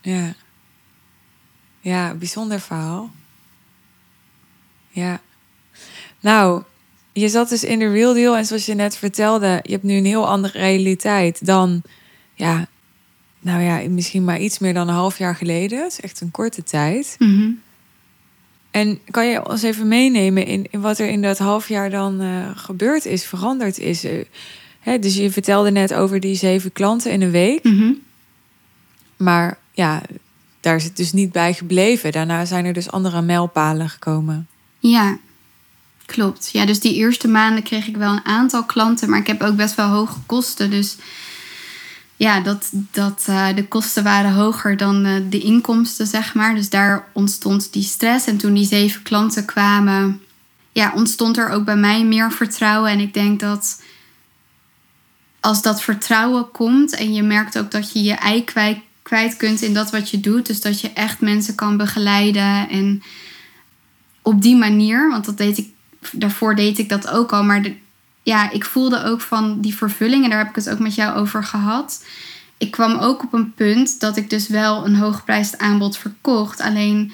Ja. 0.00 0.34
Ja, 1.80 2.14
bijzonder 2.14 2.60
verhaal. 2.60 3.10
Ja. 4.88 5.20
Nou, 6.20 6.62
je 7.20 7.28
zat 7.28 7.48
dus 7.48 7.64
in 7.64 7.78
de 7.78 7.90
real 7.90 8.14
deal 8.14 8.36
en 8.36 8.46
zoals 8.46 8.66
je 8.66 8.74
net 8.74 8.96
vertelde, 8.96 9.60
je 9.62 9.72
hebt 9.72 9.84
nu 9.84 9.96
een 9.96 10.04
heel 10.04 10.28
andere 10.28 10.58
realiteit 10.58 11.46
dan, 11.46 11.82
ja, 12.34 12.68
nou 13.40 13.62
ja, 13.62 13.88
misschien 13.88 14.24
maar 14.24 14.40
iets 14.40 14.58
meer 14.58 14.74
dan 14.74 14.88
een 14.88 14.94
half 14.94 15.18
jaar 15.18 15.36
geleden. 15.36 15.78
Dat 15.78 15.90
is 15.90 16.00
echt 16.00 16.20
een 16.20 16.30
korte 16.30 16.62
tijd. 16.62 17.16
Mhm. 17.18 17.50
En 18.70 18.98
kan 19.10 19.26
je 19.26 19.48
ons 19.48 19.62
even 19.62 19.88
meenemen 19.88 20.46
in, 20.46 20.66
in 20.70 20.80
wat 20.80 20.98
er 20.98 21.08
in 21.08 21.22
dat 21.22 21.38
half 21.38 21.68
jaar 21.68 21.90
dan 21.90 22.20
eh, 22.20 22.50
gebeurd 22.54 23.04
is, 23.04 23.24
veranderd 23.24 23.78
is? 23.78 24.04
Eh, 24.04 24.24
hè, 24.80 24.98
dus 24.98 25.16
je 25.16 25.30
vertelde 25.30 25.70
net 25.70 25.94
over 25.94 26.20
die 26.20 26.34
zeven 26.34 26.72
klanten 26.72 27.12
in 27.12 27.22
een 27.22 27.30
week. 27.30 27.64
Mhm. 27.64 27.92
Maar 29.16 29.58
ja, 29.72 30.02
daar 30.60 30.76
is 30.76 30.84
het 30.84 30.96
dus 30.96 31.12
niet 31.12 31.32
bij 31.32 31.54
gebleven. 31.54 32.12
Daarna 32.12 32.44
zijn 32.44 32.64
er 32.64 32.72
dus 32.72 32.90
andere 32.90 33.22
mijlpalen 33.22 33.88
gekomen. 33.88 34.48
Ja, 34.78 35.18
Klopt. 36.10 36.50
Ja, 36.52 36.66
dus 36.66 36.80
die 36.80 36.94
eerste 36.94 37.28
maanden 37.28 37.62
kreeg 37.62 37.86
ik 37.86 37.96
wel 37.96 38.12
een 38.12 38.24
aantal 38.24 38.64
klanten, 38.64 39.10
maar 39.10 39.18
ik 39.18 39.26
heb 39.26 39.42
ook 39.42 39.56
best 39.56 39.74
wel 39.74 39.86
hoge 39.86 40.18
kosten. 40.26 40.70
Dus 40.70 40.96
ja, 42.16 42.40
dat, 42.40 42.70
dat 42.72 43.26
uh, 43.28 43.48
de 43.54 43.68
kosten 43.68 44.02
waren 44.02 44.32
hoger 44.32 44.76
dan 44.76 45.06
uh, 45.06 45.12
de 45.28 45.38
inkomsten, 45.38 46.06
zeg 46.06 46.34
maar. 46.34 46.54
Dus 46.54 46.70
daar 46.70 47.04
ontstond 47.12 47.72
die 47.72 47.82
stress. 47.82 48.26
En 48.26 48.36
toen 48.36 48.54
die 48.54 48.66
zeven 48.66 49.02
klanten 49.02 49.44
kwamen, 49.44 50.20
ja, 50.72 50.92
ontstond 50.94 51.36
er 51.36 51.48
ook 51.48 51.64
bij 51.64 51.76
mij 51.76 52.04
meer 52.04 52.32
vertrouwen. 52.32 52.90
En 52.90 53.00
ik 53.00 53.14
denk 53.14 53.40
dat 53.40 53.82
als 55.40 55.62
dat 55.62 55.82
vertrouwen 55.82 56.50
komt 56.50 56.94
en 56.94 57.14
je 57.14 57.22
merkt 57.22 57.58
ook 57.58 57.70
dat 57.70 57.92
je 57.92 58.02
je 58.02 58.14
ei 58.14 58.44
kwijt, 58.44 58.78
kwijt 59.02 59.36
kunt 59.36 59.62
in 59.62 59.74
dat 59.74 59.90
wat 59.90 60.10
je 60.10 60.20
doet. 60.20 60.46
Dus 60.46 60.60
dat 60.60 60.80
je 60.80 60.92
echt 60.92 61.20
mensen 61.20 61.54
kan 61.54 61.76
begeleiden 61.76 62.68
en 62.68 63.02
op 64.22 64.42
die 64.42 64.56
manier, 64.56 65.08
want 65.10 65.24
dat 65.24 65.36
deed 65.36 65.58
ik, 65.58 65.69
daarvoor 66.12 66.54
deed 66.54 66.78
ik 66.78 66.88
dat 66.88 67.08
ook 67.08 67.32
al. 67.32 67.44
Maar 67.44 67.62
de, 67.62 67.76
ja, 68.22 68.50
ik 68.50 68.64
voelde 68.64 69.04
ook 69.04 69.20
van 69.20 69.60
die 69.60 69.74
vervulling, 69.74 70.24
en 70.24 70.30
daar 70.30 70.38
heb 70.38 70.48
ik 70.48 70.54
het 70.54 70.70
ook 70.70 70.78
met 70.78 70.94
jou 70.94 71.16
over 71.16 71.44
gehad. 71.44 72.04
Ik 72.58 72.70
kwam 72.70 72.98
ook 72.98 73.22
op 73.22 73.32
een 73.32 73.54
punt 73.54 74.00
dat 74.00 74.16
ik 74.16 74.30
dus 74.30 74.48
wel 74.48 74.86
een 74.86 74.96
hoogprijsd 74.96 75.58
aanbod 75.58 75.96
verkocht. 75.96 76.60
Alleen 76.60 77.12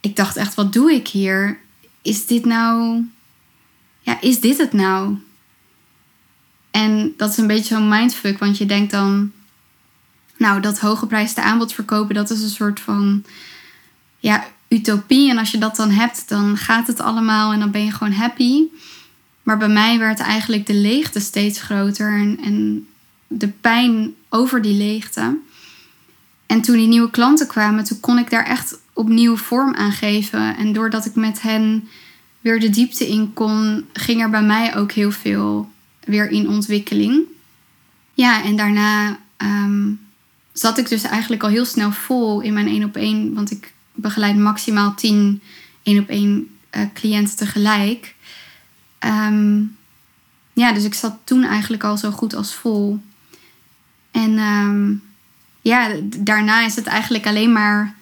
ik 0.00 0.16
dacht 0.16 0.36
echt, 0.36 0.54
wat 0.54 0.72
doe 0.72 0.92
ik 0.92 1.08
hier? 1.08 1.58
Is 2.02 2.26
dit 2.26 2.44
nou. 2.44 3.02
Ja, 4.00 4.20
is 4.20 4.40
dit 4.40 4.58
het 4.58 4.72
nou? 4.72 5.18
En 6.70 7.14
dat 7.16 7.30
is 7.30 7.36
een 7.36 7.46
beetje 7.46 7.74
zo'n 7.74 7.88
mindfuck, 7.88 8.38
want 8.38 8.58
je 8.58 8.66
denkt 8.66 8.90
dan, 8.90 9.32
nou, 10.36 10.60
dat 10.60 10.78
hooggeprijsde 10.78 11.42
aanbod 11.42 11.72
verkopen, 11.72 12.14
dat 12.14 12.30
is 12.30 12.42
een 12.42 12.48
soort 12.48 12.80
van 12.80 13.24
ja, 14.18 14.46
utopie. 14.68 15.30
En 15.30 15.38
als 15.38 15.50
je 15.50 15.58
dat 15.58 15.76
dan 15.76 15.90
hebt, 15.90 16.28
dan 16.28 16.56
gaat 16.56 16.86
het 16.86 17.00
allemaal 17.00 17.52
en 17.52 17.58
dan 17.58 17.70
ben 17.70 17.84
je 17.84 17.92
gewoon 17.92 18.12
happy. 18.12 18.62
Maar 19.42 19.58
bij 19.58 19.68
mij 19.68 19.98
werd 19.98 20.20
eigenlijk 20.20 20.66
de 20.66 20.74
leegte 20.74 21.20
steeds 21.20 21.60
groter 21.60 22.12
en, 22.12 22.38
en 22.42 22.86
de 23.26 23.48
pijn 23.48 24.14
over 24.28 24.62
die 24.62 24.76
leegte. 24.76 25.38
En 26.46 26.60
toen 26.60 26.76
die 26.76 26.86
nieuwe 26.86 27.10
klanten 27.10 27.46
kwamen, 27.46 27.84
toen 27.84 28.00
kon 28.00 28.18
ik 28.18 28.30
daar 28.30 28.44
echt 28.44 28.78
opnieuw 28.92 29.36
vorm 29.36 29.74
aan 29.74 29.92
geven. 29.92 30.56
En 30.56 30.72
doordat 30.72 31.06
ik 31.06 31.14
met 31.14 31.42
hen 31.42 31.88
weer 32.40 32.60
de 32.60 32.70
diepte 32.70 33.08
in 33.08 33.32
kon, 33.32 33.86
ging 33.92 34.22
er 34.22 34.30
bij 34.30 34.42
mij 34.42 34.76
ook 34.76 34.92
heel 34.92 35.10
veel 35.10 35.70
weer 36.04 36.30
in 36.30 36.48
ontwikkeling. 36.48 37.20
Ja, 38.14 38.44
en 38.44 38.56
daarna 38.56 39.18
ehm, 39.36 39.90
zat 40.52 40.78
ik 40.78 40.88
dus 40.88 41.02
eigenlijk 41.02 41.42
al 41.42 41.48
heel 41.48 41.64
snel 41.64 41.92
vol 41.92 42.40
in 42.40 42.52
mijn 42.52 42.68
één 42.68 42.84
op 42.84 42.96
één. 42.96 43.34
Want 43.34 43.50
ik 43.50 43.72
begeleid 44.00 44.36
maximaal 44.36 44.94
tien 44.94 45.42
één 45.82 45.98
op 45.98 46.08
één 46.08 46.58
uh, 46.76 46.82
cliënten 46.94 47.36
tegelijk. 47.36 48.14
Ehm, 48.98 49.60
ja, 50.52 50.72
dus 50.72 50.84
ik 50.84 50.94
zat 50.94 51.18
toen 51.24 51.44
eigenlijk 51.44 51.84
al 51.84 51.96
zo 51.96 52.10
goed 52.10 52.34
als 52.34 52.54
vol. 52.54 53.00
En 54.10 54.38
ehm, 54.38 54.92
ja, 55.60 55.90
daarna 56.16 56.64
is 56.64 56.76
het 56.76 56.86
eigenlijk 56.86 57.26
alleen 57.26 57.52
maar 57.52 57.94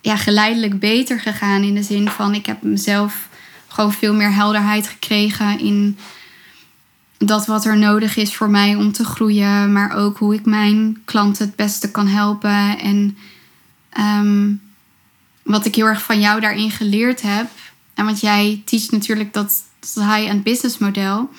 ja, 0.00 0.16
geleidelijk 0.16 0.78
beter 0.78 1.20
gegaan. 1.20 1.62
In 1.62 1.74
de 1.74 1.82
zin 1.82 2.08
van, 2.08 2.34
ik 2.34 2.46
heb 2.46 2.62
mezelf 2.62 3.28
gewoon 3.68 3.92
veel 3.92 4.14
meer 4.14 4.32
helderheid 4.32 4.88
gekregen 4.88 5.58
in 5.58 5.98
dat 7.18 7.46
wat 7.46 7.64
er 7.64 7.78
nodig 7.78 8.16
is 8.16 8.34
voor 8.34 8.50
mij 8.50 8.74
om 8.74 8.92
te 8.92 9.04
groeien, 9.04 9.72
maar 9.72 9.92
ook 9.96 10.18
hoe 10.18 10.34
ik 10.34 10.44
mijn 10.44 11.02
klanten 11.04 11.46
het 11.46 11.56
beste 11.56 11.90
kan 11.90 12.06
helpen. 12.06 12.78
En 12.78 13.16
um, 13.98 14.60
wat 15.42 15.64
ik 15.64 15.74
heel 15.74 15.86
erg 15.86 16.02
van 16.02 16.20
jou 16.20 16.40
daarin 16.40 16.70
geleerd 16.70 17.22
heb. 17.22 17.50
En 17.94 18.04
want 18.04 18.20
jij 18.20 18.62
teacht 18.64 18.90
natuurlijk 18.90 19.32
dat, 19.32 19.62
dat 19.80 20.04
high-end 20.04 20.42
business 20.42 20.78
model. 20.78 21.30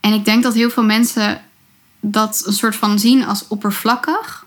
En 0.00 0.12
ik 0.12 0.24
denk 0.24 0.42
dat 0.42 0.54
heel 0.54 0.70
veel 0.70 0.84
mensen 0.84 1.44
dat 2.00 2.42
een 2.46 2.52
soort 2.52 2.76
van 2.76 2.98
zien 2.98 3.24
als 3.24 3.48
oppervlakkig. 3.48 4.46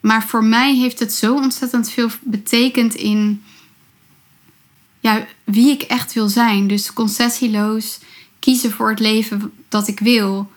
Maar 0.00 0.26
voor 0.26 0.44
mij 0.44 0.74
heeft 0.74 0.98
het 0.98 1.12
zo 1.12 1.34
ontzettend 1.34 1.90
veel 1.90 2.10
betekend 2.20 2.94
in 2.94 3.42
ja, 5.00 5.26
wie 5.44 5.70
ik 5.70 5.82
echt 5.82 6.12
wil 6.12 6.28
zijn. 6.28 6.66
Dus 6.66 6.92
concessieloos 6.92 7.98
kiezen 8.38 8.72
voor 8.72 8.90
het 8.90 9.00
leven 9.00 9.52
dat 9.68 9.88
ik 9.88 9.98
wil. 10.00 10.50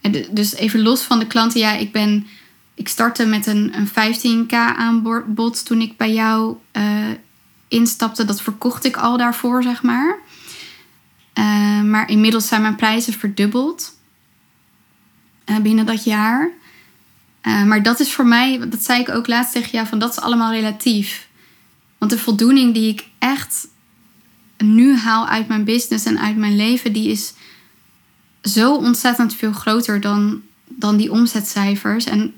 En 0.00 0.26
dus 0.30 0.54
even 0.54 0.82
los 0.82 1.02
van 1.02 1.18
de 1.18 1.26
klanten. 1.26 1.60
Ja, 1.60 1.72
ik 1.72 1.92
ben. 1.92 2.26
Ik 2.74 2.88
startte 2.88 3.26
met 3.26 3.46
een, 3.46 3.72
een 3.76 3.88
15k 3.88 4.54
aanbod 4.76 5.64
toen 5.64 5.80
ik 5.80 5.96
bij 5.96 6.12
jou 6.12 6.56
uh, 6.72 7.08
instapte. 7.68 8.24
Dat 8.24 8.42
verkocht 8.42 8.84
ik 8.84 8.96
al 8.96 9.16
daarvoor, 9.16 9.62
zeg 9.62 9.82
maar. 9.82 10.18
Uh, 11.38 11.80
maar 11.82 12.08
inmiddels 12.08 12.48
zijn 12.48 12.62
mijn 12.62 12.76
prijzen 12.76 13.12
verdubbeld 13.12 13.98
uh, 15.46 15.58
binnen 15.58 15.86
dat 15.86 16.04
jaar. 16.04 16.50
maar 17.42 17.82
dat 17.82 18.00
is 18.00 18.12
voor 18.12 18.26
mij, 18.26 18.68
dat 18.68 18.84
zei 18.84 19.00
ik 19.00 19.08
ook 19.08 19.26
laatst 19.26 19.52
tegen 19.52 19.70
jou, 19.70 19.86
van 19.86 19.98
dat 19.98 20.10
is 20.10 20.20
allemaal 20.20 20.52
relatief. 20.52 21.28
Want 21.98 22.10
de 22.10 22.18
voldoening 22.18 22.74
die 22.74 22.88
ik 22.88 23.08
echt 23.18 23.68
nu 24.58 24.96
haal 24.96 25.26
uit 25.28 25.48
mijn 25.48 25.64
business 25.64 26.04
en 26.04 26.18
uit 26.18 26.36
mijn 26.36 26.56
leven, 26.56 26.92
die 26.92 27.10
is 27.10 27.34
zo 28.42 28.74
ontzettend 28.74 29.34
veel 29.34 29.52
groter 29.52 30.00
dan, 30.00 30.42
dan 30.64 30.96
die 30.96 31.12
omzetcijfers. 31.12 32.04
En 32.04 32.34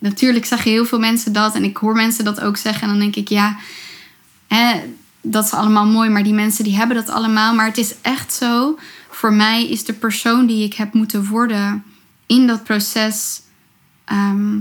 natuurlijk 0.00 0.44
zeggen 0.44 0.70
heel 0.70 0.86
veel 0.86 0.98
mensen 0.98 1.32
dat. 1.32 1.54
En 1.54 1.64
ik 1.64 1.76
hoor 1.76 1.94
mensen 1.94 2.24
dat 2.24 2.40
ook 2.40 2.56
zeggen. 2.56 2.82
En 2.82 2.88
dan 2.88 2.98
denk 2.98 3.16
ik, 3.16 3.28
ja, 3.28 3.56
hè, 4.46 4.80
dat 5.20 5.44
is 5.44 5.52
allemaal 5.52 5.86
mooi. 5.86 6.10
Maar 6.10 6.22
die 6.22 6.34
mensen 6.34 6.64
die 6.64 6.76
hebben 6.76 6.96
dat 6.96 7.08
allemaal. 7.08 7.54
Maar 7.54 7.66
het 7.66 7.78
is 7.78 7.94
echt 8.02 8.32
zo. 8.32 8.78
Voor 9.10 9.32
mij 9.32 9.68
is 9.68 9.84
de 9.84 9.92
persoon 9.92 10.46
die 10.46 10.64
ik 10.64 10.74
heb 10.74 10.92
moeten 10.92 11.26
worden 11.26 11.84
in 12.26 12.46
dat 12.46 12.64
proces. 12.64 13.40
Ehm, 14.04 14.58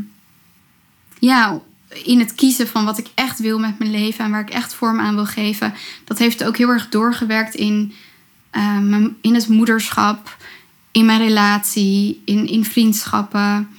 ja, 1.20 1.62
in 2.04 2.20
het 2.20 2.36
kiezen 2.36 2.68
van 2.68 2.86
wat 2.86 2.98
ik 2.98 3.08
echt 3.16 3.40
wil 3.40 3.60
met 3.60 3.80
mijn 3.80 3.92
leven 3.92 4.26
en 4.26 4.32
waar 4.32 4.42
ik 4.42 4.50
echt 4.50 4.74
vorm 4.74 5.00
aan 5.00 5.16
wil 5.16 5.26
geven, 5.26 5.74
dat 6.04 6.18
heeft 6.18 6.44
ook 6.44 6.58
heel 6.58 6.70
erg 6.70 6.90
doorgewerkt 6.90 7.56
in, 7.56 7.94
uh, 8.52 9.06
in 9.22 9.34
het 9.34 9.48
moederschap, 9.48 10.38
in 10.92 11.06
mijn 11.06 11.20
relatie, 11.20 12.22
in, 12.26 12.48
in 12.48 12.66
vriendschappen. 12.66 13.70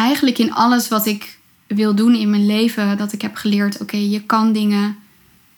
Eigenlijk 0.00 0.38
in 0.38 0.52
alles 0.52 0.88
wat 0.88 1.06
ik 1.06 1.38
wil 1.66 1.94
doen 1.94 2.14
in 2.14 2.30
mijn 2.30 2.46
leven, 2.46 2.96
dat 2.96 3.12
ik 3.12 3.22
heb 3.22 3.36
geleerd: 3.36 3.80
oké, 3.80 3.96
je 3.96 4.22
kan 4.22 4.52
dingen 4.52 4.96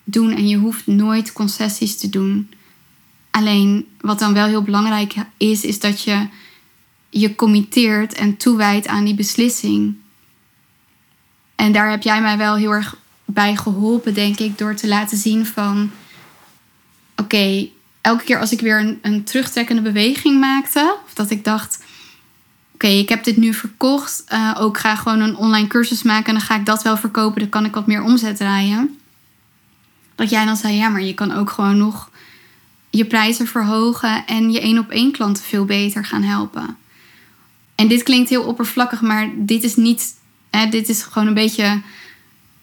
doen 0.03 0.31
en 0.31 0.47
je 0.47 0.57
hoeft 0.57 0.87
nooit 0.87 1.33
concessies 1.33 1.97
te 1.97 2.09
doen. 2.09 2.51
Alleen 3.31 3.87
wat 4.01 4.19
dan 4.19 4.33
wel 4.33 4.45
heel 4.45 4.61
belangrijk 4.61 5.13
is, 5.37 5.63
is 5.63 5.79
dat 5.79 6.03
je 6.03 6.27
je 7.09 7.35
committeert 7.35 8.13
en 8.13 8.37
toewijdt 8.37 8.87
aan 8.87 9.05
die 9.05 9.15
beslissing. 9.15 9.95
En 11.55 11.71
daar 11.71 11.89
heb 11.89 12.03
jij 12.03 12.21
mij 12.21 12.37
wel 12.37 12.55
heel 12.55 12.71
erg 12.71 12.97
bij 13.25 13.55
geholpen, 13.55 14.13
denk 14.13 14.39
ik, 14.39 14.57
door 14.57 14.75
te 14.75 14.87
laten 14.87 15.17
zien 15.17 15.45
van... 15.45 15.91
Oké, 17.15 17.67
elke 18.01 18.23
keer 18.23 18.39
als 18.39 18.51
ik 18.51 18.59
weer 18.59 18.79
een, 18.79 18.99
een, 19.01 19.23
terugtrekkende 19.23 19.81
beweging 19.81 20.39
maakte... 20.39 20.97
of 21.05 21.13
dat 21.13 21.29
ik 21.29 21.43
dacht, 21.43 21.83
oké, 22.83 22.93
ik 22.93 23.09
heb 23.09 23.23
dit 23.23 23.37
nu 23.37 23.53
verkocht... 23.53 24.23
Uh, 24.33 24.55
ook 24.59 24.77
ga 24.77 24.95
gewoon 24.95 25.19
een 25.19 25.35
online 25.35 25.67
cursus 25.67 26.03
maken 26.03 26.25
en 26.25 26.33
dan 26.33 26.41
ga 26.41 26.55
ik 26.55 26.65
dat 26.65 26.83
wel 26.83 26.97
verkopen... 26.97 27.39
dan 27.39 27.49
kan 27.49 27.65
ik 27.65 27.73
wat 27.73 27.87
meer 27.87 28.03
omzet 28.03 28.37
draaien. 28.37 28.97
Dat 30.15 30.29
jij 30.29 30.45
dan 30.45 30.55
zei, 30.55 30.75
ja, 30.75 30.89
maar 30.89 31.03
je 31.03 31.13
kan 31.13 31.31
ook 31.31 31.49
gewoon 31.49 31.77
nog 31.77 32.09
je 32.89 33.05
prijzen 33.05 33.47
verhogen... 33.47 34.25
en 34.25 34.51
je 34.51 34.61
één 34.61 34.77
op 34.77 34.89
één 34.89 35.11
klanten 35.11 35.43
veel 35.43 35.65
beter 35.65 36.05
gaan 36.05 36.23
helpen. 36.23 36.77
En 37.75 37.87
dit 37.87 38.03
klinkt 38.03 38.29
heel 38.29 38.43
oppervlakkig, 38.43 39.01
maar 39.01 39.29
dit 39.35 39.63
is 39.63 39.75
niet 39.75 40.15
dit 40.69 40.89
is 40.89 41.03
gewoon 41.03 41.27
een 41.27 41.33
beetje 41.33 41.81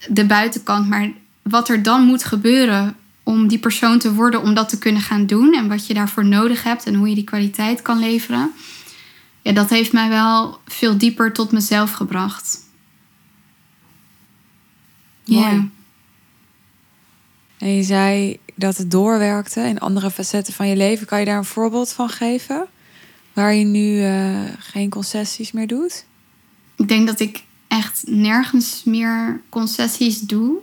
de 0.08 0.24
buitenkant. 0.24 0.88
Maar 0.88 1.10
wat 1.42 1.68
er 1.68 1.82
dan 1.82 2.04
moet 2.04 2.24
gebeuren 2.24 2.96
om 3.22 3.48
die 3.48 3.58
persoon 3.58 3.98
te 3.98 4.14
worden, 4.14 4.42
om 4.42 4.54
dat 4.54 4.68
te 4.68 4.78
kunnen 4.78 5.02
gaan 5.02 5.26
doen 5.26 5.54
en 5.54 5.68
wat 5.68 5.86
je 5.86 5.94
daarvoor 5.94 6.24
nodig 6.24 6.62
hebt 6.62 6.84
en 6.84 6.94
hoe 6.94 7.08
je 7.08 7.14
die 7.14 7.24
kwaliteit 7.24 7.82
kan 7.82 7.98
leveren, 7.98 8.50
ja, 9.42 9.52
dat 9.52 9.70
heeft 9.70 9.92
mij 9.92 10.08
wel 10.08 10.58
veel 10.66 10.98
dieper 10.98 11.32
tot 11.32 11.52
mezelf 11.52 11.92
gebracht. 11.92 12.58
Ja. 15.24 15.68
En 17.58 17.74
je 17.74 17.82
zei 17.82 18.38
dat 18.54 18.76
het 18.76 18.90
doorwerkte 18.90 19.60
in 19.60 19.80
andere 19.80 20.10
facetten 20.10 20.54
van 20.54 20.68
je 20.68 20.76
leven. 20.76 21.06
Kan 21.06 21.18
je 21.18 21.24
daar 21.24 21.38
een 21.38 21.44
voorbeeld 21.44 21.92
van 21.92 22.08
geven? 22.08 22.66
Waar 23.32 23.54
je 23.54 23.64
nu 23.64 23.96
uh, 23.96 24.40
geen 24.58 24.90
concessies 24.90 25.52
meer 25.52 25.66
doet? 25.66 26.04
Ik 26.76 26.88
denk 26.88 27.06
dat 27.06 27.20
ik 27.20 27.42
echt 27.68 28.02
nergens 28.06 28.82
meer 28.84 29.40
concessies 29.48 30.20
doe. 30.20 30.58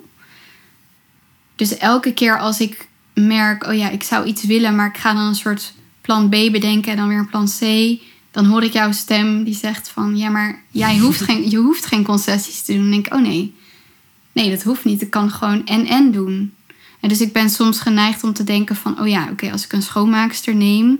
Dus 1.55 1.77
elke 1.77 2.13
keer 2.13 2.39
als 2.39 2.59
ik 2.59 2.87
merk, 3.13 3.67
oh 3.67 3.73
ja, 3.73 3.89
ik 3.89 4.03
zou 4.03 4.25
iets 4.25 4.43
willen, 4.43 4.75
maar 4.75 4.87
ik 4.87 4.97
ga 4.97 5.13
dan 5.13 5.25
een 5.25 5.35
soort 5.35 5.73
plan 6.01 6.29
B 6.29 6.31
bedenken 6.31 6.91
en 6.91 6.97
dan 6.97 7.07
weer 7.07 7.17
een 7.17 7.29
plan 7.29 7.47
C, 7.59 7.61
dan 8.37 8.45
hoor 8.45 8.63
ik 8.63 8.73
jouw 8.73 8.91
stem 8.91 9.43
die 9.43 9.55
zegt 9.55 9.89
van, 9.89 10.17
ja, 10.17 10.29
maar 10.29 10.63
jij 10.71 10.97
hoeft 10.97 11.21
geen, 11.21 11.49
je 11.49 11.57
hoeft 11.57 11.85
geen 11.85 12.03
concessies 12.03 12.61
te 12.61 12.73
doen. 12.73 12.81
Dan 12.81 12.91
denk 12.91 13.05
ik, 13.05 13.13
oh 13.13 13.21
nee, 13.21 13.55
nee, 14.31 14.49
dat 14.49 14.63
hoeft 14.63 14.85
niet. 14.85 15.01
Ik 15.01 15.09
kan 15.09 15.31
gewoon 15.31 15.65
en 15.65 15.85
en 15.85 16.11
doen. 16.11 16.53
En 16.99 17.09
dus 17.09 17.21
ik 17.21 17.33
ben 17.33 17.49
soms 17.49 17.79
geneigd 17.79 18.23
om 18.23 18.33
te 18.33 18.43
denken 18.43 18.75
van, 18.75 18.99
oh 18.99 19.07
ja, 19.07 19.27
oké, 19.31 19.51
als 19.51 19.63
ik 19.63 19.73
een 19.73 19.81
schoonmaakster 19.81 20.55
neem, 20.55 20.99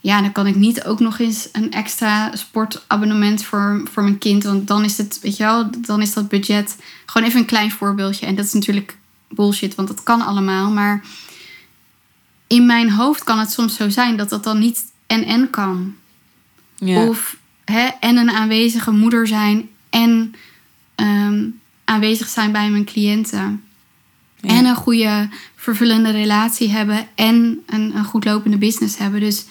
ja, 0.00 0.20
dan 0.20 0.32
kan 0.32 0.46
ik 0.46 0.54
niet 0.54 0.84
ook 0.84 1.00
nog 1.00 1.18
eens 1.18 1.48
een 1.52 1.72
extra 1.72 2.36
sportabonnement 2.36 3.44
voor, 3.44 3.82
voor 3.92 4.02
mijn 4.02 4.18
kind. 4.18 4.44
Want 4.44 4.66
dan 4.66 4.84
is 4.84 4.98
het, 4.98 5.18
weet 5.22 5.36
je 5.36 5.44
wel, 5.44 5.70
dan 5.78 6.00
is 6.00 6.12
dat 6.12 6.28
budget 6.28 6.76
gewoon 7.06 7.28
even 7.28 7.40
een 7.40 7.46
klein 7.46 7.70
voorbeeldje. 7.70 8.26
En 8.26 8.34
dat 8.34 8.44
is 8.44 8.52
natuurlijk 8.52 8.96
bullshit, 9.28 9.74
want 9.74 9.88
dat 9.88 10.02
kan 10.02 10.20
allemaal. 10.20 10.70
Maar 10.70 11.04
in 12.46 12.66
mijn 12.66 12.90
hoofd 12.90 13.24
kan 13.24 13.38
het 13.38 13.50
soms 13.50 13.74
zo 13.74 13.88
zijn 13.88 14.16
dat 14.16 14.28
dat 14.28 14.44
dan 14.44 14.58
niet 14.58 14.84
en 15.06 15.24
en 15.24 15.50
kan. 15.50 15.98
Ja. 16.80 17.06
Of 17.06 17.36
hè, 17.64 17.88
en 18.00 18.16
een 18.16 18.30
aanwezige 18.30 18.90
moeder 18.90 19.26
zijn 19.26 19.68
en 19.90 20.34
ehm, 20.94 21.48
aanwezig 21.84 22.28
zijn 22.28 22.52
bij 22.52 22.70
mijn 22.70 22.84
cliënten. 22.84 23.62
En 24.40 24.64
een 24.64 24.74
goede 24.74 25.28
vervullende 25.56 26.10
relatie 26.10 26.70
hebben 26.70 27.06
en 27.14 27.62
een, 27.66 27.96
een 27.96 28.04
goed 28.04 28.24
lopende 28.24 28.56
business 28.56 28.98
hebben. 28.98 29.20
Dus 29.20 29.44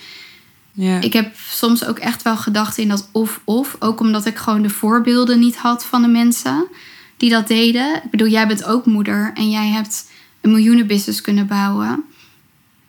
ja. 0.71 1.01
ik 1.01 1.13
heb 1.13 1.36
soms 1.49 1.86
ook 1.86 1.99
echt 1.99 2.21
wel 2.21 2.38
gedacht 2.38 2.77
in 2.77 2.88
dat 2.88 3.09
of-of. 3.11 3.75
Ook 3.80 3.99
omdat 3.99 4.25
ik 4.25 4.38
gewoon 4.38 4.61
de 4.61 4.69
voorbeelden 4.69 5.39
niet 5.39 5.55
had 5.55 5.86
van 5.86 6.01
de 6.01 6.07
mensen 6.07 6.67
die 7.17 7.30
dat 7.30 7.47
deden. 7.47 7.95
Ik 7.95 8.11
bedoel, 8.11 8.27
jij 8.27 8.47
bent 8.47 8.63
ook 8.63 8.86
moeder 8.86 9.32
en 9.34 9.49
jij 9.49 9.67
hebt 9.67 10.05
een 10.41 10.51
miljoenenbusiness 10.51 11.21
kunnen 11.21 11.47
bouwen. 11.47 12.03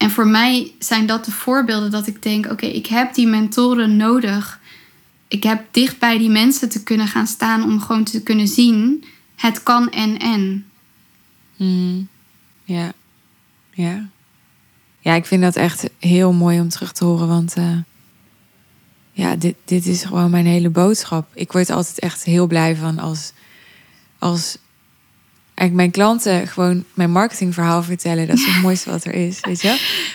En 0.00 0.10
voor 0.10 0.26
mij 0.26 0.72
zijn 0.78 1.06
dat 1.06 1.24
de 1.24 1.30
voorbeelden 1.30 1.90
dat 1.90 2.06
ik 2.06 2.22
denk: 2.22 2.50
oké, 2.50 2.66
ik 2.66 2.86
heb 2.86 3.14
die 3.14 3.26
mentoren 3.26 3.96
nodig. 3.96 4.60
Ik 5.28 5.42
heb 5.42 5.64
dicht 5.70 5.98
bij 5.98 6.18
die 6.18 6.30
mensen 6.30 6.68
te 6.68 6.82
kunnen 6.82 7.06
gaan 7.06 7.26
staan 7.26 7.62
om 7.62 7.80
gewoon 7.80 8.04
te 8.04 8.22
kunnen 8.22 8.48
zien: 8.48 9.04
het 9.36 9.62
kan 9.62 9.90
en 9.90 10.18
en. 10.18 10.66
Mm. 11.56 12.08
Ja, 12.64 12.92
ja. 13.70 14.08
Ja, 15.00 15.14
ik 15.14 15.26
vind 15.26 15.42
dat 15.42 15.56
echt 15.56 15.90
heel 15.98 16.32
mooi 16.32 16.60
om 16.60 16.68
terug 16.68 16.92
te 16.92 17.04
horen, 17.04 17.28
want 17.28 17.56
uh, 17.56 17.78
ja, 19.12 19.36
dit, 19.36 19.54
dit 19.64 19.86
is 19.86 20.04
gewoon 20.04 20.30
mijn 20.30 20.46
hele 20.46 20.70
boodschap. 20.70 21.28
Ik 21.34 21.52
word 21.52 21.70
altijd 21.70 21.98
echt 21.98 22.24
heel 22.24 22.46
blij 22.46 22.76
van 22.76 22.98
als, 22.98 23.32
als 24.18 24.58
eigenlijk 25.60 25.74
mijn 25.74 25.90
klanten 25.90 26.48
gewoon 26.48 26.84
mijn 26.94 27.10
marketingverhaal 27.10 27.82
vertellen. 27.82 28.26
Dat 28.26 28.36
is 28.36 28.46
het 28.46 28.62
mooiste 28.66 28.90
wat 28.90 29.04
er 29.04 29.14
is, 29.14 29.38
weet 29.40 29.60
je? 29.60 29.68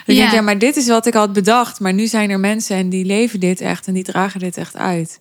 Dan 0.05 0.15
ja. 0.15 0.21
denk 0.21 0.33
ja, 0.33 0.41
maar 0.41 0.57
dit 0.57 0.75
is 0.75 0.87
wat 0.87 1.05
ik 1.05 1.13
had 1.13 1.33
bedacht. 1.33 1.79
Maar 1.79 1.93
nu 1.93 2.07
zijn 2.07 2.29
er 2.29 2.39
mensen 2.39 2.75
en 2.75 2.89
die 2.89 3.05
leven 3.05 3.39
dit 3.39 3.61
echt 3.61 3.87
en 3.87 3.93
die 3.93 4.03
dragen 4.03 4.39
dit 4.39 4.57
echt 4.57 4.75
uit. 4.75 5.19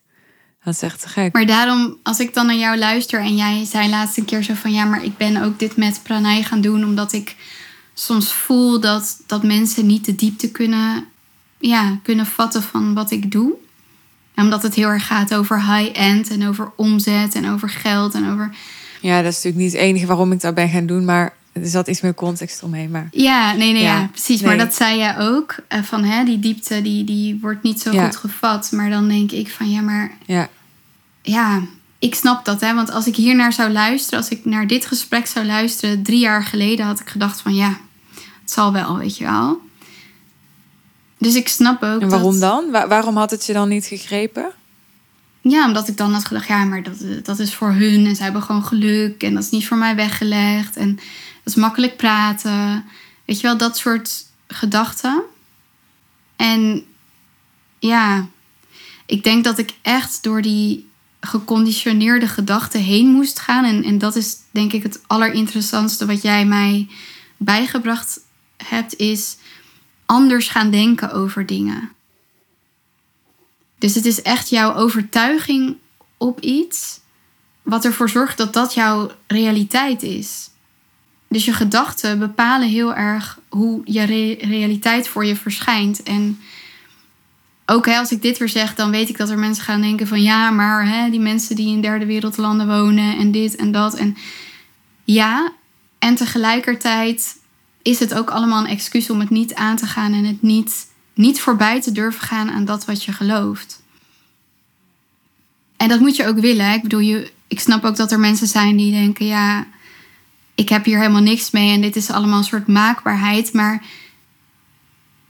Dat 0.65 0.75
is 0.75 0.83
echt 0.83 1.01
te 1.01 1.09
gek. 1.09 1.33
Maar 1.33 1.47
daarom, 1.47 1.99
als 2.03 2.21
ik 2.21 2.35
dan 2.35 2.47
naar 2.47 2.57
jou 2.57 2.79
luister 2.79 3.21
en 3.21 3.37
jij 3.37 3.65
zei 3.65 3.89
laatste 3.89 4.25
keer 4.25 4.43
zo 4.43 4.55
van 4.55 4.73
ja, 4.73 4.85
maar 4.85 5.05
ik 5.05 5.17
ben 5.17 5.43
ook 5.43 5.59
dit 5.59 5.77
met 5.77 6.01
pranay 6.03 6.43
gaan 6.43 6.61
doen 6.61 6.85
omdat 6.85 7.13
ik 7.13 7.37
soms 7.95 8.33
voel 8.33 8.81
dat, 8.81 9.23
dat 9.27 9.43
mensen 9.43 9.87
niet 9.87 10.05
de 10.05 10.15
diepte 10.15 10.51
kunnen, 10.51 11.05
ja, 11.59 11.99
kunnen 12.03 12.27
vatten 12.27 12.63
van 12.63 12.95
wat 12.95 13.11
ik 13.11 13.31
doe. 13.31 13.53
omdat 14.37 14.63
het 14.63 14.75
heel 14.75 14.89
erg 14.89 15.07
gaat 15.07 15.35
over 15.35 15.77
high-end 15.77 16.31
en 16.31 16.49
over 16.49 16.73
omzet 16.77 17.35
en 17.35 17.51
over 17.51 17.69
geld 17.69 18.15
en 18.15 18.31
over. 18.33 18.55
Ja, 19.05 19.23
dat 19.23 19.33
is 19.33 19.35
natuurlijk 19.35 19.65
niet 19.65 19.73
het 19.73 19.81
enige 19.81 20.07
waarom 20.07 20.33
ik 20.33 20.41
dat 20.41 20.55
ben 20.55 20.69
gaan 20.69 20.87
doen, 20.87 21.05
maar 21.05 21.35
er 21.53 21.67
zat 21.67 21.89
iets 21.89 22.01
meer 22.01 22.15
context 22.15 22.63
omheen. 22.63 22.91
Maar... 22.91 23.09
Ja, 23.11 23.53
nee, 23.53 23.73
nee, 23.73 23.83
ja, 23.83 24.09
precies. 24.11 24.43
Maar 24.43 24.59
dat 24.59 24.75
zei 24.75 24.99
jij 24.99 25.19
ook. 25.19 25.55
Uh, 25.69 25.83
van 25.83 26.05
hè, 26.05 26.25
die 26.25 26.39
diepte 26.39 26.83
die, 26.83 27.05
die 27.05 27.39
wordt 27.41 27.63
niet 27.63 27.81
zo 27.81 27.91
goed 27.91 28.17
gevat. 28.17 28.73
Maar 28.73 28.91
dan 28.91 29.09
denk 29.09 29.33
ik 29.33 29.51
van 29.51 29.71
ja, 29.71 29.81
maar. 29.81 30.11
Ja. 30.27 30.49
ja, 31.23 31.63
ik 31.99 32.15
snap 32.15 32.45
dat. 32.45 32.61
Hè, 32.61 32.75
want 32.75 32.91
als 32.91 33.07
ik 33.07 33.17
hier 33.17 33.35
naar 33.35 33.53
zou 33.53 33.73
luisteren, 33.73 34.19
als 34.19 34.29
ik 34.29 34.45
naar 34.45 34.67
dit 34.67 34.87
gesprek 34.87 35.27
zou 35.27 35.47
luisteren 35.47 36.03
drie 36.03 36.21
jaar 36.21 36.45
geleden, 36.45 36.87
had 36.87 37.01
ik 37.01 37.09
gedacht 37.09 37.41
van 37.41 37.55
ja, 37.55 37.79
het 38.41 38.51
zal 38.51 38.73
wel, 38.73 38.99
weet 38.99 39.17
je 39.17 39.25
wel. 39.25 39.61
Dus 41.19 41.35
ik 41.35 41.49
snap 41.49 41.83
ook. 41.83 42.01
En 42.01 42.09
waarom 42.09 42.41
dan? 42.41 42.71
waarom 42.71 43.17
had 43.17 43.31
het 43.31 43.47
je 43.47 43.53
dan 43.53 43.69
niet 43.69 43.87
gegrepen? 43.87 44.53
Ja, 45.49 45.67
omdat 45.67 45.89
ik 45.89 45.97
dan 45.97 46.13
had 46.13 46.25
gedacht, 46.25 46.49
ja, 46.49 46.65
maar 46.65 46.83
dat, 46.83 46.97
dat 47.23 47.39
is 47.39 47.55
voor 47.55 47.73
hun 47.73 48.07
en 48.07 48.17
ze 48.17 48.23
hebben 48.23 48.43
gewoon 48.43 48.65
geluk 48.65 49.23
en 49.23 49.35
dat 49.35 49.43
is 49.43 49.51
niet 49.51 49.67
voor 49.67 49.77
mij 49.77 49.97
weggelegd. 49.97 50.77
En 50.77 50.95
dat 50.95 51.05
is 51.45 51.55
makkelijk 51.55 51.97
praten. 51.97 52.85
Weet 53.25 53.41
je 53.41 53.47
wel, 53.47 53.57
dat 53.57 53.77
soort 53.77 54.27
gedachten. 54.47 55.23
En 56.37 56.85
ja, 57.79 58.27
ik 59.07 59.25
denk 59.25 59.45
dat 59.45 59.59
ik 59.59 59.75
echt 59.83 60.23
door 60.23 60.43
die 60.43 60.89
geconditioneerde 61.21 62.29
gedachten 62.29 62.81
heen 62.81 63.07
moest 63.07 63.39
gaan. 63.39 63.65
En, 63.65 63.85
en 63.85 63.99
dat 63.99 64.17
is 64.17 64.37
denk 64.51 64.73
ik 64.73 64.83
het 64.83 65.01
allerinteressantste 65.07 66.07
wat 66.07 66.23
jij 66.23 66.47
mij 66.47 66.89
bijgebracht 67.37 68.21
hebt, 68.57 68.97
is 68.97 69.37
anders 70.07 70.49
gaan 70.49 70.71
denken 70.71 71.13
over 71.13 71.47
dingen. 71.47 71.91
Dus 73.85 73.95
het 73.95 74.05
is 74.05 74.23
echt 74.23 74.49
jouw 74.49 74.75
overtuiging 74.75 75.77
op 76.17 76.41
iets 76.41 77.01
wat 77.63 77.85
ervoor 77.85 78.09
zorgt 78.09 78.37
dat 78.37 78.53
dat 78.53 78.75
jouw 78.75 79.11
realiteit 79.27 80.03
is. 80.03 80.51
Dus 81.29 81.45
je 81.45 81.53
gedachten 81.53 82.19
bepalen 82.19 82.69
heel 82.69 82.95
erg 82.95 83.39
hoe 83.49 83.81
je 83.85 84.05
realiteit 84.41 85.09
voor 85.09 85.25
je 85.25 85.37
verschijnt. 85.37 86.03
En 86.03 86.41
ook 87.67 87.87
hè, 87.87 87.99
als 87.99 88.13
ik 88.13 88.23
dit 88.23 88.39
weer 88.39 88.49
zeg, 88.49 88.75
dan 88.75 88.91
weet 88.91 89.09
ik 89.09 89.17
dat 89.17 89.31
er 89.31 89.39
mensen 89.39 89.65
gaan 89.65 89.81
denken 89.81 90.07
van 90.07 90.23
ja, 90.23 90.51
maar 90.51 90.89
hè, 90.89 91.11
die 91.11 91.21
mensen 91.21 91.57
die 91.57 91.75
in 91.75 91.81
derde 91.81 92.07
wereldlanden 92.07 92.67
wonen 92.67 93.17
en 93.17 93.31
dit 93.31 93.57
en 93.57 93.73
dat. 93.73 93.95
En 93.95 94.17
ja, 95.05 95.53
en 95.99 96.15
tegelijkertijd 96.15 97.37
is 97.83 97.99
het 97.99 98.15
ook 98.15 98.31
allemaal 98.31 98.61
een 98.61 98.71
excuus 98.71 99.11
om 99.11 99.21
het 99.21 99.31
niet 99.31 99.55
aan 99.55 99.77
te 99.77 99.87
gaan 99.87 100.13
en 100.13 100.25
het 100.25 100.43
niet, 100.43 100.87
niet 101.15 101.41
voorbij 101.41 101.81
te 101.81 101.93
durven 101.93 102.21
gaan 102.21 102.51
aan 102.51 102.65
dat 102.65 102.85
wat 102.85 103.05
je 103.05 103.13
gelooft. 103.13 103.83
En 105.77 105.89
dat 105.89 106.01
moet 106.01 106.17
je 106.17 106.27
ook 106.27 106.39
willen. 106.39 106.73
Ik 106.73 106.83
bedoel, 106.83 107.01
je, 107.01 107.33
ik 107.49 107.61
snap 107.61 107.85
ook 107.85 107.97
dat 107.97 108.13
er 108.13 108.21
mensen 108.21 108.47
zijn 108.47 108.77
die 108.77 108.93
denken: 108.93 109.27
ja, 109.27 109.67
ik 110.55 110.69
heb 110.69 110.85
hier 110.85 110.99
helemaal 110.99 111.23
niks 111.23 111.51
mee 111.51 111.73
en 111.73 111.81
dit 111.81 111.97
is 111.97 112.11
allemaal 112.11 112.39
een 112.39 112.45
soort 112.45 112.67
maakbaarheid. 112.67 113.53
Maar 113.53 113.83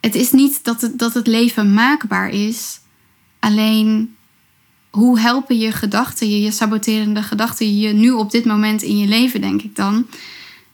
het 0.01 0.15
is 0.15 0.33
niet 0.33 0.65
dat 0.65 0.81
het, 0.81 0.99
dat 0.99 1.15
het 1.15 1.27
leven 1.27 1.75
maakbaar 1.75 2.29
is. 2.29 2.81
Alleen 3.39 4.17
hoe 4.91 5.21
helpen 5.21 5.59
je 5.59 5.73
gedachten, 5.73 6.31
je, 6.31 6.41
je 6.41 6.51
saboterende 6.51 7.23
gedachten, 7.23 7.79
je 7.79 7.93
nu 7.93 8.11
op 8.11 8.31
dit 8.31 8.45
moment 8.45 8.83
in 8.83 8.99
je 8.99 9.07
leven, 9.07 9.41
denk 9.41 9.63
ik 9.63 9.77
dan. 9.77 10.07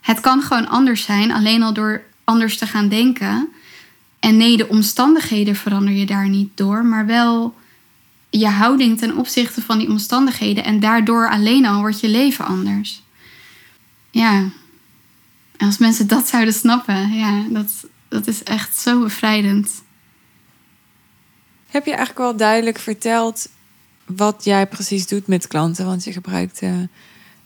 Het 0.01 0.19
kan 0.19 0.41
gewoon 0.41 0.69
anders 0.69 1.03
zijn, 1.03 1.31
alleen 1.31 1.63
al 1.63 1.73
door 1.73 2.03
anders 2.23 2.57
te 2.57 2.67
gaan 2.67 2.89
denken. 2.89 3.49
En 4.21 4.37
nee, 4.37 4.57
de 4.57 4.67
omstandigheden 4.67 5.55
verander 5.55 5.93
je 5.93 6.05
daar 6.05 6.29
niet 6.29 6.49
door, 6.55 6.85
maar 6.85 7.05
wel 7.05 7.55
je 8.29 8.47
houding 8.47 8.97
ten 8.97 9.17
opzichte 9.17 9.61
van 9.61 9.77
die 9.77 9.89
omstandigheden. 9.89 10.63
En 10.63 10.79
daardoor 10.79 11.29
alleen 11.29 11.65
al 11.65 11.79
wordt 11.79 11.99
je 11.99 12.09
leven 12.09 12.45
anders. 12.45 13.01
Ja. 14.11 14.49
Als 15.57 15.77
mensen 15.77 16.07
dat 16.07 16.27
zouden 16.27 16.53
snappen, 16.53 17.11
ja, 17.11 17.43
dat, 17.49 17.71
dat 18.07 18.27
is 18.27 18.43
echt 18.43 18.77
zo 18.77 19.01
bevrijdend. 19.01 19.83
Heb 21.67 21.85
je 21.85 21.91
eigenlijk 21.91 22.19
wel 22.19 22.35
duidelijk 22.35 22.79
verteld 22.79 23.49
wat 24.05 24.43
jij 24.43 24.67
precies 24.67 25.07
doet 25.07 25.27
met 25.27 25.47
klanten? 25.47 25.85
Want 25.85 26.03
je 26.03 26.11
gebruikt 26.11 26.61
uh, 26.61 26.73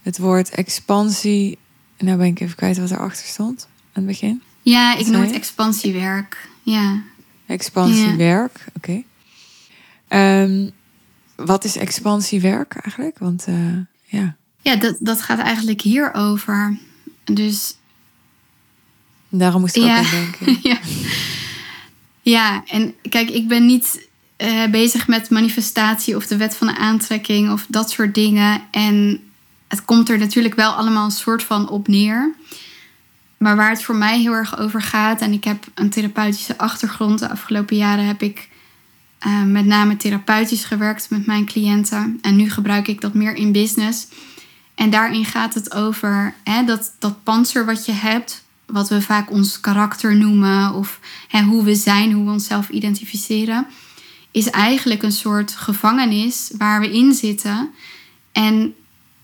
het 0.02 0.18
woord 0.18 0.50
expansie. 0.50 1.58
En 1.98 2.06
nou 2.06 2.18
ben 2.18 2.28
ik 2.28 2.40
even 2.40 2.56
kwijt 2.56 2.78
wat 2.78 2.92
erachter 2.92 3.26
stond 3.26 3.68
aan 3.70 4.04
het 4.04 4.06
begin. 4.06 4.42
Ja, 4.62 4.96
ik 4.96 5.08
noem 5.08 5.22
het 5.22 5.32
expansiewerk. 5.32 6.54
Ja. 6.66 7.02
Expansiewerk, 7.46 8.66
oké. 8.76 8.78
Okay. 8.78 9.06
Ehm, 10.08 10.70
wat 11.36 11.64
is 11.64 11.76
expansiewerk 11.76 12.76
eigenlijk? 12.76 13.20
Want 13.20 13.46
uh, 13.50 13.78
ja. 14.04 14.36
Ja, 14.62 14.76
dat, 14.76 14.96
dat 15.00 15.22
gaat 15.22 15.40
eigenlijk 15.40 15.82
hierover. 15.82 16.78
Dus. 17.24 17.76
Daarom 19.30 19.62
moest 19.62 19.76
ik 19.76 19.84
ja, 19.84 20.00
ook 20.00 20.06
aan 20.06 20.12
denken. 20.12 20.58
ja. 20.70 20.80
ja, 22.22 22.64
en 22.66 22.96
kijk, 23.10 23.30
ik 23.30 23.48
ben 23.48 23.66
niet 23.66 24.08
uh, 24.38 24.66
bezig 24.68 25.08
met 25.08 25.30
manifestatie 25.30 26.16
of 26.16 26.28
de 26.28 26.38
wet 26.38 26.56
van 26.56 26.68
de 26.68 26.78
aantrekking 26.78 27.52
of 27.52 27.66
dat 27.70 27.92
soort 27.92 28.14
dingen. 28.14 28.62
En 28.72 29.24
het 29.68 29.86
komt 29.86 30.10
er 30.10 30.18
natuurlijk 30.18 30.56
wel 30.56 30.72
allemaal 30.72 31.06
een 31.06 31.12
soort 31.12 31.44
van 31.44 31.70
op 31.70 31.88
neer. 31.88 32.34
Maar 33.46 33.56
waar 33.56 33.70
het 33.70 33.84
voor 33.84 33.96
mij 33.96 34.20
heel 34.20 34.34
erg 34.34 34.58
over 34.58 34.82
gaat, 34.82 35.22
en 35.22 35.32
ik 35.32 35.44
heb 35.44 35.66
een 35.74 35.90
therapeutische 35.90 36.58
achtergrond. 36.58 37.20
De 37.20 37.30
afgelopen 37.30 37.76
jaren 37.76 38.06
heb 38.06 38.22
ik 38.22 38.50
uh, 39.28 39.44
met 39.44 39.66
name 39.66 39.98
therapeutisch 39.98 40.64
gewerkt 40.64 41.10
met 41.10 41.26
mijn 41.26 41.46
cliënten. 41.46 42.18
En 42.22 42.36
nu 42.36 42.50
gebruik 42.50 42.88
ik 42.88 43.02
dat 43.02 43.14
meer 43.14 43.36
in 43.36 43.52
business. 43.52 44.08
En 44.76 44.90
daarin 44.90 45.26
gaat 45.26 45.54
het 45.54 45.74
over 45.74 46.34
hè, 46.44 46.64
dat, 46.64 46.92
dat 47.00 47.24
panzer 47.24 47.66
wat 47.66 47.86
je 47.86 47.92
hebt, 47.92 48.46
wat 48.66 48.90
we 48.90 49.02
vaak 49.02 49.32
ons 49.32 49.60
karakter 49.60 50.16
noemen, 50.16 50.74
of 50.74 51.00
hè, 51.28 51.42
hoe 51.42 51.64
we 51.64 51.76
zijn, 51.76 52.12
hoe 52.12 52.26
we 52.26 52.32
onszelf 52.32 52.70
identificeren, 52.70 53.68
is 54.32 54.50
eigenlijk 54.50 55.04
een 55.04 55.12
soort 55.12 55.52
gevangenis 55.52 56.52
waar 56.58 56.80
we 56.80 56.92
in 56.92 57.14
zitten. 57.14 57.70
En 58.32 58.76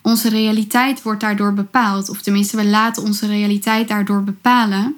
onze 0.01 0.29
realiteit 0.29 1.01
wordt 1.01 1.21
daardoor 1.21 1.53
bepaald. 1.53 2.09
Of 2.09 2.21
tenminste, 2.21 2.57
we 2.57 2.65
laten 2.65 3.03
onze 3.03 3.27
realiteit 3.27 3.87
daardoor 3.87 4.23
bepalen. 4.23 4.95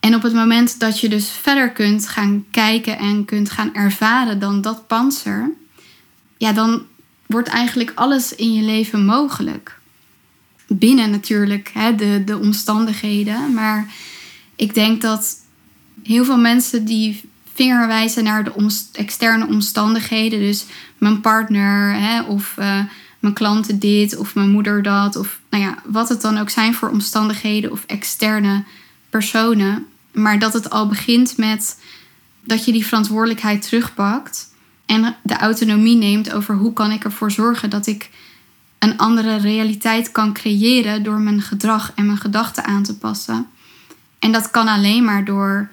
En 0.00 0.14
op 0.14 0.22
het 0.22 0.32
moment 0.32 0.80
dat 0.80 1.00
je 1.00 1.08
dus 1.08 1.30
verder 1.30 1.70
kunt 1.70 2.08
gaan 2.08 2.44
kijken 2.50 2.98
en 2.98 3.24
kunt 3.24 3.50
gaan 3.50 3.74
ervaren 3.74 4.38
dan 4.38 4.60
dat 4.60 4.86
panzer, 4.86 5.50
ja, 6.36 6.52
dan 6.52 6.82
wordt 7.26 7.48
eigenlijk 7.48 7.92
alles 7.94 8.34
in 8.34 8.52
je 8.52 8.62
leven 8.62 9.04
mogelijk. 9.04 9.78
Binnen 10.66 11.10
natuurlijk 11.10 11.70
hè, 11.74 11.94
de, 11.94 12.22
de 12.24 12.38
omstandigheden. 12.38 13.54
Maar 13.54 13.86
ik 14.56 14.74
denk 14.74 15.00
dat 15.00 15.36
heel 16.02 16.24
veel 16.24 16.38
mensen 16.38 16.84
die 16.84 17.20
vinger 17.54 17.86
wijzen 17.86 18.24
naar 18.24 18.44
de 18.44 18.70
externe 18.92 19.46
omstandigheden, 19.46 20.38
dus 20.38 20.64
mijn 20.98 21.20
partner 21.20 21.94
hè, 21.94 22.22
of 22.22 22.56
uh, 22.58 22.78
mijn 23.22 23.34
klanten 23.34 23.78
dit 23.78 24.16
of 24.16 24.34
mijn 24.34 24.50
moeder 24.50 24.82
dat, 24.82 25.16
of 25.16 25.40
nou 25.50 25.62
ja, 25.62 25.78
wat 25.84 26.08
het 26.08 26.20
dan 26.20 26.38
ook 26.38 26.50
zijn 26.50 26.74
voor 26.74 26.88
omstandigheden 26.88 27.70
of 27.70 27.84
externe 27.86 28.64
personen. 29.10 29.86
Maar 30.12 30.38
dat 30.38 30.52
het 30.52 30.70
al 30.70 30.86
begint 30.86 31.36
met 31.36 31.78
dat 32.44 32.64
je 32.64 32.72
die 32.72 32.86
verantwoordelijkheid 32.86 33.62
terugpakt 33.62 34.54
en 34.86 35.16
de 35.22 35.36
autonomie 35.36 35.96
neemt 35.96 36.32
over 36.32 36.54
hoe 36.54 36.72
kan 36.72 36.90
ik 36.90 37.04
ervoor 37.04 37.30
zorgen 37.30 37.70
dat 37.70 37.86
ik 37.86 38.10
een 38.78 38.98
andere 38.98 39.36
realiteit 39.36 40.12
kan 40.12 40.32
creëren 40.32 41.02
door 41.02 41.20
mijn 41.20 41.42
gedrag 41.42 41.92
en 41.94 42.06
mijn 42.06 42.18
gedachten 42.18 42.64
aan 42.64 42.82
te 42.82 42.98
passen. 42.98 43.46
En 44.18 44.32
dat 44.32 44.50
kan 44.50 44.68
alleen 44.68 45.04
maar 45.04 45.24
door 45.24 45.70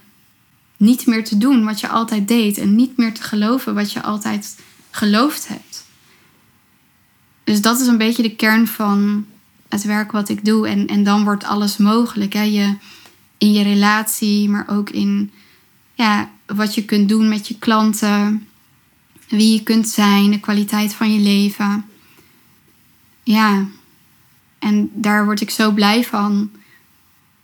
niet 0.78 1.06
meer 1.06 1.24
te 1.24 1.38
doen 1.38 1.66
wat 1.66 1.80
je 1.80 1.88
altijd 1.88 2.28
deed 2.28 2.58
en 2.58 2.76
niet 2.76 2.98
meer 2.98 3.14
te 3.14 3.24
geloven 3.24 3.76
wat 3.76 3.92
je 3.92 4.02
altijd 4.02 4.60
geloofd 4.90 5.48
hebt. 5.48 5.69
Dus 7.50 7.62
dat 7.62 7.80
is 7.80 7.88
een 7.88 7.98
beetje 7.98 8.24
de 8.24 8.36
kern 8.36 8.68
van 8.68 9.26
het 9.70 9.84
werk 9.84 10.12
wat 10.12 10.30
ik 10.30 10.46
doe. 10.46 10.68
En, 10.68 10.88
en 10.88 11.04
dan 11.04 11.24
wordt 11.24 11.44
alles 11.44 11.78
mogelijk. 11.78 12.34
Hè? 12.34 12.42
Je, 12.42 12.76
in 13.38 13.54
je 13.54 13.64
relatie, 13.64 14.50
maar 14.50 14.66
ook 14.68 14.90
in 14.90 15.32
ja, 15.94 16.30
wat 16.46 16.76
je 16.76 16.86
kunt 16.86 17.10
doen 17.10 17.30
met 17.30 17.48
je 17.48 17.58
klanten, 17.60 18.48
wie 19.28 19.54
je 19.54 19.64
kunt 19.64 19.88
zijn, 19.88 20.32
de 20.32 20.40
kwaliteit 20.40 20.94
van 20.94 21.14
je 21.14 21.20
leven. 21.20 21.86
Ja, 23.24 23.66
en 24.60 24.90
daar 24.94 25.26
word 25.26 25.42
ik 25.42 25.50
zo 25.50 25.72
blij 25.72 26.04
van. 26.04 26.52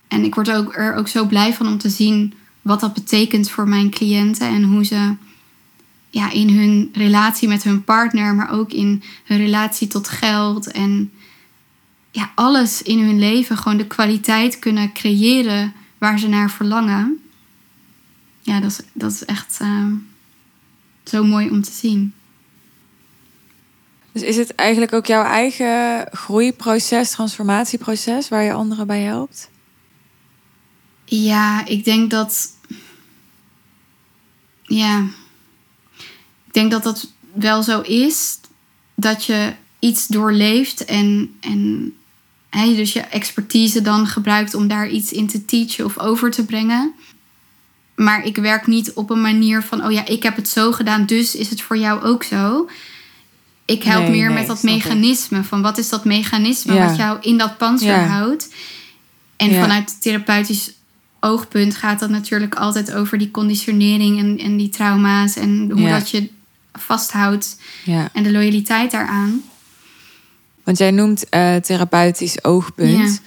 En 0.07 0.23
ik 0.23 0.35
word 0.35 0.51
ook, 0.51 0.75
er 0.75 0.95
ook 0.95 1.07
zo 1.07 1.25
blij 1.25 1.53
van 1.53 1.67
om 1.67 1.77
te 1.77 1.89
zien 1.89 2.33
wat 2.61 2.79
dat 2.79 2.93
betekent 2.93 3.49
voor 3.49 3.67
mijn 3.67 3.89
cliënten 3.89 4.47
en 4.47 4.63
hoe 4.63 4.85
ze 4.85 5.15
ja, 6.15 6.31
in 6.31 6.49
hun 6.49 6.89
relatie 6.93 7.47
met 7.47 7.63
hun 7.63 7.83
partner, 7.83 8.35
maar 8.35 8.51
ook 8.51 8.71
in 8.71 9.03
hun 9.23 9.37
relatie 9.37 9.87
tot 9.87 10.07
geld 10.07 10.71
en 10.71 11.11
ja, 12.11 12.31
alles 12.35 12.81
in 12.81 12.99
hun 12.99 13.19
leven 13.19 13.57
gewoon 13.57 13.77
de 13.77 13.87
kwaliteit 13.87 14.59
kunnen 14.59 14.93
creëren 14.93 15.73
waar 15.97 16.19
ze 16.19 16.27
naar 16.27 16.51
verlangen. 16.51 17.19
Ja, 18.41 18.59
dat 18.59 18.71
is, 18.71 18.79
dat 18.93 19.11
is 19.11 19.25
echt 19.25 19.59
uh, 19.61 19.91
zo 21.03 21.23
mooi 21.23 21.49
om 21.49 21.61
te 21.61 21.71
zien. 21.71 22.13
Dus 24.11 24.21
is 24.21 24.35
het 24.35 24.55
eigenlijk 24.55 24.93
ook 24.93 25.05
jouw 25.05 25.23
eigen 25.23 26.07
groeiproces, 26.11 27.11
transformatieproces 27.11 28.29
waar 28.29 28.43
je 28.43 28.53
anderen 28.53 28.87
bij 28.87 29.01
helpt? 29.01 29.49
Ja, 31.05 31.65
ik 31.65 31.83
denk 31.83 32.11
dat. 32.11 32.49
Ja. 34.63 35.05
Ik 36.55 36.61
denk 36.61 36.71
dat 36.71 36.83
dat 36.83 37.07
wel 37.33 37.63
zo 37.63 37.81
is. 37.81 38.39
Dat 38.95 39.25
je 39.25 39.53
iets 39.79 40.07
doorleeft 40.07 40.85
en, 40.85 41.35
en 41.41 41.93
hè, 42.49 42.75
dus 42.75 42.93
je 42.93 42.99
expertise 42.99 43.81
dan 43.81 44.07
gebruikt 44.07 44.53
om 44.53 44.67
daar 44.67 44.89
iets 44.89 45.11
in 45.11 45.27
te 45.27 45.45
teachen 45.45 45.85
of 45.85 45.99
over 45.99 46.31
te 46.31 46.45
brengen. 46.45 46.93
Maar 47.95 48.25
ik 48.25 48.35
werk 48.37 48.67
niet 48.67 48.93
op 48.93 49.09
een 49.09 49.21
manier 49.21 49.61
van, 49.63 49.85
oh 49.85 49.91
ja, 49.91 50.05
ik 50.05 50.23
heb 50.23 50.35
het 50.35 50.49
zo 50.49 50.71
gedaan, 50.71 51.05
dus 51.05 51.35
is 51.35 51.49
het 51.49 51.61
voor 51.61 51.77
jou 51.77 52.03
ook 52.03 52.23
zo. 52.23 52.69
Ik 53.65 53.83
help 53.83 54.07
meer 54.07 54.31
met 54.31 54.47
dat 54.47 54.63
mechanisme. 54.63 55.43
Van 55.43 55.61
wat 55.61 55.77
is 55.77 55.89
dat 55.89 56.05
mechanisme 56.05 56.79
wat 56.79 56.95
jou 56.95 57.17
in 57.21 57.37
dat 57.37 57.57
panzer 57.57 58.07
houdt? 58.07 58.53
En 59.35 59.53
vanuit 59.53 60.01
therapeutisch 60.01 60.71
oogpunt 61.19 61.75
gaat 61.75 61.99
dat 61.99 62.09
natuurlijk 62.09 62.55
altijd 62.55 62.93
over 62.93 63.17
die 63.17 63.31
conditionering 63.31 64.19
en, 64.19 64.37
en 64.37 64.57
die 64.57 64.69
trauma's 64.69 65.35
en 65.35 65.71
hoe 65.71 65.89
dat 65.89 66.09
je 66.09 66.29
vasthoudt 66.77 67.57
en 68.13 68.23
de 68.23 68.31
loyaliteit 68.31 68.91
daaraan. 68.91 69.41
Want 70.63 70.77
jij 70.77 70.91
noemt 70.91 71.25
uh, 71.31 71.55
therapeutisch 71.55 72.43
oogpunt. 72.43 73.21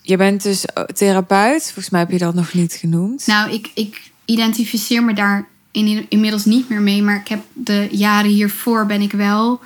Je 0.00 0.16
bent 0.16 0.42
dus 0.42 0.64
therapeut. 0.94 1.62
Volgens 1.62 1.90
mij 1.90 2.00
heb 2.00 2.10
je 2.10 2.18
dat 2.18 2.34
nog 2.34 2.52
niet 2.52 2.72
genoemd. 2.72 3.26
Nou, 3.26 3.50
ik, 3.50 3.70
ik 3.74 4.10
identificeer 4.24 5.04
me 5.04 5.12
daar 5.12 5.46
in, 5.70 6.06
inmiddels 6.08 6.44
niet 6.44 6.68
meer 6.68 6.80
mee. 6.80 7.02
Maar 7.02 7.16
ik 7.16 7.28
heb 7.28 7.42
de 7.52 7.88
jaren 7.90 8.30
hiervoor 8.30 8.86
ben 8.86 9.00
ik 9.00 9.12
wel 9.12 9.60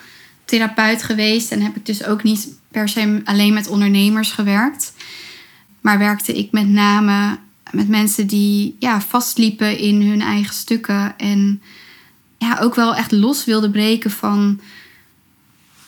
therapeut 0.45 1.03
geweest. 1.03 1.53
En 1.53 1.61
heb 1.61 1.77
ik 1.77 1.87
dus 1.87 2.05
ook 2.05 2.23
niet 2.23 2.49
per 2.69 2.89
se 2.89 3.21
alleen 3.25 3.55
met 3.55 3.69
ondernemers 3.69 4.31
gewerkt. 4.31 4.93
Maar 5.81 5.99
werkte 5.99 6.39
ik 6.39 6.53
met 6.53 6.69
name 6.69 7.39
met 7.71 7.89
mensen 7.89 8.27
die 8.27 8.77
ja, 8.79 9.01
vastliepen 9.01 9.79
in 9.79 10.03
hun 10.03 10.21
eigen 10.21 10.55
stukken. 10.55 11.19
En 11.19 11.63
ja, 12.41 12.59
ook 12.61 12.75
wel 12.75 12.95
echt 12.95 13.13
los 13.13 13.45
wilden 13.45 13.71
breken 13.71 14.11
van 14.11 14.61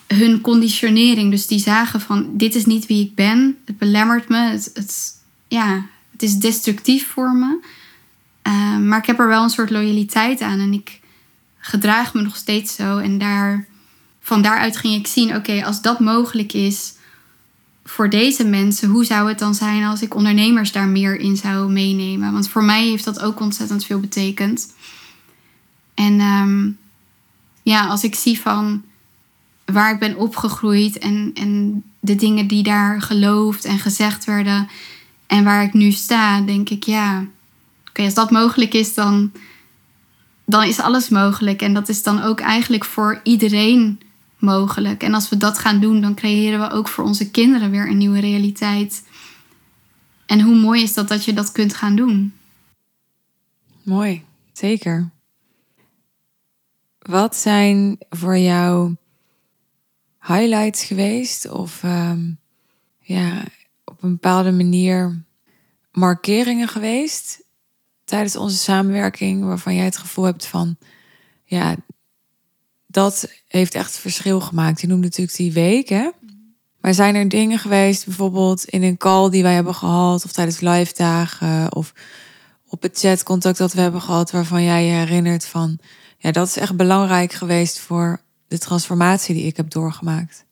hun 0.07 0.41
conditionering. 0.41 1.31
Dus 1.31 1.47
die 1.47 1.59
zagen 1.59 2.01
van 2.01 2.37
dit 2.37 2.55
is 2.55 2.67
niet 2.67 2.87
wie 2.87 3.05
ik 3.05 3.15
ben. 3.15 3.59
Het 3.65 3.79
belemmert 3.79 4.29
me. 4.29 4.39
Het, 4.39 4.71
het 4.75 5.21
ja, 5.49 5.87
het 6.11 6.23
is 6.23 6.35
destructief 6.35 7.09
voor 7.09 7.33
me. 7.33 7.59
Uh, 8.47 8.79
maar 8.79 8.99
ik 8.99 9.07
heb 9.07 9.19
er 9.19 9.29
wel 9.29 9.43
een 9.43 9.51
soort 9.51 9.71
loyaliteit 9.71 10.41
aan. 10.41 10.59
En 10.59 10.73
ik 10.73 11.01
gedraag 11.59 12.15
me 12.15 12.23
nog 12.23 12.37
steeds 12.37 12.75
zo. 12.75 12.99
En 12.99 13.19
daar, 13.19 13.67
van 14.21 14.43
daaruit 14.43 14.77
ging 14.77 14.95
ik 14.95 15.07
zien, 15.07 15.37
oké, 15.37 15.65
als 15.65 15.83
dat 15.83 16.01
mogelijk 16.01 16.53
is 16.53 16.93
voor 17.85 18.11
deze 18.11 18.45
mensen, 18.45 18.89
hoe 18.89 19.05
zou 19.05 19.29
het 19.29 19.39
dan 19.39 19.55
zijn 19.55 19.85
als 19.85 20.03
ik 20.03 20.15
ondernemers 20.15 20.73
daar 20.73 20.89
meer 20.89 21.17
in 21.17 21.37
zou 21.37 21.73
meenemen? 21.73 22.33
Want 22.33 22.49
voor 22.49 22.65
mij 22.65 22.85
heeft 22.85 23.05
dat 23.05 23.21
ook 23.21 23.41
ontzettend 23.41 23.85
veel 23.85 24.01
betekend. 24.01 24.67
En 26.03 26.21
um, 26.21 26.79
ja, 27.63 27.87
als 27.87 28.05
ik 28.05 28.15
zie 28.15 28.41
van 28.41 28.83
waar 29.65 29.93
ik 29.93 29.99
ben 29.99 30.17
opgegroeid 30.17 30.99
en, 30.99 31.31
en 31.35 31.83
de 32.01 32.15
dingen 32.15 32.47
die 32.47 32.63
daar 32.63 33.03
geloofd 33.03 33.65
en 33.65 33.79
gezegd 33.79 34.25
werden 34.25 34.69
en 35.27 35.45
waar 35.45 35.63
ik 35.63 35.73
nu 35.73 35.91
sta, 35.91 36.41
denk 36.41 36.69
ik 36.69 36.85
ja, 36.85 37.25
als 37.93 38.15
dat 38.15 38.31
mogelijk 38.31 38.75
is, 38.75 38.95
dan, 38.95 39.33
dan 40.45 40.63
is 40.63 40.81
alles 40.81 41.09
mogelijk. 41.09 41.63
En 41.63 41.75
dat 41.75 41.89
is 41.89 42.03
dan 42.03 42.23
ook 42.23 42.41
eigenlijk 42.41 42.85
voor 42.85 43.21
iedereen 43.23 44.01
mogelijk. 44.39 45.03
En 45.03 45.15
als 45.15 45.29
we 45.29 45.37
dat 45.37 45.59
gaan 45.59 45.81
doen, 45.81 46.01
dan 46.01 46.15
creëren 46.15 46.61
we 46.61 46.71
ook 46.71 46.89
voor 46.89 47.05
onze 47.05 47.31
kinderen 47.31 47.71
weer 47.71 47.89
een 47.89 47.99
nieuwe 47.99 48.21
realiteit. 48.21 49.05
En 50.27 50.41
hoe 50.41 50.57
mooi 50.57 50.83
is 50.83 50.95
dat 50.95 51.09
dat 51.09 51.25
je 51.25 51.33
dat 51.33 51.53
kunt 51.53 51.75
gaan 51.75 51.97
doen? 51.97 52.33
Mooi, 53.83 54.25
zeker. 54.53 55.11
Wat 57.03 57.37
zijn 57.37 57.99
voor 58.11 58.39
jou 58.39 58.97
highlights 60.21 60.85
geweest? 60.85 61.51
Of 61.51 61.83
ehm, 61.83 62.31
ja, 62.99 63.45
op 63.85 64.03
een 64.03 64.11
bepaalde 64.11 64.53
manier 64.53 65.25
markeringen 65.93 66.69
geweest 66.69 67.43
tijdens 68.05 68.37
onze 68.37 68.57
samenwerking 68.57 69.45
waarvan 69.45 69.75
jij 69.75 69.85
het 69.85 69.97
gevoel 69.97 70.25
hebt 70.25 70.47
van 70.47 70.77
ja, 71.45 71.77
dat 72.87 73.31
heeft 73.49 73.75
echt 73.75 73.99
verschil 73.99 74.41
gemaakt. 74.41 74.81
Je 74.81 74.87
noemde 74.87 75.05
natuurlijk 75.05 75.37
die 75.37 75.53
week, 75.53 75.89
hè? 75.89 76.11
Maar 76.81 76.95
zijn 76.95 77.15
er 77.15 77.29
dingen 77.29 77.59
geweest, 77.59 78.05
bijvoorbeeld 78.05 78.65
in 78.65 78.83
een 78.83 78.97
call 78.97 79.31
die 79.31 79.43
wij 79.43 79.55
hebben 79.55 79.75
gehad, 79.75 80.25
of 80.25 80.33
tijdens 80.33 80.61
live 80.61 80.95
dagen, 80.95 81.75
of 81.75 81.93
op 82.67 82.83
het 82.83 82.99
chatcontact 82.99 83.59
dat 83.59 83.73
we 83.73 83.81
hebben 83.81 84.01
gehad, 84.01 84.31
waarvan 84.31 84.63
jij 84.63 84.85
je 84.85 84.93
herinnert 84.93 85.47
van, 85.47 85.79
ja, 86.23 86.31
dat 86.31 86.47
is 86.47 86.57
echt 86.57 86.77
belangrijk 86.77 87.33
geweest 87.33 87.81
voor 87.81 88.21
de 88.49 88.59
transformatie 88.59 89.35
die 89.35 89.47
ik 89.47 89.57
heb 89.57 89.71
doorgemaakt? 89.71 90.45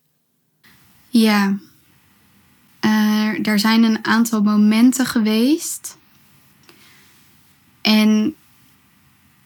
Ja, 1.09 1.57
uh, 2.81 3.47
er 3.47 3.59
zijn 3.59 3.83
een 3.83 4.05
aantal 4.05 4.43
momenten 4.43 5.07
geweest. 5.07 5.97
En 7.81 8.35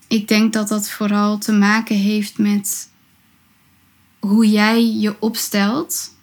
ik 0.09 0.29
denk 0.29 0.53
dat 0.53 0.69
dat 0.69 0.91
vooral 0.91 1.39
te 1.39 1.53
maken 1.53 1.97
heeft 1.97 2.39
met 2.39 2.91
hoe 4.19 4.51
jij 4.51 4.85
je 4.87 5.21
opstelt. 5.21 6.15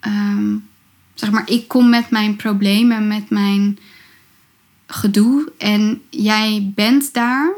Ehm, 0.00 0.56
zeg 1.14 1.30
maar, 1.30 1.48
ik 1.48 1.68
kom 1.68 1.88
met 1.88 2.10
mijn 2.10 2.36
problemen, 2.36 3.08
met 3.08 3.30
mijn 3.30 3.78
gedoe 4.86 5.52
en 5.58 6.02
jij 6.10 6.72
bent 6.74 7.12
daar. 7.12 7.54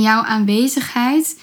Jouw 0.00 0.22
aanwezigheid 0.22 1.36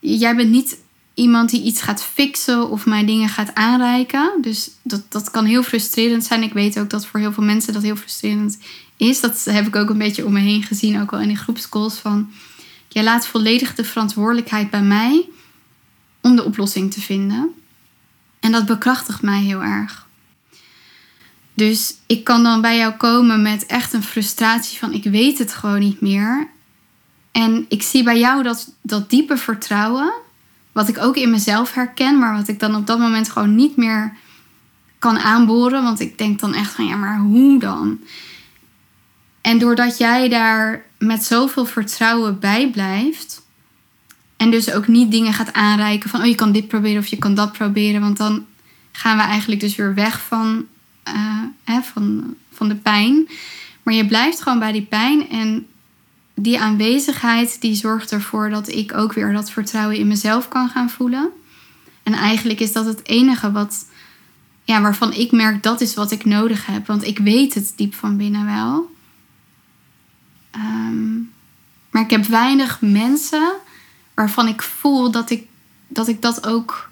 jij 0.00 0.36
bent 0.36 0.50
niet 0.50 0.78
iemand 1.14 1.50
die 1.50 1.62
iets 1.62 1.80
gaat 1.80 2.02
fixen 2.02 2.70
of 2.70 2.86
mij 2.86 3.04
dingen 3.04 3.28
gaat 3.28 3.54
aanreiken. 3.54 4.32
Dus 4.40 4.70
dat, 4.82 5.02
dat 5.08 5.30
kan 5.30 5.44
heel 5.44 5.62
frustrerend 5.62 6.24
zijn. 6.24 6.42
Ik 6.42 6.52
weet 6.52 6.78
ook 6.78 6.90
dat 6.90 7.06
voor 7.06 7.20
heel 7.20 7.32
veel 7.32 7.44
mensen 7.44 7.72
dat 7.72 7.82
heel 7.82 7.96
frustrerend 7.96 8.58
is. 8.96 9.20
Dat 9.20 9.44
heb 9.44 9.66
ik 9.66 9.76
ook 9.76 9.90
een 9.90 9.98
beetje 9.98 10.26
om 10.26 10.32
me 10.32 10.40
heen 10.40 10.62
gezien, 10.62 11.00
ook 11.00 11.12
al 11.12 11.20
in 11.20 11.28
die 11.28 11.36
groepscalls. 11.36 11.94
Van, 11.94 12.30
jij 12.88 13.04
laat 13.04 13.26
volledig 13.26 13.74
de 13.74 13.84
verantwoordelijkheid 13.84 14.70
bij 14.70 14.82
mij 14.82 15.28
om 16.20 16.36
de 16.36 16.44
oplossing 16.44 16.92
te 16.92 17.00
vinden. 17.00 17.54
En 18.40 18.52
dat 18.52 18.66
bekrachtigt 18.66 19.22
mij 19.22 19.40
heel 19.40 19.62
erg. 19.62 20.06
Dus 21.54 21.94
ik 22.06 22.24
kan 22.24 22.42
dan 22.42 22.60
bij 22.60 22.76
jou 22.76 22.92
komen 22.92 23.42
met 23.42 23.66
echt 23.66 23.92
een 23.92 24.02
frustratie 24.02 24.78
van 24.78 24.92
ik 24.92 25.04
weet 25.04 25.38
het 25.38 25.54
gewoon 25.54 25.80
niet 25.80 26.00
meer. 26.00 26.48
En 27.38 27.64
ik 27.68 27.82
zie 27.82 28.02
bij 28.02 28.18
jou 28.18 28.42
dat, 28.42 28.72
dat 28.82 29.10
diepe 29.10 29.36
vertrouwen, 29.36 30.12
wat 30.72 30.88
ik 30.88 30.98
ook 30.98 31.16
in 31.16 31.30
mezelf 31.30 31.74
herken, 31.74 32.18
maar 32.18 32.34
wat 32.34 32.48
ik 32.48 32.60
dan 32.60 32.74
op 32.74 32.86
dat 32.86 32.98
moment 32.98 33.30
gewoon 33.30 33.54
niet 33.54 33.76
meer 33.76 34.16
kan 34.98 35.18
aanboren. 35.18 35.82
Want 35.82 36.00
ik 36.00 36.18
denk 36.18 36.40
dan 36.40 36.54
echt 36.54 36.72
van 36.72 36.86
ja, 36.86 36.96
maar 36.96 37.18
hoe 37.18 37.58
dan? 37.58 38.00
En 39.40 39.58
doordat 39.58 39.98
jij 39.98 40.28
daar 40.28 40.84
met 40.98 41.24
zoveel 41.24 41.64
vertrouwen 41.66 42.38
bij 42.38 42.70
blijft. 42.70 43.42
En 44.36 44.50
dus 44.50 44.72
ook 44.72 44.86
niet 44.86 45.10
dingen 45.10 45.32
gaat 45.32 45.52
aanreiken 45.52 46.10
van 46.10 46.20
oh 46.20 46.26
je 46.26 46.34
kan 46.34 46.52
dit 46.52 46.68
proberen 46.68 47.02
of 47.02 47.06
je 47.06 47.18
kan 47.18 47.34
dat 47.34 47.52
proberen. 47.52 48.00
Want 48.00 48.16
dan 48.16 48.46
gaan 48.92 49.16
we 49.16 49.22
eigenlijk 49.22 49.60
dus 49.60 49.76
weer 49.76 49.94
weg 49.94 50.20
van, 50.20 50.66
uh, 51.08 51.42
hè, 51.64 51.82
van, 51.82 52.34
van 52.52 52.68
de 52.68 52.76
pijn. 52.76 53.28
Maar 53.82 53.94
je 53.94 54.06
blijft 54.06 54.42
gewoon 54.42 54.58
bij 54.58 54.72
die 54.72 54.86
pijn. 54.86 55.28
En 55.28 55.66
die 56.40 56.60
aanwezigheid 56.60 57.60
die 57.60 57.74
zorgt 57.74 58.12
ervoor 58.12 58.50
dat 58.50 58.68
ik 58.68 58.94
ook 58.94 59.12
weer 59.12 59.32
dat 59.32 59.50
vertrouwen 59.50 59.96
in 59.96 60.06
mezelf 60.06 60.48
kan 60.48 60.68
gaan 60.68 60.90
voelen. 60.90 61.30
En 62.02 62.12
eigenlijk 62.12 62.60
is 62.60 62.72
dat 62.72 62.84
het 62.84 63.06
enige 63.06 63.52
wat, 63.52 63.86
ja, 64.64 64.80
waarvan 64.80 65.12
ik 65.12 65.32
merk 65.32 65.62
dat 65.62 65.80
is 65.80 65.94
wat 65.94 66.10
ik 66.10 66.24
nodig 66.24 66.66
heb. 66.66 66.86
Want 66.86 67.04
ik 67.04 67.18
weet 67.18 67.54
het 67.54 67.72
diep 67.76 67.94
van 67.94 68.16
binnen 68.16 68.46
wel. 68.46 68.90
Ehm, 70.50 71.16
maar 71.90 72.02
ik 72.02 72.10
heb 72.10 72.24
weinig 72.24 72.80
mensen 72.80 73.52
waarvan 74.14 74.48
ik 74.48 74.62
voel 74.62 75.10
dat 75.10 75.30
ik 75.30 75.46
dat, 75.88 76.08
ik 76.08 76.22
dat 76.22 76.46
ook. 76.46 76.90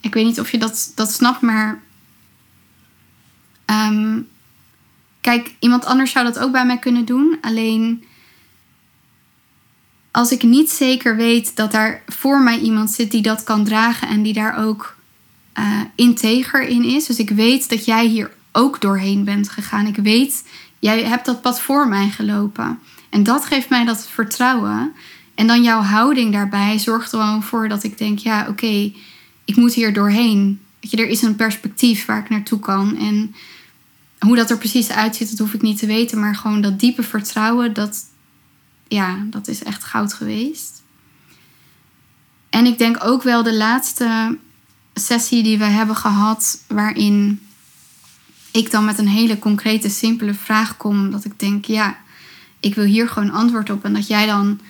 Ik 0.00 0.14
weet 0.14 0.24
niet 0.24 0.40
of 0.40 0.50
je 0.50 0.58
dat, 0.58 0.92
dat 0.94 1.12
snapt, 1.12 1.40
maar. 1.40 1.82
Ehm, 3.64 4.20
kijk, 5.20 5.54
iemand 5.58 5.84
anders 5.84 6.10
zou 6.10 6.24
dat 6.24 6.38
ook 6.38 6.52
bij 6.52 6.66
mij 6.66 6.78
kunnen 6.78 7.04
doen. 7.04 7.38
Alleen 7.40 8.04
als 10.12 10.32
ik 10.32 10.42
niet 10.42 10.70
zeker 10.70 11.16
weet 11.16 11.56
dat 11.56 11.72
daar 11.72 12.02
voor 12.06 12.42
mij 12.42 12.58
iemand 12.58 12.90
zit 12.90 13.10
die 13.10 13.22
dat 13.22 13.42
kan 13.42 13.64
dragen 13.64 14.08
en 14.08 14.22
die 14.22 14.32
daar 14.32 14.64
ook 14.64 14.96
uh, 15.58 15.80
integer 15.94 16.62
in 16.62 16.84
is. 16.84 17.06
Dus 17.06 17.18
ik 17.18 17.30
weet 17.30 17.68
dat 17.68 17.84
jij 17.84 18.06
hier 18.06 18.30
ook 18.52 18.80
doorheen 18.80 19.24
bent 19.24 19.48
gegaan. 19.48 19.86
Ik 19.86 19.96
weet, 19.96 20.44
jij 20.78 21.04
hebt 21.04 21.26
dat 21.26 21.40
pad 21.40 21.60
voor 21.60 21.88
mij 21.88 22.08
gelopen. 22.08 22.78
En 23.10 23.22
dat 23.22 23.44
geeft 23.44 23.68
mij 23.68 23.84
dat 23.84 24.08
vertrouwen. 24.08 24.92
En 25.34 25.46
dan 25.46 25.62
jouw 25.62 25.80
houding 25.80 26.32
daarbij 26.32 26.78
zorgt 26.78 27.12
er 27.12 27.18
gewoon 27.18 27.42
voor 27.42 27.68
dat 27.68 27.82
ik 27.82 27.98
denk: 27.98 28.18
ja, 28.18 28.46
oké, 28.48 28.92
ik 29.44 29.56
moet 29.56 29.74
hier 29.74 29.92
doorheen. 29.92 30.60
Weet 30.80 30.90
je, 30.90 30.96
er 30.96 31.08
is 31.08 31.22
een 31.22 31.36
perspectief 31.36 32.04
waar 32.06 32.18
ik 32.18 32.28
naartoe 32.28 32.58
kan. 32.58 32.96
En 32.96 33.34
hoe 34.18 34.36
dat 34.36 34.50
er 34.50 34.58
precies 34.58 34.90
uitziet, 34.90 35.30
dat 35.30 35.38
hoef 35.38 35.54
ik 35.54 35.62
niet 35.62 35.78
te 35.78 35.86
weten. 35.86 36.20
Maar 36.20 36.34
gewoon 36.34 36.60
dat 36.60 36.80
diepe 36.80 37.02
vertrouwen, 37.02 37.74
dat, 37.74 38.04
ja, 38.92 39.24
dat 39.30 39.48
is 39.48 39.62
echt 39.62 39.84
goud 39.84 40.14
geweest. 40.14 40.82
En 42.50 42.66
ik 42.66 42.78
denk 42.78 43.04
ook 43.04 43.22
wel 43.22 43.42
de 43.42 43.54
laatste 43.54 44.38
sessie 44.94 45.42
die 45.42 45.58
we 45.58 45.64
hebben 45.64 45.96
gehad, 45.96 46.64
waarin 46.68 47.40
ik 48.50 48.70
dan 48.70 48.84
met 48.84 48.98
een 48.98 49.08
hele 49.08 49.38
concrete, 49.38 49.88
simpele 49.88 50.34
vraag 50.34 50.76
kom. 50.76 51.10
Dat 51.10 51.24
ik 51.24 51.38
denk, 51.38 51.64
ja, 51.64 51.96
ik 52.60 52.74
wil 52.74 52.84
hier 52.84 53.08
gewoon 53.08 53.30
antwoord 53.30 53.70
op. 53.70 53.84
En 53.84 53.92
dat 53.92 54.06
jij 54.06 54.26
dan 54.26 54.60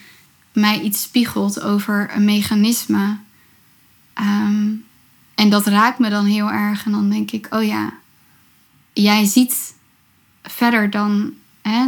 mij 0.53 0.81
iets 0.81 1.03
spiegelt 1.03 1.61
over 1.61 2.11
een 2.15 2.25
mechanisme. 2.25 3.19
Ehm, 4.13 4.71
en 5.35 5.51
dat 5.51 5.67
raakt 5.67 5.99
me 5.99 6.11
dan 6.11 6.25
heel 6.25 6.51
erg. 6.51 6.85
En 6.85 6.93
dan 6.93 7.11
denk 7.11 7.31
ik, 7.31 7.47
oh 7.51 7.65
ja, 7.65 7.93
jij 8.93 9.25
ziet 9.25 9.75
verder 10.43 10.91
dan, 10.91 11.33
hè, 11.63 11.87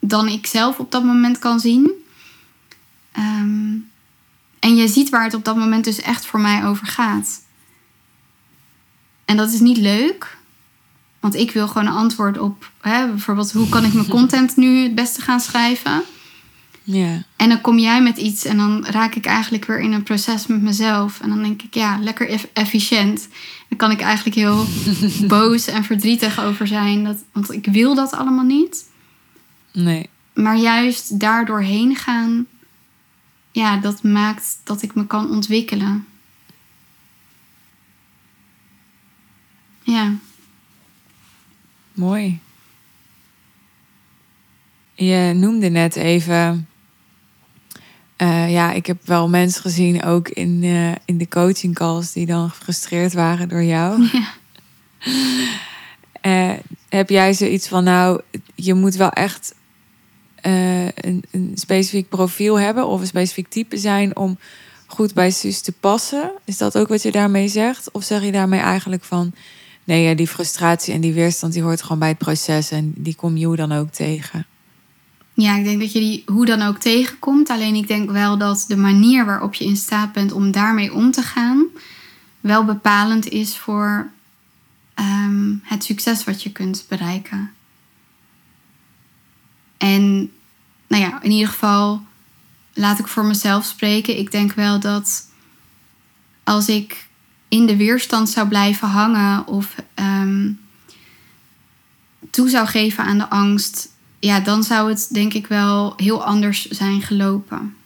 dan 0.00 0.28
ik 0.28 0.46
zelf 0.46 0.78
op 0.78 0.90
dat 0.90 1.04
moment 1.04 1.38
kan 1.38 1.60
zien. 1.60 1.90
Ehm, 3.12 3.74
en 4.58 4.76
je 4.76 4.88
ziet 4.88 5.08
waar 5.08 5.24
het 5.24 5.34
op 5.34 5.44
dat 5.44 5.56
moment 5.56 5.84
dus 5.84 6.00
echt 6.00 6.26
voor 6.26 6.40
mij 6.40 6.64
over 6.64 6.86
gaat. 6.86 7.40
En 9.24 9.36
dat 9.36 9.52
is 9.52 9.60
niet 9.60 9.76
leuk. 9.76 10.36
Want 11.20 11.34
ik 11.34 11.50
wil 11.50 11.68
gewoon 11.68 11.86
een 11.86 11.92
antwoord 11.92 12.38
op, 12.38 12.70
hè, 12.80 13.06
bijvoorbeeld, 13.06 13.52
hoe 13.52 13.68
kan 13.68 13.84
ik 13.84 13.92
mijn 13.92 14.08
content 14.18 14.56
nu 14.56 14.82
het 14.82 14.94
beste 14.94 15.20
gaan 15.20 15.40
schrijven? 15.40 16.02
Ja. 16.82 17.22
En 17.36 17.48
dan 17.48 17.60
kom 17.60 17.78
jij 17.78 18.02
met 18.02 18.16
iets 18.16 18.44
en 18.44 18.56
dan 18.56 18.86
raak 18.86 19.14
ik 19.14 19.26
eigenlijk 19.26 19.64
weer 19.64 19.80
in 19.80 19.92
een 19.92 20.02
proces 20.02 20.46
met 20.46 20.62
mezelf. 20.62 21.20
En 21.20 21.28
dan 21.28 21.42
denk 21.42 21.62
ik, 21.62 21.74
ja, 21.74 21.98
lekker 22.00 22.48
efficiënt. 22.52 23.28
Dan 23.68 23.78
kan 23.78 23.90
ik 23.90 24.00
eigenlijk 24.00 24.36
heel 24.36 24.64
boos 25.38 25.66
en 25.66 25.84
verdrietig 25.84 26.40
over 26.40 26.66
zijn. 26.66 27.04
Dat, 27.04 27.16
want 27.32 27.52
ik 27.52 27.66
wil 27.66 27.94
dat 27.94 28.12
allemaal 28.12 28.44
niet. 28.44 28.87
Nee. 29.72 30.08
Maar 30.34 30.56
juist 30.56 31.20
daardoor 31.20 31.62
heen 31.62 31.96
gaan, 31.96 32.46
ja, 33.50 33.76
dat 33.76 34.02
maakt 34.02 34.60
dat 34.64 34.82
ik 34.82 34.94
me 34.94 35.06
kan 35.06 35.30
ontwikkelen. 35.30 36.06
Ja. 39.82 40.12
Mooi. 41.92 42.40
Je 44.94 45.32
noemde 45.34 45.68
net 45.68 45.96
even. 45.96 46.68
Uh, 48.16 48.50
ja, 48.50 48.72
ik 48.72 48.86
heb 48.86 49.06
wel 49.06 49.28
mensen 49.28 49.62
gezien, 49.62 50.02
ook 50.02 50.28
in, 50.28 50.62
uh, 50.62 50.94
in 51.04 51.18
de 51.18 51.28
coaching 51.28 51.74
calls, 51.74 52.12
die 52.12 52.26
dan 52.26 52.50
gefrustreerd 52.50 53.12
waren 53.12 53.48
door 53.48 53.62
jou. 53.62 54.02
Ja. 54.12 54.36
Uh, 56.22 56.58
heb 56.88 57.08
jij 57.08 57.32
zoiets 57.32 57.68
van, 57.68 57.84
nou, 57.84 58.20
je 58.54 58.74
moet 58.74 58.94
wel 58.94 59.10
echt 59.10 59.54
een, 60.40 61.22
een, 61.30 61.52
specifiek 61.54 62.08
profiel 62.08 62.58
hebben 62.58 62.86
of 62.86 63.00
een 63.00 63.06
specifiek 63.06 63.48
type 63.48 63.76
zijn 63.76 64.16
om 64.16 64.38
goed 64.86 65.14
bij 65.14 65.30
Suus 65.30 65.60
te 65.60 65.72
passen? 65.72 66.32
Is 66.44 66.58
dat 66.58 66.78
ook 66.78 66.88
wat 66.88 67.02
je 67.02 67.12
daarmee 67.12 67.48
zegt? 67.48 67.90
Of 67.90 68.04
zeg 68.04 68.22
je 68.22 68.32
daarmee 68.32 68.60
eigenlijk 68.60 69.04
van, 69.04 69.32
nee, 69.84 70.02
ja, 70.02 70.14
die 70.14 70.28
frustratie 70.28 70.94
en 70.94 71.00
die 71.00 71.12
weerstand, 71.12 71.52
die 71.52 71.62
hoort 71.62 71.82
gewoon 71.82 71.98
bij 71.98 72.08
het 72.08 72.18
proces 72.18 72.70
en 72.70 72.92
die 72.96 73.14
kom 73.14 73.36
je 73.36 73.56
dan 73.56 73.72
ook 73.72 73.90
tegen? 73.90 74.46
Ja, 75.34 75.56
ik 75.56 75.64
denk 75.64 75.80
dat 75.80 75.92
je 75.92 75.98
die 75.98 76.22
hoe 76.26 76.46
dan 76.46 76.62
ook 76.62 76.78
tegenkomt. 76.78 77.50
Alleen 77.50 77.74
ik 77.74 77.88
denk 77.88 78.10
wel 78.10 78.38
dat 78.38 78.64
de 78.68 78.76
manier 78.76 79.24
waarop 79.24 79.54
je 79.54 79.64
in 79.64 79.76
staat 79.76 80.12
bent 80.12 80.32
om 80.32 80.50
daarmee 80.50 80.94
om 80.94 81.10
te 81.10 81.22
gaan, 81.22 81.64
wel 82.40 82.64
bepalend 82.64 83.28
is 83.28 83.56
voor 83.56 84.10
ehm, 84.94 85.54
het 85.62 85.84
succes 85.84 86.24
wat 86.24 86.42
je 86.42 86.52
kunt 86.52 86.84
bereiken. 86.88 87.50
En 89.78 90.32
nou 90.86 91.02
ja, 91.02 91.22
in 91.22 91.30
ieder 91.30 91.48
geval 91.48 92.02
laat 92.72 92.98
ik 92.98 93.08
voor 93.08 93.24
mezelf 93.24 93.64
spreken. 93.64 94.18
Ik 94.18 94.30
denk 94.30 94.52
wel 94.52 94.80
dat 94.80 95.26
als 96.44 96.68
ik 96.68 97.06
in 97.48 97.66
de 97.66 97.76
weerstand 97.76 98.28
zou 98.28 98.48
blijven 98.48 98.88
hangen 98.88 99.46
of 99.46 99.74
ehm, 99.94 100.52
toe 102.30 102.48
zou 102.48 102.66
geven 102.66 103.04
aan 103.04 103.18
de 103.18 103.30
angst, 103.30 103.88
ja, 104.18 104.40
dan 104.40 104.62
zou 104.62 104.88
het 104.88 105.08
denk 105.10 105.34
ik 105.34 105.46
wel 105.46 105.92
heel 105.96 106.24
anders 106.24 106.64
zijn 106.64 107.02
gelopen. 107.02 107.76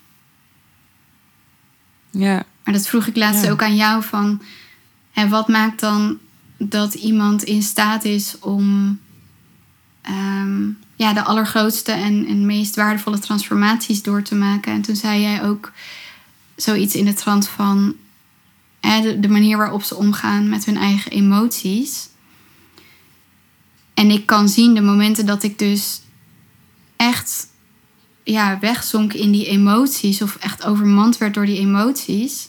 Ja. 2.10 2.44
Maar 2.64 2.74
dat 2.74 2.86
vroeg 2.88 3.06
ik 3.06 3.16
laatst 3.16 3.48
ook 3.48 3.62
aan 3.62 3.76
jou 3.76 4.02
van, 4.02 4.42
en 5.12 5.28
wat 5.28 5.48
maakt 5.48 5.80
dan 5.80 6.18
dat 6.56 6.94
iemand 6.94 7.42
in 7.42 7.62
staat 7.62 8.04
is 8.04 8.38
om 8.38 8.98
ehm, 10.02 10.70
ja, 11.02 11.12
de 11.12 11.22
allergrootste 11.22 11.92
en, 11.92 12.26
en 12.26 12.46
meest 12.46 12.76
waardevolle 12.76 13.18
transformaties 13.18 14.02
door 14.02 14.22
te 14.22 14.34
maken? 14.34 14.72
En 14.72 14.82
toen 14.82 14.96
zei 14.96 15.20
jij 15.20 15.44
ook 15.44 15.72
zoiets 16.56 16.94
in 16.94 17.04
de 17.04 17.14
trant 17.14 17.48
van 17.48 17.96
de, 18.80 19.20
de 19.20 19.28
manier 19.28 19.56
waarop 19.56 19.82
ze 19.82 19.96
omgaan 19.96 20.48
met 20.48 20.64
hun 20.64 20.76
eigen 20.76 21.10
emoties. 21.10 22.08
En 23.94 24.10
ik 24.10 24.26
kan 24.26 24.48
zien 24.48 24.74
de 24.74 24.80
momenten 24.80 25.26
dat 25.26 25.42
ik 25.42 25.58
dus 25.58 26.00
echt 26.96 27.46
ja, 28.24 28.58
wegzonk 28.58 29.12
in 29.12 29.30
die 29.30 29.46
emoties 29.46 30.22
of 30.22 30.36
echt 30.36 30.64
overmand 30.64 31.18
werd 31.18 31.34
door 31.34 31.46
die 31.46 31.58
emoties, 31.58 32.48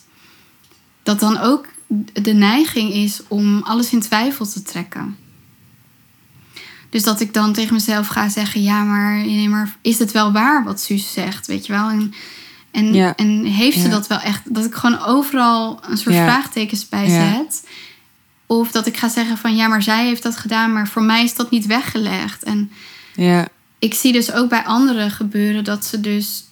dat 1.02 1.20
dan 1.20 1.38
ook 1.38 1.66
de 2.12 2.32
neiging 2.32 2.92
is 2.92 3.20
om 3.28 3.62
alles 3.62 3.92
in 3.92 4.00
twijfel 4.00 4.46
te 4.46 4.62
trekken. 4.62 5.23
Dus 6.94 7.02
dat 7.02 7.20
ik 7.20 7.34
dan 7.34 7.52
tegen 7.52 7.74
mezelf 7.74 8.06
ga 8.06 8.28
zeggen: 8.28 8.62
ja, 8.62 8.82
maar, 8.82 9.16
nee, 9.16 9.48
maar 9.48 9.76
is 9.80 9.98
het 9.98 10.12
wel 10.12 10.32
waar 10.32 10.64
wat 10.64 10.80
Suus 10.80 11.12
zegt? 11.12 11.46
Weet 11.46 11.66
je 11.66 11.72
wel? 11.72 11.88
En 11.90 12.12
En, 12.70 12.94
Ja. 12.94 13.16
en 13.16 13.44
heeft 13.44 13.76
ze 13.76 13.82
Ja. 13.84 13.88
dat 13.90 14.06
wel 14.06 14.18
echt? 14.18 14.54
Dat 14.54 14.64
ik 14.64 14.74
gewoon 14.74 15.04
overal 15.04 15.80
een 15.88 15.96
soort 15.96 16.14
Ja. 16.14 16.24
vraagtekens 16.24 16.88
bij 16.88 17.08
zet. 17.08 17.68
Of 18.46 18.70
dat 18.70 18.86
ik 18.86 18.96
ga 18.96 19.08
zeggen 19.08 19.38
van 19.38 19.56
ja, 19.56 19.68
maar 19.68 19.82
zij 19.82 20.04
heeft 20.06 20.22
dat 20.22 20.36
gedaan, 20.36 20.72
maar 20.72 20.88
voor 20.88 21.02
mij 21.02 21.24
is 21.24 21.34
dat 21.34 21.50
niet 21.50 21.66
weggelegd. 21.66 22.42
En 22.42 22.70
Ja, 23.14 23.48
ik 23.78 23.94
zie 23.94 24.12
dus 24.12 24.32
ook 24.32 24.48
bij 24.48 24.64
anderen 24.64 25.10
gebeuren 25.10 25.64
dat 25.64 25.84
ze 25.84 26.00
dus 26.00 26.44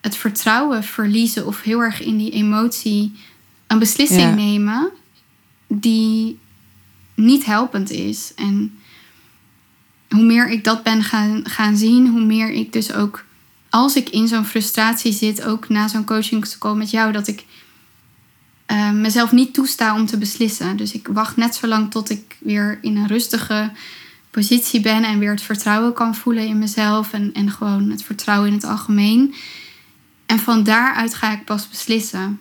het 0.00 0.16
vertrouwen 0.16 0.84
verliezen 0.84 1.46
of 1.46 1.62
heel 1.62 1.80
erg 1.80 2.00
in 2.02 2.16
die 2.16 2.30
emotie 2.30 3.12
een 3.66 3.78
beslissing 3.78 4.34
nemen 4.34 4.90
die 5.68 6.38
niet 7.14 7.44
helpend 7.44 7.90
is. 7.90 8.32
En 8.36 8.78
hoe 10.12 10.24
meer 10.24 10.48
ik 10.48 10.64
dat 10.64 10.82
ben 10.82 11.02
gaan, 11.02 11.40
gaan 11.44 11.76
zien, 11.76 12.08
hoe 12.08 12.24
meer 12.24 12.50
ik 12.50 12.72
dus 12.72 12.92
ook, 12.92 13.24
als 13.70 13.96
ik 13.96 14.08
in 14.08 14.28
zo'n 14.28 14.44
frustratie 14.44 15.12
zit, 15.12 15.44
ook 15.44 15.68
na 15.68 15.88
zo'n 15.88 16.04
coaching 16.04 16.46
te 16.46 16.58
komen 16.58 16.78
met 16.78 16.90
jou, 16.90 17.12
dat 17.12 17.26
ik 17.26 17.44
eh, 18.66 18.90
mezelf 18.90 19.32
niet 19.32 19.54
toesta 19.54 19.94
om 19.94 20.06
te 20.06 20.18
beslissen. 20.18 20.76
Dus 20.76 20.92
ik 20.92 21.08
wacht 21.08 21.36
net 21.36 21.54
zo 21.54 21.66
lang 21.66 21.90
tot 21.90 22.10
ik 22.10 22.36
weer 22.40 22.78
in 22.82 22.96
een 22.96 23.06
rustige 23.06 23.70
positie 24.30 24.80
ben 24.80 25.04
en 25.04 25.18
weer 25.18 25.30
het 25.30 25.42
vertrouwen 25.42 25.92
kan 25.92 26.14
voelen 26.14 26.46
in 26.46 26.58
mezelf 26.58 27.12
en, 27.12 27.32
en 27.32 27.50
gewoon 27.50 27.90
het 27.90 28.02
vertrouwen 28.02 28.48
in 28.48 28.54
het 28.54 28.64
algemeen. 28.64 29.34
En 30.26 30.38
van 30.38 30.62
daaruit 30.62 31.14
ga 31.14 31.32
ik 31.32 31.44
pas 31.44 31.68
beslissen. 31.68 32.40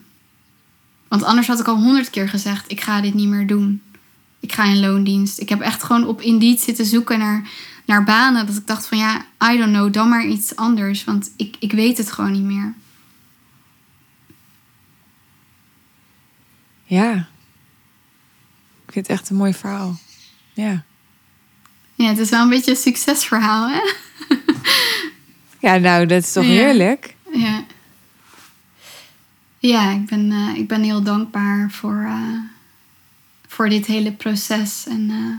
Want 1.07 1.23
anders 1.23 1.47
had 1.47 1.59
ik 1.59 1.67
al 1.67 1.75
honderd 1.75 2.09
keer 2.09 2.29
gezegd: 2.29 2.71
ik 2.71 2.81
ga 2.81 3.01
dit 3.01 3.13
niet 3.13 3.27
meer 3.27 3.47
doen. 3.47 3.81
Ik 4.41 4.53
ga 4.53 4.63
in 4.63 4.79
loondienst. 4.79 5.39
Ik 5.39 5.49
heb 5.49 5.61
echt 5.61 5.83
gewoon 5.83 6.07
op 6.07 6.21
Indeed 6.21 6.61
zitten 6.61 6.85
zoeken 6.85 7.19
naar, 7.19 7.49
naar 7.85 8.03
banen. 8.03 8.45
Dat 8.45 8.55
ik 8.57 8.67
dacht 8.67 8.87
van 8.87 8.97
ja, 8.97 9.25
I 9.51 9.57
don't 9.57 9.73
know, 9.73 9.93
dan 9.93 10.09
maar 10.09 10.25
iets 10.25 10.55
anders. 10.55 11.03
Want 11.03 11.31
ik, 11.37 11.55
ik 11.59 11.71
weet 11.71 11.97
het 11.97 12.11
gewoon 12.11 12.31
niet 12.31 12.43
meer. 12.43 12.73
ja. 16.85 17.27
Ik 18.85 18.97
vind 18.97 19.07
het 19.07 19.17
echt 19.17 19.29
een 19.29 19.35
mooi 19.35 19.53
verhaal. 19.53 19.99
Ja. 20.53 20.83
Ja, 21.95 22.07
het 22.07 22.17
is 22.17 22.29
wel 22.29 22.41
een 22.41 22.49
beetje 22.49 22.71
een 22.71 22.77
succesverhaal, 22.77 23.69
hè? 23.69 23.79
Ja, 25.59 25.77
nou, 25.77 26.05
dat 26.05 26.23
is 26.23 26.31
toch 26.31 26.43
Ja. 26.43 26.49
heerlijk? 26.49 27.15
Ja. 27.33 27.63
Ja, 29.59 29.91
ik 29.91 30.05
ben, 30.05 30.31
eh, 30.31 30.55
ik 30.55 30.67
ben 30.67 30.81
heel 30.83 31.03
dankbaar 31.03 31.71
voor, 31.71 32.03
eh, 32.07 32.37
voor 33.61 33.69
dit 33.69 33.85
hele 33.85 34.11
proces. 34.13 34.85
En 34.87 35.09
eh, 35.09 35.37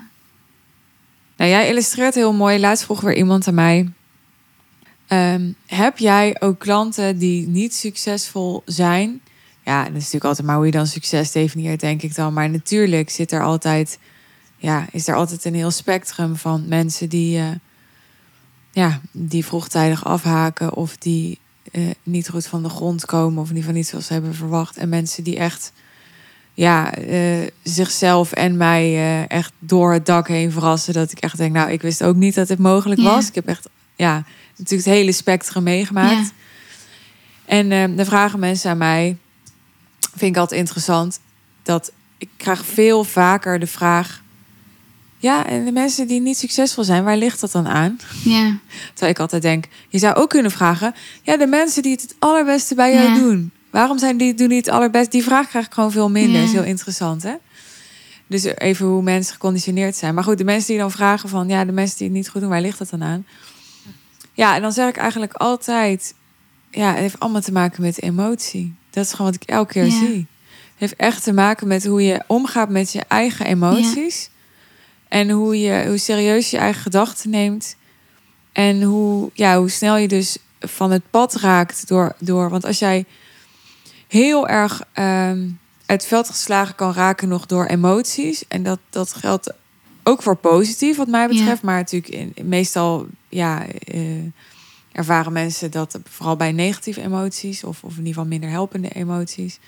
Nou, 1.37 1.51
jij 1.51 1.69
illustreert 1.69 2.15
heel 2.15 2.33
mooi. 2.33 2.61
Laatst 2.61 2.85
vroeg 2.85 3.01
weer 3.01 3.17
iemand 3.17 3.49
aan 3.49 3.55
mij. 3.55 3.93
ehm, 5.07 5.53
heb 5.67 5.99
jij 5.99 6.37
ook 6.41 6.59
klanten 6.59 7.19
die 7.19 7.49
niet 7.49 7.75
succesvol 7.75 8.63
zijn? 8.65 9.21
Ja, 9.65 9.79
dat 9.79 9.89
is 9.89 9.99
natuurlijk 9.99 10.25
altijd 10.25 10.47
maar 10.47 10.57
hoe 10.57 10.67
je 10.67 10.73
dan 10.73 10.87
succes 10.87 11.33
definieert, 11.33 11.81
denk 11.81 12.03
ik 12.03 12.15
dan. 12.15 12.33
Maar 12.33 12.51
natuurlijk 12.51 13.11
zit 13.11 13.33
er 13.33 13.43
altijd, 13.43 13.99
ja, 14.57 14.87
is 14.93 15.09
er 15.09 15.15
altijd 15.15 15.45
een 15.45 15.55
heel 15.55 15.71
spectrum 15.71 16.37
van 16.37 16.65
mensen 16.69 17.09
die, 17.09 17.39
eh, 17.39 17.49
ja, 18.73 19.01
die 19.13 19.45
vroegtijdig 19.45 20.05
afhaken 20.05 20.75
of 20.75 20.97
die 20.97 21.39
eh, 21.73 21.91
niet 22.03 22.29
goed 22.29 22.47
van 22.47 22.63
de 22.63 22.69
grond 22.69 23.05
komen 23.05 23.43
of 23.43 23.51
in 23.51 23.57
ieder 23.57 23.63
geval 23.63 23.79
niet 23.79 23.89
zoals 23.89 24.07
ze 24.07 24.13
hebben 24.13 24.35
verwacht. 24.35 24.77
En 24.77 24.89
mensen 24.89 25.25
die 25.25 25.37
echt, 25.37 25.73
ja, 26.55 26.95
eh, 26.95 27.47
zichzelf 27.63 28.33
en 28.33 28.57
mij 28.57 28.83
eh, 28.95 29.31
echt 29.31 29.53
door 29.59 29.93
het 29.93 30.07
dak 30.07 30.29
heen 30.29 30.53
verrassen. 30.53 30.95
Dat 30.95 31.13
ik 31.13 31.19
echt 31.19 31.37
denk, 31.37 31.53
nou, 31.53 31.71
ik 31.71 31.83
wist 31.83 32.03
ook 32.05 32.17
niet 32.17 32.35
dat 32.35 32.49
dit 32.49 32.59
mogelijk 32.59 33.01
Ja. 33.01 33.07
was. 33.15 33.29
Ik 33.29 33.35
heb 33.35 33.47
echt, 33.47 33.69
ja, 33.97 34.25
natuurlijk 34.57 34.89
het 34.89 34.95
hele 34.97 35.13
spectrum 35.13 35.63
meegemaakt. 35.63 36.27
Ja. 36.27 36.31
En 37.45 37.73
eh, 37.73 37.97
dan 37.97 38.05
vragen 38.07 38.39
mensen 38.39 38.71
aan 38.71 38.79
mij, 38.79 39.17
vind 40.15 40.35
ik 40.35 40.41
altijd 40.41 40.61
interessant, 40.61 41.21
dat 41.63 41.93
ik 42.19 42.29
krijg 42.37 42.65
veel 42.65 43.05
vaker 43.05 43.59
de 43.59 43.67
vraag. 43.67 44.21
Ja, 45.19 45.47
en 45.47 45.65
de 45.65 45.73
mensen 45.73 46.07
die 46.07 46.21
niet 46.21 46.39
succesvol 46.39 46.85
zijn, 46.85 47.05
waar 47.05 47.17
ligt 47.17 47.41
dat 47.41 47.53
dan 47.53 47.69
aan? 47.69 47.99
ja, 48.25 48.57
Terwijl 48.91 49.13
ik 49.13 49.19
altijd 49.19 49.43
denk, 49.43 49.65
je 49.89 49.99
zou 49.99 50.15
ook 50.15 50.29
kunnen 50.31 50.51
vragen, 50.51 50.95
ja, 51.23 51.37
de 51.37 51.47
mensen 51.47 51.83
die 51.83 51.93
het 51.93 52.03
het 52.03 52.15
allerbeste 52.19 52.75
bij 52.75 52.93
jou 52.95 53.15
doen, 53.19 53.51
waarom 53.73 53.99
zijn 53.99 54.17
die 54.17 54.35
doen 54.35 54.49
die 54.49 54.57
het 54.59 54.69
allerbest? 54.69 55.11
Die 55.11 55.23
vraag 55.23 55.49
krijg 55.49 55.67
ik 55.67 55.73
gewoon 55.73 55.93
veel 55.93 56.11
minder. 56.11 56.41
Dat 56.41 56.49
is 56.49 56.55
heel 56.55 56.65
interessant, 56.65 57.23
hè? 57.23 57.35
Dus 58.27 58.45
even 58.45 58.87
hoe 58.87 59.03
mensen 59.03 59.33
geconditioneerd 59.33 59.97
zijn. 59.97 60.15
Maar 60.15 60.25
goed, 60.25 60.39
de 60.39 60.45
mensen 60.45 60.69
die 60.69 60.79
dan 60.79 60.91
vragen 60.91 61.29
van, 61.29 61.49
ja, 61.49 61.65
de 61.65 61.73
mensen 61.73 61.97
die 61.99 62.07
het 62.07 62.17
niet 62.17 62.29
goed 62.29 62.41
doen, 62.41 62.51
waar 62.51 62.61
ligt 62.61 62.79
dat 62.79 62.91
dan 62.91 63.03
aan? 63.03 63.27
Ja, 64.33 64.55
en 64.55 64.63
dan 64.63 64.73
zeg 64.73 64.89
ik 64.89 64.97
eigenlijk 64.97 65.33
altijd, 65.33 66.15
ja, 66.71 66.89
het 66.91 66.99
heeft 66.99 67.21
allemaal 67.21 67.41
te 67.41 67.53
maken 67.53 67.83
met 67.83 68.03
emotie. 68.03 68.75
Dat 68.91 69.05
is 69.05 69.11
gewoon 69.13 69.33
wat 69.33 69.43
ik 69.43 69.49
elke 69.49 69.73
keer 69.73 69.85
Ja. 69.85 69.91
zie. 69.91 70.27
Het 70.47 70.91
heeft 70.91 70.97
echt 70.97 71.23
te 71.23 71.33
maken 71.33 71.67
met 71.69 71.87
hoe 71.87 72.03
je 72.03 72.23
omgaat 72.27 72.69
met 72.69 72.93
je 72.93 73.03
eigen 73.09 73.47
emoties. 73.47 74.31
En 75.09 75.31
hoe, 75.31 75.61
je, 75.61 75.85
hoe 75.87 75.99
serieus 75.99 76.51
je 76.51 76.57
eigen 76.59 76.83
gedachten 76.83 77.31
neemt. 77.31 77.77
En 78.53 78.83
hoe, 78.83 79.31
ja, 79.35 79.59
hoe 79.59 79.69
snel 79.71 79.97
je 79.97 80.09
dus 80.09 80.37
van 80.61 80.91
het 80.91 81.03
pad 81.11 81.35
raakt 81.35 81.89
door. 81.89 82.15
door 82.19 82.51
want 82.51 82.65
als 82.65 82.79
jij 82.79 83.05
heel 84.13 84.49
erg 84.49 84.83
ehm 84.93 85.49
uit 85.93 86.01
het 86.01 86.11
veld 86.11 86.29
geslagen 86.29 86.75
kan 86.75 86.93
raken 86.93 87.29
nog 87.29 87.47
door 87.47 87.67
emoties. 87.67 88.49
En 88.49 88.63
dat, 88.63 88.79
dat 88.91 89.13
geldt 89.13 89.53
ook 90.03 90.23
voor 90.23 90.37
positief, 90.37 90.97
wat 90.97 91.09
mij 91.09 91.29
betreft. 91.29 91.63
Maar 91.63 91.77
natuurlijk 91.77 92.13
in, 92.15 92.49
meestal 92.49 93.07
ja, 93.29 93.67
eh, 93.67 94.01
ervaren 94.93 95.33
mensen 95.33 95.71
dat 95.71 95.99
vooral 96.05 96.37
bij 96.37 96.53
negatieve 96.53 97.03
emoties. 97.03 97.65
Of, 97.65 97.85
of 97.85 97.91
in 97.91 97.99
ieder 97.99 98.13
geval 98.13 98.29
minder 98.29 98.51
helpende 98.51 98.89
emoties. 98.89 99.59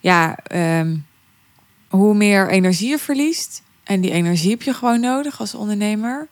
Ja, 0.00 0.38
ehm, 0.38 0.96
hoe 1.88 2.14
meer 2.14 2.50
energie 2.50 2.88
je 2.88 2.98
verliest. 2.98 3.62
En 3.82 4.00
die 4.00 4.10
energie 4.10 4.50
heb 4.50 4.62
je 4.62 4.74
gewoon 4.74 5.00
nodig 5.00 5.40
als 5.40 5.54
ondernemer. 5.54 6.28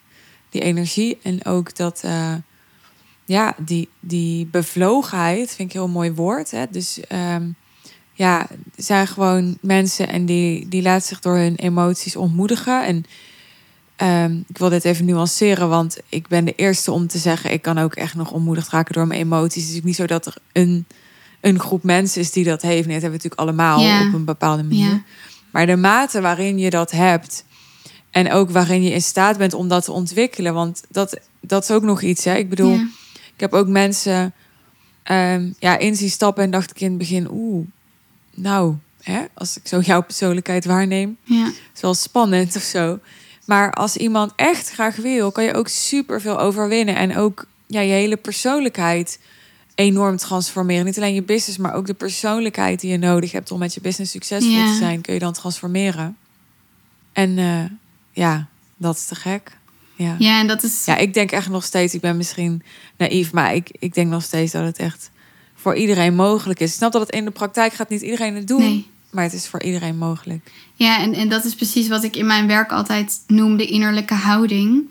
Die 0.51 0.63
energie 0.63 1.19
en 1.23 1.45
ook 1.45 1.77
dat, 1.77 2.01
eh, 2.05 2.35
ja, 3.25 3.55
die, 3.59 3.89
die 4.01 4.47
bevlogenheid 4.47 5.55
vind 5.55 5.69
ik 5.69 5.75
een 5.75 5.81
heel 5.81 5.93
mooi 5.93 6.13
woord. 6.13 6.51
Hè? 6.51 6.65
Dus 6.71 7.01
ehm, 7.01 7.49
ja, 8.13 8.41
er 8.51 8.57
zijn 8.77 9.07
gewoon 9.07 9.59
mensen 9.61 10.09
en 10.09 10.27
die, 10.27 10.69
die 10.69 10.83
laten 10.83 11.09
zich 11.09 11.21
door 11.21 11.37
hun 11.37 11.57
emoties 11.57 12.17
ontmoedigen. 12.17 12.85
En 12.85 13.05
ehm, 13.97 14.37
ik 14.49 14.59
wil 14.59 14.69
dit 14.69 14.85
even 14.85 15.05
nuanceren, 15.05 15.69
want 15.69 15.99
ik 16.09 16.29
ben 16.29 16.45
de 16.45 16.55
eerste 16.55 16.93
om 16.93 17.07
te 17.07 17.19
zeggen, 17.19 17.53
ik 17.53 17.63
kan 17.63 17.79
ook 17.79 17.95
echt 17.95 18.15
nog 18.15 18.31
ontmoedigd 18.31 18.69
raken 18.69 18.95
door 18.95 19.07
mijn 19.07 19.21
emoties. 19.21 19.67
Het 19.67 19.75
is 19.75 19.83
niet 19.83 19.97
zo 19.97 20.07
dat 20.07 20.27
er 20.27 20.35
een, 20.53 20.87
een 21.41 21.61
groep 21.61 21.83
mensen 21.83 22.21
is 22.21 22.33
die 22.33 22.45
dat 22.45 22.63
heeft. 22.63 22.87
Nee, 22.87 23.01
dat 23.01 23.03
hebben 23.03 23.21
we 23.21 23.29
natuurlijk 23.29 23.41
allemaal 23.41 24.07
op 24.07 24.15
een 24.15 24.25
bepaalde 24.25 24.63
manier. 24.63 25.03
Maar 25.53 25.67
de 25.67 25.77
mate 25.77 26.21
waarin 26.21 26.59
je 26.59 26.71
dat 26.71 26.91
hebt. 26.91 27.45
En 28.11 28.33
ook 28.33 28.51
waarin 28.51 28.83
je 28.83 28.91
in 28.91 29.03
staat 29.03 29.39
bent 29.39 29.55
om 29.55 29.69
dat 29.69 29.85
te 29.85 29.93
ontwikkelen. 29.93 30.55
Want 30.55 30.83
dat, 30.89 31.19
dat 31.41 31.63
is 31.63 31.71
ook 31.71 31.83
nog 31.83 32.03
iets. 32.03 32.25
Hè? 32.25 32.37
Ik 32.37 32.49
bedoel, 32.49 32.81
heb 33.43 33.53
ook 33.53 33.69
mensen 33.69 34.33
ehm, 35.03 35.51
ja, 35.59 35.79
in 35.79 35.97
zien 35.97 36.11
stappen 36.11 36.45
en 36.45 36.51
dacht 36.51 36.71
ik 36.71 36.81
in 36.81 36.89
het 36.89 36.99
begin, 36.99 37.29
oeh, 37.31 37.67
nou, 38.35 38.75
hè, 39.03 39.21
als 39.35 39.57
ik 39.57 39.67
zo 39.67 39.81
jouw 39.81 40.03
persoonlijkheid 40.03 40.65
waarneem, 40.65 41.17
ja, 41.23 41.51
is 41.75 41.81
wel 41.81 41.95
spannend 41.95 42.57
of 42.57 42.63
zo. 42.63 42.99
Maar 43.45 43.73
als 43.73 43.97
iemand 43.97 44.33
echt 44.37 44.71
graag 44.71 44.97
wil, 44.97 45.33
kan 45.33 45.45
je 45.45 45.55
ook 45.55 45.69
super 45.69 46.21
veel 46.21 46.39
overwinnen. 46.41 46.97
En 46.97 47.17
ook 47.17 47.47
ja, 47.67 47.81
je 47.81 47.93
hele 47.93 48.17
persoonlijkheid 48.17 49.19
enorm 49.75 50.17
transformeren. 50.17 50.85
Niet 50.85 50.97
alleen 50.97 51.15
je 51.15 51.23
business, 51.23 51.59
maar 51.59 51.75
ook 51.75 51.87
de 51.87 51.95
persoonlijkheid 51.95 52.81
die 52.81 52.91
je 52.91 52.99
nodig 52.99 53.33
hebt 53.33 53.51
om 53.51 53.59
met 53.59 53.75
je 53.75 53.81
business 53.81 54.13
succesvol 54.13 54.51
Ja. 54.53 54.67
te 54.73 54.79
zijn, 54.79 55.01
kun 55.01 55.15
je 55.15 55.21
dan 55.21 55.33
transformeren. 55.33 56.17
En 57.13 57.39
eh, 57.39 57.65
ja, 58.13 58.47
dat 58.77 58.97
is 58.97 59.05
te 59.05 59.15
gek. 59.15 59.57
Ja. 59.97 60.17
ja, 60.19 60.41
en 60.41 60.47
dat 60.47 60.63
is. 60.63 60.85
Ja, 60.85 60.97
ik 60.97 61.15
denk 61.15 61.31
echt 61.31 61.49
nog 61.49 61.65
steeds, 61.65 61.95
ik 61.95 62.01
ben 62.01 62.17
misschien 62.17 62.63
naïef, 62.99 63.33
maar 63.33 63.55
ik, 63.55 63.69
ik 63.79 63.95
denk 63.95 64.11
nog 64.11 64.23
steeds 64.23 64.53
dat 64.53 64.65
het 64.65 64.79
echt 64.79 65.11
voor 65.55 65.75
iedereen 65.77 66.15
mogelijk 66.15 66.61
is. 66.61 66.71
Ik 66.71 66.77
snap 66.77 66.93
dat 66.93 67.01
het 67.01 67.11
in 67.11 67.25
de 67.25 67.31
praktijk 67.31 67.73
gaat 67.73 67.89
niet 67.89 68.03
iedereen 68.03 68.35
het 68.35 68.49
doen, 68.49 68.61
Nee. 68.61 68.87
maar 69.11 69.25
het 69.25 69.33
is 69.33 69.47
voor 69.47 69.63
iedereen 69.63 69.99
mogelijk. 69.99 70.51
Ja, 70.75 71.01
en, 71.01 71.15
en 71.15 71.29
dat 71.29 71.45
is 71.45 71.55
precies 71.55 71.89
wat 71.89 72.05
ik 72.05 72.17
in 72.17 72.27
mijn 72.27 72.47
werk 72.47 72.73
altijd 72.73 73.21
noem 73.27 73.57
de 73.57 73.67
innerlijke 73.67 74.15
houding. 74.15 74.91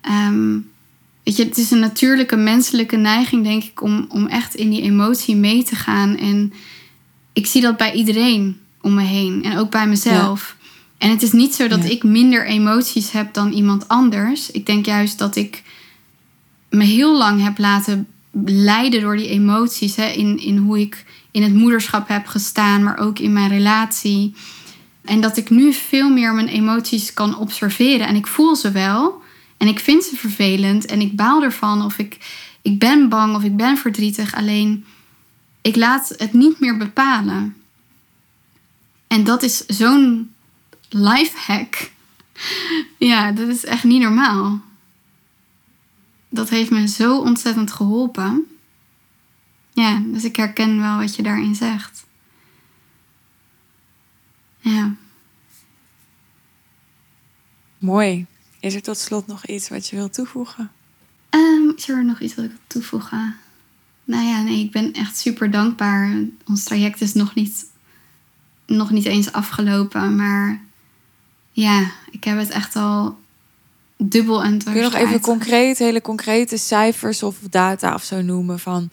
Ehm, 0.00 0.58
weet 1.22 1.36
je, 1.36 1.44
het 1.44 1.58
is 1.58 1.70
een 1.70 1.78
natuurlijke 1.78 2.36
menselijke 2.36 2.96
neiging, 2.96 3.44
denk 3.44 3.64
ik, 3.64 3.82
om, 3.82 4.06
om 4.08 4.26
echt 4.26 4.54
in 4.54 4.70
die 4.70 4.82
emotie 4.82 5.36
mee 5.36 5.62
te 5.62 5.74
gaan. 5.74 6.16
En 6.16 6.52
ik 7.32 7.46
zie 7.46 7.62
dat 7.62 7.76
bij 7.76 7.92
iedereen 7.92 8.60
om 8.80 8.94
me 8.94 9.02
heen 9.02 9.44
en 9.44 9.58
ook 9.58 9.70
bij 9.70 9.86
mezelf. 9.86 10.56
En 10.98 11.10
het 11.10 11.22
is 11.22 11.32
niet 11.32 11.54
zo 11.54 11.68
dat 11.68 11.84
ik 11.84 12.02
minder 12.02 12.46
emoties 12.46 13.10
heb 13.10 13.34
dan 13.34 13.52
iemand 13.52 13.88
anders. 13.88 14.50
Ik 14.50 14.66
denk 14.66 14.86
juist 14.86 15.18
dat 15.18 15.36
ik 15.36 15.62
me 16.70 16.84
heel 16.84 17.16
lang 17.16 17.42
heb 17.42 17.58
laten 17.58 18.06
leiden 18.44 19.00
door 19.00 19.16
die 19.16 19.28
emoties. 19.28 19.96
Hè? 19.96 20.06
In, 20.06 20.38
in 20.38 20.56
hoe 20.56 20.80
ik 20.80 21.04
in 21.30 21.42
het 21.42 21.54
moederschap 21.54 22.08
heb 22.08 22.26
gestaan, 22.26 22.82
maar 22.82 22.98
ook 22.98 23.18
in 23.18 23.32
mijn 23.32 23.48
relatie. 23.48 24.34
En 25.04 25.20
dat 25.20 25.36
ik 25.36 25.50
nu 25.50 25.72
veel 25.72 26.10
meer 26.10 26.34
mijn 26.34 26.48
emoties 26.48 27.14
kan 27.14 27.38
observeren. 27.38 28.06
En 28.06 28.16
ik 28.16 28.26
voel 28.26 28.56
ze 28.56 28.70
wel. 28.70 29.22
En 29.56 29.68
ik 29.68 29.78
vind 29.78 30.04
ze 30.04 30.16
vervelend. 30.16 30.86
En 30.86 31.00
ik 31.00 31.16
baal 31.16 31.42
ervan. 31.42 31.84
Of 31.84 31.98
ik, 31.98 32.18
ik 32.62 32.78
ben 32.78 33.08
bang 33.08 33.36
of 33.36 33.42
ik 33.42 33.56
ben 33.56 33.76
verdrietig. 33.76 34.34
Alleen 34.34 34.84
ik 35.62 35.76
laat 35.76 36.14
het 36.16 36.32
niet 36.32 36.60
meer 36.60 36.76
bepalen. 36.76 37.56
En 39.06 39.24
dat 39.24 39.42
is 39.42 39.66
zo'n 39.66 40.30
lifehack. 40.96 41.74
Ja, 42.98 43.32
dat 43.32 43.48
is 43.48 43.64
echt 43.64 43.84
niet 43.84 44.02
normaal. 44.02 44.60
Dat 46.28 46.48
heeft 46.48 46.70
me 46.70 46.88
zo 46.88 47.18
ontzettend 47.18 47.72
geholpen. 47.72 48.46
Ja, 49.72 50.02
dus 50.06 50.24
ik 50.24 50.36
herken 50.36 50.80
wel 50.80 50.96
wat 50.96 51.16
je 51.16 51.22
daarin 51.22 51.54
zegt. 51.54 52.06
Ja. 54.60 54.94
Mooi. 57.78 58.26
Is 58.60 58.74
er 58.74 58.82
tot 58.82 58.98
slot 58.98 59.26
nog 59.26 59.46
iets 59.46 59.68
wat 59.68 59.88
je 59.88 59.96
wilt 59.96 60.14
toevoegen? 60.14 60.70
Um, 61.30 61.72
is 61.76 61.88
er 61.88 62.04
nog 62.04 62.20
iets 62.20 62.34
wat 62.34 62.44
ik 62.44 62.50
wil 62.50 62.60
toevoegen? 62.66 63.36
Nou 64.04 64.24
ja, 64.24 64.42
nee, 64.42 64.64
ik 64.64 64.72
ben 64.72 64.92
echt 64.92 65.18
super 65.18 65.50
dankbaar. 65.50 66.18
Ons 66.44 66.64
traject 66.64 67.00
is 67.00 67.12
nog 67.12 67.34
niet, 67.34 67.66
nog 68.66 68.90
niet 68.90 69.04
eens 69.04 69.32
afgelopen. 69.32 70.16
Maar 70.16 70.65
ja, 71.56 71.90
ik 72.10 72.24
heb 72.24 72.38
het 72.38 72.50
echt 72.50 72.76
al 72.76 73.16
dubbel 73.96 74.42
en 74.42 74.62
Kun 74.64 74.74
je 74.74 74.82
nog 74.82 74.94
even 74.94 75.20
concreet, 75.20 75.78
hele 75.78 76.00
concrete 76.00 76.56
cijfers 76.56 77.22
of 77.22 77.36
data 77.50 77.94
of 77.94 78.02
zo 78.02 78.22
noemen 78.22 78.58
van... 78.58 78.90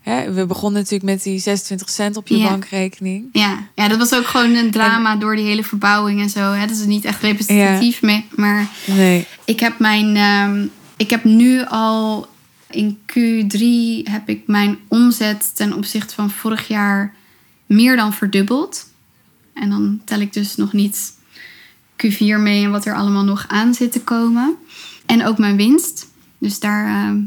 Hè, 0.00 0.32
we 0.32 0.46
begonnen 0.46 0.80
natuurlijk 0.80 1.10
met 1.10 1.22
die 1.22 1.38
26 1.38 1.90
cent 1.90 2.16
op 2.16 2.28
je 2.28 2.38
bankrekening. 2.38 3.28
Ja. 3.32 3.68
ja, 3.74 3.88
dat 3.88 3.98
was 3.98 4.14
ook 4.14 4.26
gewoon 4.26 4.54
een 4.54 4.70
drama 4.70 5.16
door 5.16 5.36
die 5.36 5.44
hele 5.44 5.64
verbouwing 5.64 6.20
en 6.20 6.30
zo. 6.30 6.52
Hè. 6.52 6.66
Dat 6.66 6.76
is 6.76 6.84
niet 6.84 7.04
echt 7.04 7.22
representatief, 7.22 8.00
ja. 8.00 8.22
maar 8.34 8.68
nee. 8.86 9.26
ik 9.44 9.60
heb 9.60 9.78
mijn... 9.78 10.16
Um, 10.16 10.70
ik 10.96 11.10
heb 11.10 11.24
nu 11.24 11.64
al 11.64 12.26
in 12.70 12.98
Q3 12.98 13.62
heb 14.10 14.28
ik 14.28 14.42
mijn 14.46 14.78
omzet 14.88 15.56
ten 15.56 15.72
opzichte 15.72 16.14
van 16.14 16.30
vorig 16.30 16.68
jaar 16.68 17.14
meer 17.66 17.96
dan 17.96 18.12
verdubbeld. 18.12 18.86
En 19.54 19.70
dan 19.70 20.00
tel 20.04 20.20
ik 20.20 20.32
dus 20.32 20.56
nog 20.56 20.72
niet 20.72 21.12
Q4 21.96 22.40
mee 22.40 22.64
en 22.64 22.70
wat 22.70 22.84
er 22.84 22.94
allemaal 22.94 23.24
nog 23.24 23.44
aan 23.48 23.74
zit 23.74 23.92
te 23.92 24.00
komen. 24.00 24.56
En 25.06 25.26
ook 25.26 25.38
mijn 25.38 25.56
winst. 25.56 26.08
Dus 26.38 26.60
daar, 26.60 26.86
uh, 26.86 27.20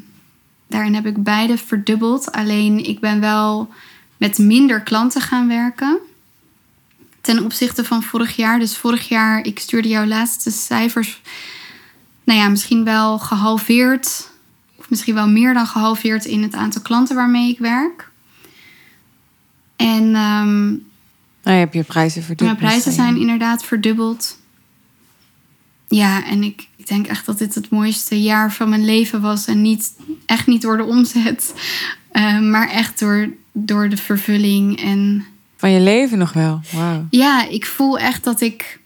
daarin 0.67 0.95
heb 0.95 1.05
ik 1.05 1.23
beide 1.23 1.57
verdubbeld. 1.57 2.31
Alleen 2.31 2.85
ik 2.85 2.99
ben 2.99 3.19
wel 3.19 3.69
met 4.17 4.37
minder 4.37 4.81
klanten 4.81 5.21
gaan 5.21 5.47
werken. 5.47 5.97
Ten 7.21 7.43
opzichte 7.43 7.83
van 7.83 8.03
vorig 8.03 8.35
jaar. 8.35 8.59
Dus 8.59 8.77
vorig 8.77 9.07
jaar, 9.07 9.45
ik 9.45 9.59
stuurde 9.59 9.87
jouw 9.87 10.05
laatste 10.05 10.51
cijfers. 10.51 11.21
Nou 12.23 12.39
ja, 12.39 12.49
misschien 12.49 12.83
wel 12.83 13.19
gehalveerd. 13.19 14.29
Of 14.75 14.89
misschien 14.89 15.13
wel 15.13 15.29
meer 15.29 15.53
dan 15.53 15.67
gehalveerd 15.67 16.25
in 16.25 16.41
het 16.41 16.53
aantal 16.53 16.81
klanten 16.81 17.15
waarmee 17.15 17.49
ik 17.49 17.59
werk. 17.59 18.09
En 19.75 20.03
um, 20.03 20.85
nou, 21.43 21.59
je 21.59 21.65
hebt 21.65 21.73
je 21.73 21.83
prijzen 21.83 22.23
verdubbeld. 22.23 22.59
Mijn 22.59 22.71
prijzen 22.71 22.91
zijn 22.91 23.17
inderdaad 23.17 23.63
verdubbeld. 23.63 24.37
Ja, 25.87 26.25
en 26.25 26.43
ik, 26.43 26.67
ik 26.75 26.87
denk 26.87 27.07
echt 27.07 27.25
dat 27.25 27.37
dit 27.37 27.55
het 27.55 27.69
mooiste 27.69 28.21
jaar 28.21 28.53
van 28.53 28.69
mijn 28.69 28.85
leven 28.85 29.21
was. 29.21 29.45
En 29.45 29.61
niet, 29.61 29.93
echt 30.25 30.47
niet 30.47 30.61
door 30.61 30.77
de 30.77 30.83
omzet, 30.83 31.53
uh, 32.13 32.39
maar 32.51 32.69
echt 32.69 32.99
door, 32.99 33.29
door 33.51 33.89
de 33.89 33.97
vervulling. 33.97 34.81
En, 34.81 35.25
van 35.57 35.71
je 35.71 35.79
leven 35.79 36.17
nog 36.17 36.33
wel? 36.33 36.61
Ja, 37.09 37.47
ik 37.47 37.65
voel 37.65 37.99
echt 37.99 38.23
dat 38.23 38.41
ik 38.41 38.79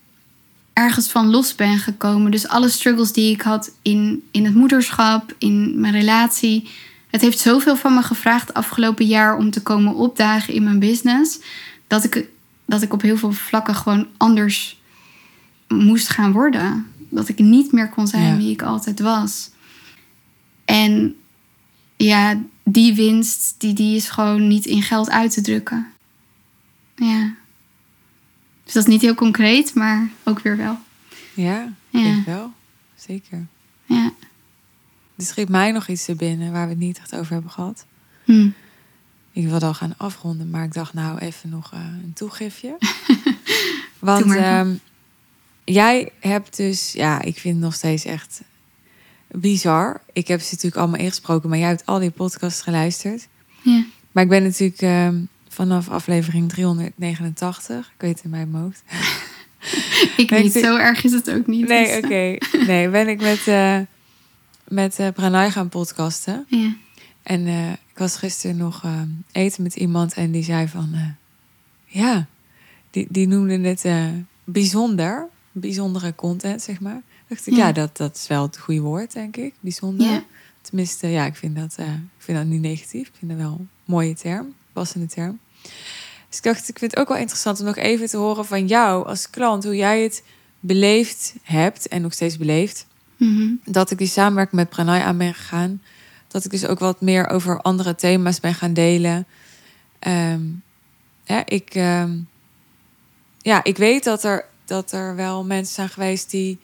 ergens 0.74 1.08
van 1.08 1.30
los 1.30 1.56
ben 1.56 1.78
gekomen. 1.78 2.32
Dus 2.32 2.47
alle 2.47 2.70
struggles 2.70 3.12
die 3.12 3.34
ik 3.34 3.41
had 3.41 3.72
in, 3.82 4.24
in 4.32 4.45
het 4.45 4.56
moederschap, 4.56 5.36
in 5.38 5.80
mijn 5.80 5.93
relatie. 5.93 6.70
Het 7.10 7.22
heeft 7.22 7.39
zoveel 7.39 7.76
van 7.76 7.93
me 7.93 8.02
gevraagd 8.02 8.54
afgelopen 8.54 9.06
jaar 9.06 9.38
om 9.38 9.52
te 9.52 9.62
komen 9.62 9.95
opdagen 9.95 10.54
in 10.54 10.64
mijn 10.64 10.80
business. 10.80 11.39
Dat 11.88 12.04
ik, 12.04 12.28
dat 12.66 12.82
ik 12.82 12.93
op 12.93 13.02
heel 13.02 13.18
veel 13.18 13.32
vlakken 13.32 13.76
gewoon 13.76 14.08
anders 14.18 14.80
moest 15.68 16.10
gaan 16.10 16.32
worden. 16.32 16.91
Dat 17.12 17.30
ik 17.30 17.39
niet 17.39 17.72
meer 17.72 17.89
kon 17.89 18.07
zijn 18.07 18.38
wie 18.38 18.51
ik 18.51 18.62
altijd 18.62 18.99
was. 18.99 19.49
En 20.66 21.16
ja, 21.97 22.41
die 22.64 22.95
winst, 22.95 23.55
die, 23.57 23.74
die 23.74 23.95
is 23.95 24.09
gewoon 24.09 24.47
niet 24.47 24.66
in 24.66 24.82
geld 24.82 25.09
uit 25.09 25.34
te 25.34 25.41
drukken. 25.41 25.88
Ja. 26.95 27.34
Dus 28.64 28.74
dat 28.74 28.84
is 28.84 28.89
niet 28.89 29.01
heel 29.01 29.16
concreet, 29.16 29.74
maar 29.74 30.09
ook 30.24 30.39
weer 30.39 30.57
wel. 30.57 30.78
Ja, 31.34 31.74
ja. 31.89 32.18
ik 32.18 32.26
wel. 32.26 32.51
Zeker. 32.95 33.45
Ja. 33.86 34.12
Er 35.16 35.24
schiet 35.24 35.49
mij 35.49 35.72
nog 35.72 35.88
iets 35.88 36.05
te 36.05 36.16
binnen 36.16 36.51
waar 36.51 36.64
we 36.64 36.70
het 36.70 36.80
niet 36.80 36.97
echt 36.97 37.16
over 37.16 37.34
hebben 37.34 37.51
gehad. 37.51 37.86
Hm. 38.24 38.49
Ik 39.32 39.47
wilde 39.47 39.66
al 39.66 39.74
gaan 39.74 39.93
afronden, 39.97 40.49
maar 40.49 40.64
ik 40.64 40.74
dacht 40.74 40.93
nou 40.93 41.18
even 41.18 41.49
nog 41.49 41.74
uh, 41.74 41.80
een 41.80 42.14
toegifje. 42.14 42.78
Want 43.99 44.26
um, 44.26 44.80
jij 45.72 46.11
hebt 46.19 46.57
dus, 46.57 46.91
ja, 46.91 47.22
ik 47.22 47.38
vind 47.38 47.55
het 47.55 47.63
nog 47.63 47.74
steeds 47.74 48.05
echt 48.05 48.41
bizar. 49.28 50.01
Ik 50.13 50.28
heb 50.28 50.41
ze 50.41 50.49
natuurlijk 50.51 50.82
allemaal 50.82 50.99
ingesproken, 50.99 51.49
maar 51.49 51.57
jij 51.57 51.67
hebt 51.67 51.86
al 51.86 51.99
die 51.99 52.09
podcasts 52.09 52.61
geluisterd. 52.61 53.28
Ja. 53.61 53.86
Maar 54.11 54.24
ik 54.24 54.30
ben 54.30 54.43
natuurlijk 54.43 54.82
um, 54.82 55.28
vanaf 55.47 55.89
aflevering 55.89 56.49
389, 56.49 57.91
ik 57.95 58.01
weet 58.01 58.15
het 58.15 58.24
in 58.24 58.30
mijn 58.30 58.53
hoofd. 58.53 58.84
ik 60.17 60.32
niet, 60.32 60.53
zo 60.53 60.78
erg 60.78 61.03
is 61.03 61.11
het 61.11 61.32
ook 61.32 61.47
niet. 61.47 61.67
Nee, 61.67 61.86
dus, 61.86 61.97
oké. 61.97 62.05
Okay. 62.05 62.65
Nee, 62.65 62.89
ben 62.89 63.07
ik 63.07 63.22
met, 63.22 63.47
uh, 63.47 63.80
met 64.67 64.99
uh, 64.99 65.07
Pranay 65.13 65.51
gaan 65.51 65.69
podcasten. 65.69 66.45
Ja. 66.47 66.76
En 67.24 67.47
uh, 67.47 67.72
ik 67.72 67.97
was 67.97 68.15
gisteren 68.15 68.57
nog 68.57 68.84
uh, 68.84 69.01
eten 69.32 69.63
met 69.63 69.76
iemand 69.76 70.13
en 70.13 70.32
die 70.32 70.43
zei 70.43 70.67
van... 70.67 71.15
Ja, 71.86 72.28
die, 72.89 73.07
die 73.09 73.28
noemde 73.28 73.67
het 73.67 73.86
bijzonder 74.43 75.30
bijzondere 75.52 76.16
content, 76.16 76.62
zeg 76.62 76.80
maar. 76.80 77.02
Dacht 77.28 77.47
ik, 77.47 77.54
ja, 77.54 77.72
dat, 77.72 77.97
dat 77.97 78.16
is 78.16 78.28
wel 78.28 78.41
het 78.41 78.58
goede 78.58 78.82
woord, 78.82 79.14
denk 79.14 79.38
ik. 79.38 79.54
Bijzonder. 79.60 80.08
Ja. 80.08 80.24
Tenminste, 80.62 81.08
ja, 81.08 81.26
ik 81.26 81.36
vind, 81.36 81.56
dat, 81.56 81.76
uh, 81.80 81.86
ik 81.93 82.02
vind 82.18 82.38
dat 82.38 82.47
niet 82.47 82.62
negatief. 82.62 83.08
Ik 83.08 83.14
vind 83.20 83.32
dat 83.32 83.39
wel 83.39 83.56
een 83.60 83.70
mooie 83.86 84.16
term, 84.16 84.54
passende 84.74 85.08
term. 85.08 85.39
Dus 86.30 86.38
ik 86.38 86.43
dacht, 86.43 86.70
ik 86.70 86.80
vind 86.80 86.91
het 86.91 86.99
ook 86.99 87.08
wel 87.08 87.18
interessant 87.18 87.60
om 87.60 87.66
nog 87.66 87.76
even 87.76 88.08
te 88.08 88.18
horen 88.18 88.45
van 88.45 88.68
jou 88.68 89.06
als 89.06 89.30
klant, 89.30 89.64
hoe 89.64 89.76
jij 89.76 90.02
het 90.02 90.24
beleefd 90.60 91.34
hebt 91.41 91.88
en 91.88 92.02
nog 92.02 92.14
steeds 92.14 92.38
beleeft. 92.38 92.86
Mm 93.18 93.60
Dat 93.66 93.91
ik 93.91 93.97
die 93.97 94.08
samenwerking 94.08 94.56
met 94.56 94.70
Pranay 94.70 95.02
aan 95.02 95.18
ben 95.18 95.34
gegaan. 95.34 95.82
Dat 96.28 96.45
ik 96.45 96.52
dus 96.52 96.66
ook 96.66 96.80
wat 96.80 97.02
meer 97.02 97.30
over 97.30 97.62
andere 97.62 97.95
thema's 97.95 98.39
ben 98.39 98.54
gaan 98.54 98.74
delen. 98.74 99.26
Um, 100.08 100.64
ja, 101.24 101.45
ik, 101.45 101.76
um, 101.76 102.28
ja, 103.41 103.64
ik 103.64 103.78
weet 103.78 104.04
dat 104.04 104.24
er 104.24 104.45
dat 104.72 104.91
er 104.91 105.15
wel 105.15 105.43
mensen 105.43 105.74
zijn 105.74 105.89
geweest 105.89 106.32
die 106.32 106.59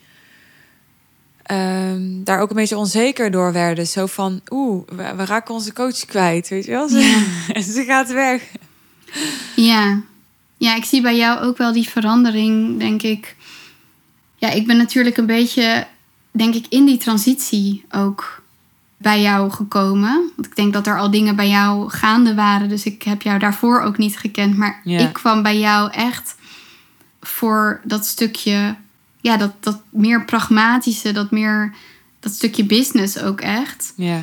um, 1.52 2.24
daar 2.24 2.40
ook 2.40 2.50
een 2.50 2.56
beetje 2.56 2.78
onzeker 2.78 3.32
door 3.32 3.54
werden. 3.54 3.88
Zo 3.88 4.06
van, 4.06 4.42
oeh, 4.50 4.88
we, 4.88 5.16
we 5.16 5.26
raken 5.26 5.54
onze 5.54 5.74
coach 5.74 6.06
kwijt, 6.06 6.48
weet 6.48 6.66
je 6.66 6.72
wel? 6.72 6.90
Ja. 6.90 7.24
en 7.54 7.64
ze 7.74 7.84
gaat 7.84 8.12
weg. 8.12 8.44
Ja. 9.56 10.02
ja, 10.58 10.76
ik 10.76 10.86
zie 10.86 11.02
bij 11.02 11.18
jou 11.18 11.40
ook 11.40 11.58
wel 11.58 11.74
die 11.74 11.90
verandering, 11.90 12.80
denk 12.80 13.02
ik. 13.02 13.36
Ja, 14.36 14.50
ik 14.50 14.68
ben 14.68 14.78
natuurlijk 14.78 15.18
een 15.18 15.26
beetje, 15.26 15.88
denk 16.32 16.54
ik, 16.56 16.66
in 16.70 16.86
die 16.86 16.98
transitie 16.98 17.86
ook 17.92 18.42
bij 18.98 19.22
jou 19.22 19.52
gekomen. 19.52 20.32
Want 20.36 20.48
ik 20.48 20.56
denk 20.56 20.74
dat 20.74 20.88
er 20.88 21.00
al 21.00 21.12
dingen 21.12 21.36
bij 21.36 21.50
jou 21.50 21.90
gaande 21.90 22.36
waren. 22.36 22.70
Dus 22.70 22.84
ik 22.84 23.04
heb 23.04 23.22
jou 23.22 23.40
daarvoor 23.40 23.82
ook 23.82 23.98
niet 23.98 24.18
gekend. 24.18 24.58
Maar 24.58 24.82
Ja. 24.84 25.00
ik 25.00 25.14
kwam 25.14 25.42
bij 25.44 25.60
jou 25.60 25.92
echt 25.92 26.36
voor 27.28 27.82
dat 27.84 28.06
stukje, 28.06 28.76
ja, 29.22 29.38
dat, 29.38 29.54
dat 29.60 29.82
meer 29.90 30.26
pragmatische, 30.26 31.12
dat 31.12 31.32
meer, 31.32 31.74
dat 32.20 32.32
stukje 32.34 32.66
business 32.66 33.20
ook 33.20 33.42
echt. 33.42 33.94
Ja. 33.96 34.22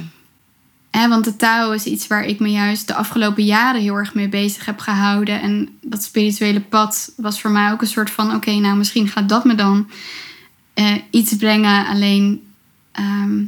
Hè, 0.91 1.09
want 1.09 1.25
de 1.25 1.37
touw 1.37 1.73
is 1.73 1.85
iets 1.85 2.07
waar 2.07 2.25
ik 2.25 2.39
me 2.41 2.51
juist 2.51 2.87
de 2.87 2.95
afgelopen 2.95 3.45
jaren 3.45 3.81
heel 3.81 3.95
erg 3.97 4.15
mee 4.15 4.29
bezig 4.29 4.65
heb 4.65 4.79
gehouden. 4.79 5.41
En 5.41 5.69
dat 5.81 6.03
spirituele 6.03 6.61
pad 6.61 7.13
was 7.17 7.41
voor 7.41 7.51
mij 7.51 7.73
ook 7.73 7.81
een 7.81 7.87
soort 7.87 8.11
van: 8.11 8.35
oké, 8.35 8.51
nou 8.51 8.77
misschien 8.77 9.09
gaat 9.09 9.29
dat 9.29 9.45
me 9.45 9.55
dan 9.55 9.91
eh, 10.75 10.95
iets 11.11 11.37
brengen. 11.37 11.87
Alleen, 11.87 12.43
ehm, 12.93 13.43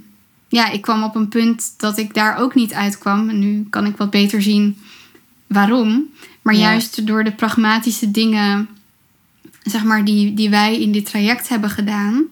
ja, 0.49 0.71
ik 0.71 0.83
kwam 0.83 1.03
op 1.03 1.15
een 1.15 1.29
punt 1.29 1.75
dat 1.77 1.99
ik 1.99 2.15
daar 2.15 2.37
ook 2.39 2.55
niet 2.55 2.73
uitkwam. 2.73 3.29
En 3.29 3.39
nu 3.39 3.67
kan 3.71 3.87
ik 3.87 3.97
wat 3.97 4.11
beter 4.11 4.43
zien 4.43 4.79
waarom. 5.47 6.05
Maar 6.43 6.55
Ja. 6.55 6.61
juist 6.61 7.07
door 7.07 7.25
de 7.25 7.33
pragmatische 7.33 8.11
dingen, 8.11 8.69
zeg 9.71 9.85
maar, 9.85 10.05
die, 10.05 10.35
die 10.35 10.51
wij 10.51 10.81
in 10.81 10.93
dit 10.93 11.07
traject 11.07 11.49
hebben 11.49 11.71
gedaan. 11.71 12.25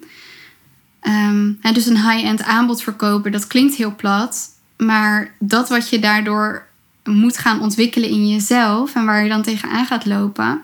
Ehm, 1.00 1.52
hè, 1.60 1.72
dus 1.72 1.86
een 1.86 2.10
high-end 2.10 2.42
aanbod 2.42 2.82
verkopen, 2.82 3.32
dat 3.32 3.46
klinkt 3.46 3.74
heel 3.74 3.94
plat. 3.94 4.52
Maar 4.76 5.34
dat 5.38 5.68
wat 5.68 5.88
je 5.88 5.98
daardoor 5.98 6.66
moet 7.04 7.38
gaan 7.38 7.60
ontwikkelen 7.60 8.08
in 8.08 8.28
jezelf 8.28 8.94
en 8.94 9.04
waar 9.04 9.22
je 9.22 9.28
dan 9.28 9.42
tegenaan 9.42 9.86
gaat 9.86 10.04
lopen, 10.04 10.62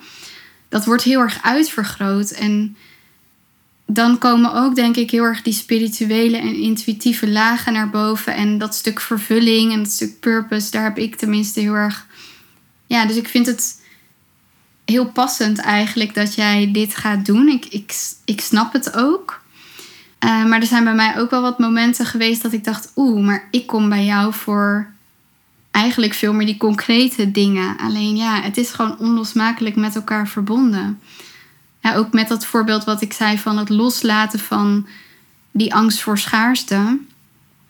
dat 0.69 0.85
wordt 0.85 1.03
heel 1.03 1.21
erg 1.21 1.43
uitvergroot. 1.43 2.31
En 2.31 2.77
dan 3.87 4.19
komen 4.19 4.55
ook, 4.55 4.75
denk 4.75 4.97
ik, 4.97 5.11
heel 5.11 5.25
erg 5.25 5.43
die 5.43 5.53
spirituele 5.53 6.37
en 6.37 6.55
intuïtieve 6.55 7.29
lagen 7.29 7.73
naar 7.73 7.91
boven. 7.91 8.35
En 8.35 8.59
dat 8.59 8.75
stuk 8.75 9.01
vervulling 9.01 9.73
en 9.73 9.83
dat 9.83 9.93
stuk 9.93 10.21
purpose, 10.21 10.71
daar 10.71 10.85
heb 10.85 10.99
ik 10.99 11.17
tenminste 11.17 11.61
heel 11.61 11.75
erg. 11.75 12.07
Ja, 12.87 13.07
dus 13.07 13.17
ik 13.17 13.29
vind 13.29 13.47
het 13.47 13.80
heel 14.91 15.11
passend 15.11 15.59
eigenlijk 15.59 16.15
dat 16.15 16.35
jij 16.35 16.71
dit 16.73 16.97
gaat 16.97 17.27
doen. 17.27 17.49
Ik, 17.49 17.67
ik, 17.67 17.95
ik 18.25 18.41
snap 18.41 18.73
het 18.73 18.97
ook. 18.97 19.41
Uh, 20.25 20.45
maar 20.45 20.61
er 20.61 20.67
zijn 20.67 20.85
bij 20.85 20.95
mij 20.95 21.19
ook 21.19 21.31
wel 21.31 21.43
wat 21.43 21.59
momenten 21.59 22.07
geweest 22.07 22.43
dat 22.43 22.53
ik 22.53 22.65
dacht: 22.65 22.93
oeh, 22.97 23.25
maar 23.25 23.49
ik 23.51 23.67
kom 23.67 23.89
bij 23.89 24.05
jou 24.05 24.35
voor 24.35 24.93
eigenlijk 25.71 26.15
veel 26.15 26.33
meer 26.33 26.47
die 26.47 26.57
concrete 26.57 27.31
dingen. 27.31 27.77
Alleen 27.79 28.17
ja, 28.17 28.43
het 28.43 28.57
is 28.57 28.71
gewoon 28.71 28.99
onlosmakelijk 28.99 29.77
met 29.77 29.95
elkaar 29.95 30.29
verbonden. 30.29 31.01
Ja, 31.81 31.95
ook 31.95 32.13
met 32.13 32.29
dat 32.29 32.47
voorbeeld 32.47 32.85
wat 32.85 33.03
ik 33.03 33.13
zei 33.13 33.39
van 33.39 33.59
het 33.59 33.69
loslaten 33.69 34.39
van 34.39 34.87
die 35.51 35.75
angst 35.75 36.01
voor 36.01 36.19
schaarste. 36.19 36.99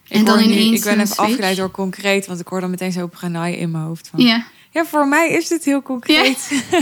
Ik 0.05 0.17
en 0.17 0.25
dan 0.25 0.41
ineens. 0.41 0.79
Ik 0.79 0.85
ben 0.85 1.01
even 1.01 1.17
afgeleid 1.17 1.57
door 1.57 1.71
concreet, 1.71 2.27
want 2.27 2.41
ik 2.41 2.47
hoor 2.47 2.61
dan 2.61 2.71
meteen 2.71 2.93
zo 2.93 3.05
op 3.05 3.17
in 3.23 3.71
mijn 3.71 3.85
hoofd. 3.85 4.09
Van, 4.09 4.21
ja. 4.21 4.45
Ja, 4.71 4.85
voor 4.85 5.09
mij 5.09 5.31
is 5.31 5.49
dit 5.49 5.65
heel 5.65 5.83
concreet. 5.83 6.65
Ja. 6.71 6.79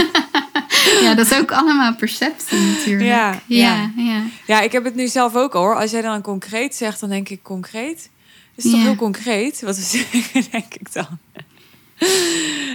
ja, 1.02 1.14
dat 1.14 1.30
is 1.30 1.38
ook 1.38 1.52
allemaal 1.52 1.94
perceptie 1.94 2.58
natuurlijk. 2.58 3.08
Ja, 3.08 3.40
ja, 3.46 3.90
ja. 3.96 4.22
ja. 4.46 4.60
ik 4.60 4.72
heb 4.72 4.84
het 4.84 4.94
nu 4.94 5.08
zelf 5.08 5.34
ook 5.34 5.52
hoor. 5.52 5.76
Als 5.76 5.90
jij 5.90 6.02
dan 6.02 6.22
concreet 6.22 6.74
zegt, 6.74 7.00
dan 7.00 7.08
denk 7.08 7.28
ik 7.28 7.42
concreet. 7.42 8.10
Is 8.54 8.70
toch 8.70 8.82
heel 8.82 8.96
concreet 8.96 9.60
wat 9.60 9.76
we 9.76 9.82
zeggen, 9.98 10.50
denk 10.50 10.74
ik 10.74 10.92
dan. 10.92 11.18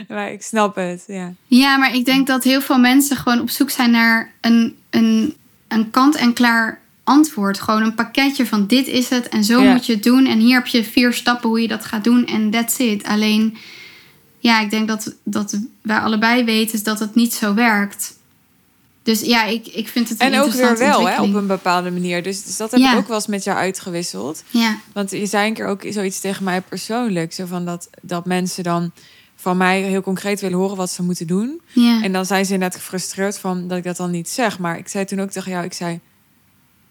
maar 0.07 0.31
ik 0.31 0.41
snap 0.41 0.75
het, 0.75 1.03
ja. 1.07 1.33
Ja, 1.47 1.77
maar 1.77 1.95
ik 1.95 2.05
denk 2.05 2.27
dat 2.27 2.43
heel 2.43 2.61
veel 2.61 2.79
mensen 2.79 3.17
gewoon 3.17 3.39
op 3.39 3.49
zoek 3.49 3.69
zijn 3.69 3.91
naar 3.91 4.31
een, 4.41 4.77
een, 4.89 5.35
een 5.67 5.89
kant-en-klaar 5.89 6.81
antwoord. 7.03 7.59
Gewoon 7.59 7.81
een 7.81 7.95
pakketje 7.95 8.45
van 8.45 8.67
dit 8.67 8.87
is 8.87 9.09
het 9.09 9.29
en 9.29 9.43
zo 9.43 9.61
moet 9.61 9.85
je 9.85 9.93
het 9.93 10.03
doen. 10.03 10.25
En 10.25 10.39
hier 10.39 10.55
heb 10.55 10.67
je 10.67 10.83
vier 10.83 11.13
stappen 11.13 11.49
hoe 11.49 11.61
je 11.61 11.67
dat 11.67 11.85
gaat 11.85 12.03
doen 12.03 12.25
en 12.25 12.49
that's 12.49 12.77
it. 12.77 13.03
Alleen, 13.03 13.57
ja, 14.43 14.59
ik 14.59 14.69
denk 14.69 14.87
dat, 14.87 15.13
dat 15.23 15.59
wij 15.81 15.97
allebei 15.97 16.43
weten 16.43 16.83
dat 16.83 16.99
het 16.99 17.15
niet 17.15 17.33
zo 17.33 17.53
werkt. 17.53 18.17
Dus 19.03 19.21
ja, 19.21 19.45
ik, 19.45 19.67
ik 19.67 19.87
vind 19.87 20.09
het 20.09 20.21
een 20.21 20.33
En 20.33 20.39
ook 20.39 20.51
weer 20.51 20.77
wel, 20.77 21.07
hè, 21.07 21.21
op 21.21 21.33
een 21.33 21.47
bepaalde 21.47 21.91
manier. 21.91 22.23
Dus, 22.23 22.43
dus 22.43 22.57
dat 22.57 22.71
heb 22.71 22.79
ik 22.79 22.97
ook 22.97 23.07
wel 23.07 23.15
eens 23.15 23.27
met 23.27 23.43
jou 23.43 23.57
uitgewisseld. 23.57 24.43
Ja. 24.49 24.79
Want 24.93 25.11
je 25.11 25.25
zei 25.25 25.47
een 25.47 25.53
keer 25.53 25.67
ook 25.67 25.85
zoiets 25.89 26.19
tegen 26.19 26.43
mij 26.43 26.61
persoonlijk. 26.61 27.33
Zo 27.33 27.45
van 27.45 27.65
dat, 27.65 27.89
dat 28.01 28.25
mensen 28.25 28.63
dan 28.63 28.91
van 29.35 29.57
mij 29.57 29.81
heel 29.81 30.01
concreet 30.01 30.41
willen 30.41 30.57
horen 30.57 30.77
wat 30.77 30.91
ze 30.91 31.03
moeten 31.03 31.27
doen. 31.27 31.61
Ja. 31.73 32.01
En 32.01 32.11
dan 32.11 32.25
zijn 32.25 32.45
ze 32.45 32.53
inderdaad 32.53 32.79
gefrustreerd 32.79 33.39
van 33.39 33.67
dat 33.67 33.77
ik 33.77 33.83
dat 33.83 33.97
dan 33.97 34.11
niet 34.11 34.29
zeg. 34.29 34.59
Maar 34.59 34.77
ik 34.77 34.87
zei 34.87 35.05
toen 35.05 35.21
ook 35.21 35.31
tegen 35.31 35.51
jou, 35.51 35.65
ik 35.65 35.73
zei... 35.73 35.99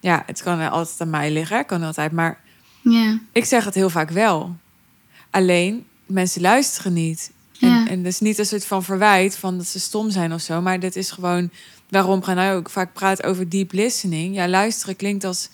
Ja, 0.01 0.23
het 0.27 0.43
kan 0.43 0.71
altijd 0.71 1.01
aan 1.01 1.11
mij 1.11 1.31
liggen, 1.31 1.67
kan 1.67 1.83
altijd. 1.83 2.13
Maar 2.13 2.41
ja. 2.81 3.19
ik 3.33 3.45
zeg 3.45 3.65
het 3.65 3.75
heel 3.75 3.91
vaak 3.91 4.11
wel. 4.11 4.57
Alleen, 5.31 5.87
mensen 6.07 6.41
luisteren 6.41 6.93
niet. 6.93 7.31
En, 7.63 7.69
ja. 7.69 7.89
en 7.89 8.03
dat 8.03 8.13
is 8.13 8.21
niet 8.21 8.39
een 8.39 8.47
soort 8.47 8.65
van 8.65 8.85
verwijt 8.85 9.37
van 9.37 9.57
dat 9.57 9.67
ze 9.67 9.81
stom 9.81 10.11
zijn 10.11 10.33
of 10.33 10.41
zo. 10.41 10.61
Maar 10.61 10.81
dit 10.81 10.97
is 10.97 11.11
gewoon 11.11 11.51
waarom 11.89 12.23
gaan 12.23 12.35
wij 12.35 12.55
ook 12.55 12.71
vaak 12.71 12.93
praten 12.93 13.25
over 13.25 13.49
deep 13.49 13.73
listening. 13.73 14.35
Ja, 14.35 14.49
luisteren 14.49 14.97
klinkt 14.97 15.25
als 15.25 15.49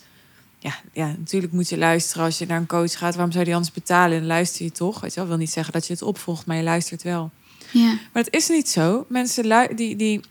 ja, 0.59 0.79
ja, 0.93 1.07
natuurlijk 1.17 1.53
moet 1.53 1.69
je 1.69 1.77
luisteren 1.77 2.25
als 2.25 2.37
je 2.37 2.45
naar 2.45 2.59
een 2.59 2.67
coach 2.67 2.97
gaat. 2.97 3.15
Waarom 3.15 3.31
zou 3.31 3.43
die 3.43 3.53
anders 3.53 3.73
betalen? 3.73 4.17
En 4.17 4.25
luister 4.25 4.63
je 4.65 4.71
toch? 4.71 4.99
Weet 4.99 5.13
je 5.13 5.19
wel, 5.19 5.29
wil 5.29 5.37
niet 5.37 5.51
zeggen 5.51 5.73
dat 5.73 5.87
je 5.87 5.93
het 5.93 6.01
opvolgt, 6.01 6.45
maar 6.45 6.57
je 6.57 6.63
luistert 6.63 7.03
wel. 7.03 7.31
Ja. 7.71 7.87
Maar 7.87 8.23
het 8.23 8.33
is 8.33 8.49
niet 8.49 8.69
zo. 8.69 9.05
Mensen 9.09 9.75
die, 9.75 9.95
die, 9.95 10.21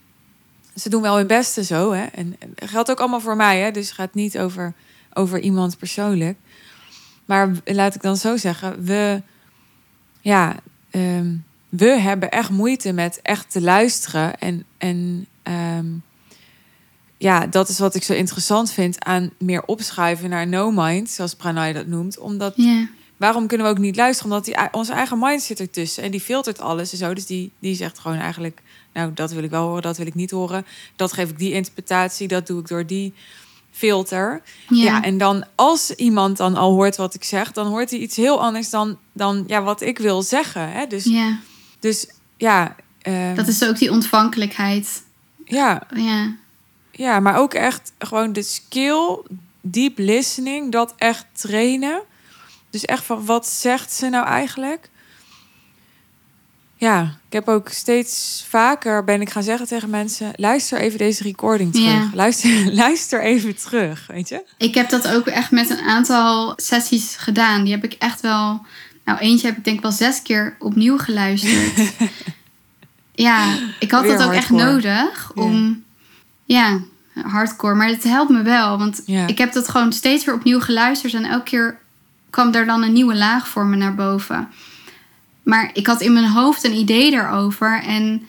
ze 0.75 0.89
doen 0.89 1.03
wel 1.03 1.17
hun 1.17 1.27
beste 1.27 1.65
zo. 1.65 1.93
Hè? 1.93 2.05
En, 2.05 2.37
en 2.39 2.69
geldt 2.69 2.91
ook 2.91 2.99
allemaal 2.99 3.21
voor 3.21 3.37
mij. 3.37 3.61
Hè? 3.61 3.71
Dus 3.71 3.87
het 3.87 3.95
gaat 3.95 4.15
niet 4.15 4.39
over, 4.39 4.75
over 5.13 5.41
iemand 5.41 5.79
persoonlijk. 5.79 6.39
Maar 7.25 7.51
laat 7.65 7.95
ik 7.95 8.03
dan 8.03 8.17
zo 8.17 8.37
zeggen, 8.37 8.85
we, 8.85 9.23
ja, 10.21 10.57
um, 10.91 11.45
we 11.69 11.87
hebben 11.87 12.31
echt 12.31 12.51
moeite 12.51 12.93
met 12.93 13.21
echt 13.23 13.51
te 13.51 13.61
luisteren 13.61 14.39
en, 14.39 14.65
en 14.79 15.27
um, 15.43 16.03
ja, 17.17 17.47
dat 17.47 17.69
is 17.69 17.79
wat 17.79 17.95
ik 17.95 18.03
zo 18.03 18.13
interessant 18.13 18.73
vind 18.73 19.05
aan 19.05 19.31
meer 19.39 19.63
opschuiven 19.63 20.29
naar 20.29 20.47
no 20.47 20.71
mind, 20.71 21.11
zoals 21.11 21.35
Pranay 21.35 21.73
dat 21.73 21.87
noemt. 21.87 22.19
Omdat 22.19 22.55
waarom 23.17 23.47
kunnen 23.47 23.67
we 23.67 23.73
ook 23.73 23.79
niet 23.79 23.97
luisteren? 23.97 24.33
Omdat 24.33 24.45
die, 24.45 24.57
onze 24.73 24.93
eigen 24.93 25.19
mind 25.19 25.43
zit 25.43 25.61
ertussen 25.61 26.03
en 26.03 26.11
die 26.11 26.21
filtert 26.21 26.61
alles 26.61 26.93
en 26.93 26.99
zo. 26.99 27.15
Dus 27.15 27.27
die, 27.27 27.53
die 27.59 27.75
zegt 27.75 27.99
gewoon 27.99 28.19
eigenlijk, 28.19 28.63
nou, 28.93 29.11
dat 29.15 29.33
wil 29.33 29.43
ik 29.43 29.51
wel 29.51 29.67
horen, 29.67 29.83
dat 29.83 29.97
wil 29.97 30.07
ik 30.07 30.15
niet 30.15 30.31
horen. 30.31 30.67
Dat 30.97 31.13
geef 31.13 31.31
ik 31.31 31.39
die 31.39 31.53
interpretatie, 31.53 32.29
dat 32.29 32.47
doe 32.47 32.61
ik 32.61 32.69
door 32.69 32.87
die 32.87 33.15
filter. 33.71 34.43
Ja. 34.69 35.03
en 35.03 35.19
dan 35.19 35.45
als 35.55 35.91
iemand 35.91 36.37
dan 36.37 36.57
al 36.57 36.73
hoort 36.73 36.97
wat 36.97 37.15
ik 37.15 37.25
zeg, 37.25 37.53
dan 37.53 37.67
hoort 37.67 37.91
hij 37.91 37.99
iets 37.99 38.17
heel 38.17 38.41
anders 38.43 38.71
dan, 38.71 38.99
dan 39.13 39.45
ja, 39.47 39.63
wat 39.63 39.81
ik 39.81 39.99
wil 39.99 40.23
zeggen. 40.23 40.71
Hè? 40.73 40.87
Dus, 40.87 41.05
ja. 41.05 41.39
Dus 41.81 42.11
ja. 42.37 42.77
Uh, 43.03 43.35
dat 43.35 43.47
is 43.47 43.65
ook 43.65 43.79
die 43.79 43.91
ontvankelijkheid. 43.91 45.03
Ja. 45.45 45.87
Ja. 45.95 46.37
Ja, 46.91 47.21
maar 47.21 47.37
ook 47.37 47.55
echt 47.55 47.93
gewoon 47.99 48.33
de 48.33 48.43
skill, 48.43 49.19
deep 49.61 49.99
listening, 49.99 50.73
dat 50.73 50.95
echt 50.97 51.27
trainen. 51.33 52.03
Dus 52.71 52.85
echt 52.85 53.05
van 53.05 53.25
wat 53.25 53.47
zegt 53.47 53.93
ze 53.93 54.09
nou 54.09 54.27
eigenlijk? 54.27 54.91
Ja, 56.79 57.03
ik 57.03 57.33
heb 57.33 57.49
ook 57.49 57.69
steeds 57.69 58.45
vaker 58.49 59.05
ben 59.05 59.21
ik 59.21 59.31
gaan 59.31 59.43
zeggen 59.43 59.67
tegen 59.67 59.91
mensen: 59.91 60.33
luister 60.37 60.79
even 60.79 60.99
deze 60.99 61.23
recording 61.23 61.73
terug. 61.73 62.15
Luister, 62.15 62.73
luister 62.85 63.23
even 63.23 63.57
terug, 63.57 64.07
weet 64.07 64.29
je? 64.29 64.45
Ik 64.59 64.75
heb 64.75 64.91
dat 64.91 65.09
ook 65.09 65.27
echt 65.27 65.51
met 65.51 65.71
een 65.71 65.81
aantal 65.81 66.53
sessies 66.57 67.17
gedaan. 67.17 67.65
Die 67.65 67.73
heb 67.73 67.85
ik 67.85 67.93
echt 67.93 68.21
wel. 68.21 68.67
Nou, 69.09 69.21
eentje 69.21 69.47
heb 69.47 69.57
ik 69.57 69.65
denk 69.65 69.83
wel 69.83 69.93
zes 69.93 70.23
keer 70.23 70.57
opnieuw 70.59 70.99
geluisterd. 70.99 71.93
ja, 73.29 73.55
ik 73.79 73.91
had 73.91 74.07
dat 74.07 74.23
ook 74.23 74.33
echt 74.33 74.51
nodig 74.51 75.33
om 75.35 75.83
ja, 76.45 76.79
hardcore. 77.23 77.75
Maar 77.75 77.89
het 77.89 78.03
helpt 78.03 78.31
me 78.31 78.43
wel. 78.43 78.79
Want 78.79 79.03
ik 79.07 79.39
heb 79.39 79.53
dat 79.53 79.69
gewoon 79.69 79.93
steeds 79.93 80.25
weer 80.25 80.35
opnieuw 80.35 80.61
geluisterd. 80.61 81.15
En 81.15 81.25
elke 81.25 81.45
keer 81.45 81.79
kwam 82.31 82.55
er 82.55 82.67
dan 82.67 82.83
een 82.83 82.93
nieuwe 82.93 83.15
laag 83.15 83.49
voor 83.49 83.67
me 83.67 83.77
naar 83.77 83.95
boven. 83.95 84.49
Maar 85.43 85.71
ik 85.73 85.87
had 85.87 86.01
in 86.01 86.13
mijn 86.13 86.31
hoofd 86.31 86.65
een 86.65 86.77
idee 86.77 87.11
daarover. 87.11 87.83
En 87.83 88.27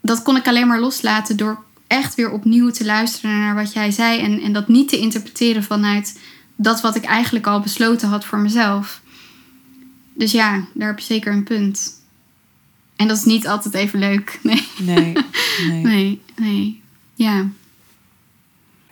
dat 0.00 0.22
kon 0.22 0.36
ik 0.36 0.48
alleen 0.48 0.66
maar 0.66 0.80
loslaten 0.80 1.36
door 1.36 1.62
echt 1.86 2.14
weer 2.14 2.30
opnieuw 2.30 2.70
te 2.70 2.84
luisteren 2.84 3.38
naar 3.38 3.54
wat 3.54 3.72
jij 3.72 3.90
zei. 3.90 4.20
En, 4.20 4.40
en 4.40 4.52
dat 4.52 4.68
niet 4.68 4.88
te 4.88 4.98
interpreteren 4.98 5.64
vanuit 5.64 6.20
dat 6.56 6.80
wat 6.80 6.96
ik 6.96 7.04
eigenlijk 7.04 7.46
al 7.46 7.60
besloten 7.60 8.08
had 8.08 8.24
voor 8.24 8.38
mezelf. 8.38 9.02
Dus 10.14 10.32
ja, 10.32 10.66
daar 10.74 10.88
heb 10.88 10.98
je 10.98 11.04
zeker 11.04 11.32
een 11.32 11.44
punt. 11.44 12.02
En 12.96 13.08
dat 13.08 13.16
is 13.16 13.24
niet 13.24 13.46
altijd 13.46 13.74
even 13.74 13.98
leuk. 13.98 14.38
Nee. 14.42 14.62
Nee. 14.78 15.12
Nee. 15.70 15.82
nee, 15.82 16.20
nee. 16.36 16.82
Ja. 17.14 17.48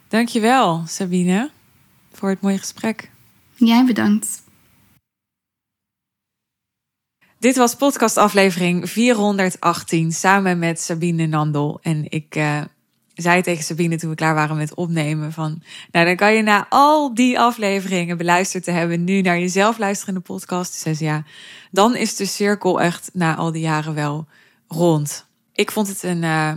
Dankjewel, 0.08 0.82
Sabine, 0.86 1.50
voor 2.12 2.28
het 2.28 2.40
mooie 2.40 2.58
gesprek. 2.58 3.10
Jij 3.54 3.84
bedankt. 3.84 4.42
Dit 7.38 7.56
was 7.56 7.74
podcastaflevering 7.74 8.90
418 8.90 10.12
samen 10.12 10.58
met 10.58 10.80
Sabine 10.80 11.26
Nandel. 11.26 11.78
En 11.82 12.10
ik 12.10 12.36
uh, 12.36 12.62
zei 13.22 13.42
tegen 13.42 13.64
Sabine 13.64 13.96
toen 13.96 14.10
we 14.10 14.16
klaar 14.16 14.34
waren 14.34 14.56
met 14.56 14.74
opnemen 14.74 15.32
van... 15.32 15.62
Nou, 15.90 16.06
dan 16.06 16.16
kan 16.16 16.34
je 16.34 16.42
na 16.42 16.66
al 16.68 17.14
die 17.14 17.38
afleveringen 17.38 18.16
beluisterd 18.16 18.64
te 18.64 18.70
hebben... 18.70 19.04
nu 19.04 19.20
naar 19.20 19.38
jezelf 19.38 19.78
luisteren 19.78 20.14
in 20.14 20.20
de 20.20 20.32
podcast. 20.32 20.74
Ze 20.74 20.94
zei 20.94 21.10
ja, 21.10 21.24
dan 21.70 21.96
is 21.96 22.16
de 22.16 22.26
cirkel 22.26 22.80
echt 22.80 23.10
na 23.12 23.36
al 23.36 23.52
die 23.52 23.62
jaren 23.62 23.94
wel 23.94 24.26
rond. 24.68 25.26
Ik 25.52 25.70
vond 25.70 25.88
het 25.88 26.02
een... 26.02 26.22
Uh, 26.22 26.52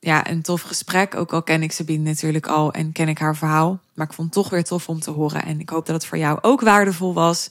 ja, 0.00 0.30
een 0.30 0.42
tof 0.42 0.62
gesprek. 0.62 1.14
Ook 1.14 1.32
al 1.32 1.42
ken 1.42 1.62
ik 1.62 1.72
Sabine 1.72 2.08
natuurlijk 2.08 2.46
al 2.46 2.72
en 2.72 2.92
ken 2.92 3.08
ik 3.08 3.18
haar 3.18 3.36
verhaal. 3.36 3.80
Maar 3.94 4.06
ik 4.06 4.12
vond 4.12 4.34
het 4.34 4.42
toch 4.42 4.52
weer 4.52 4.64
tof 4.64 4.88
om 4.88 5.00
te 5.00 5.10
horen. 5.10 5.44
En 5.44 5.60
ik 5.60 5.68
hoop 5.68 5.86
dat 5.86 5.94
het 5.94 6.06
voor 6.06 6.18
jou 6.18 6.38
ook 6.40 6.60
waardevol 6.60 7.14
was. 7.14 7.50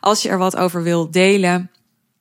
Als 0.00 0.22
je 0.22 0.28
er 0.28 0.38
wat 0.38 0.56
over 0.56 0.82
wilt 0.82 1.12
delen. 1.12 1.70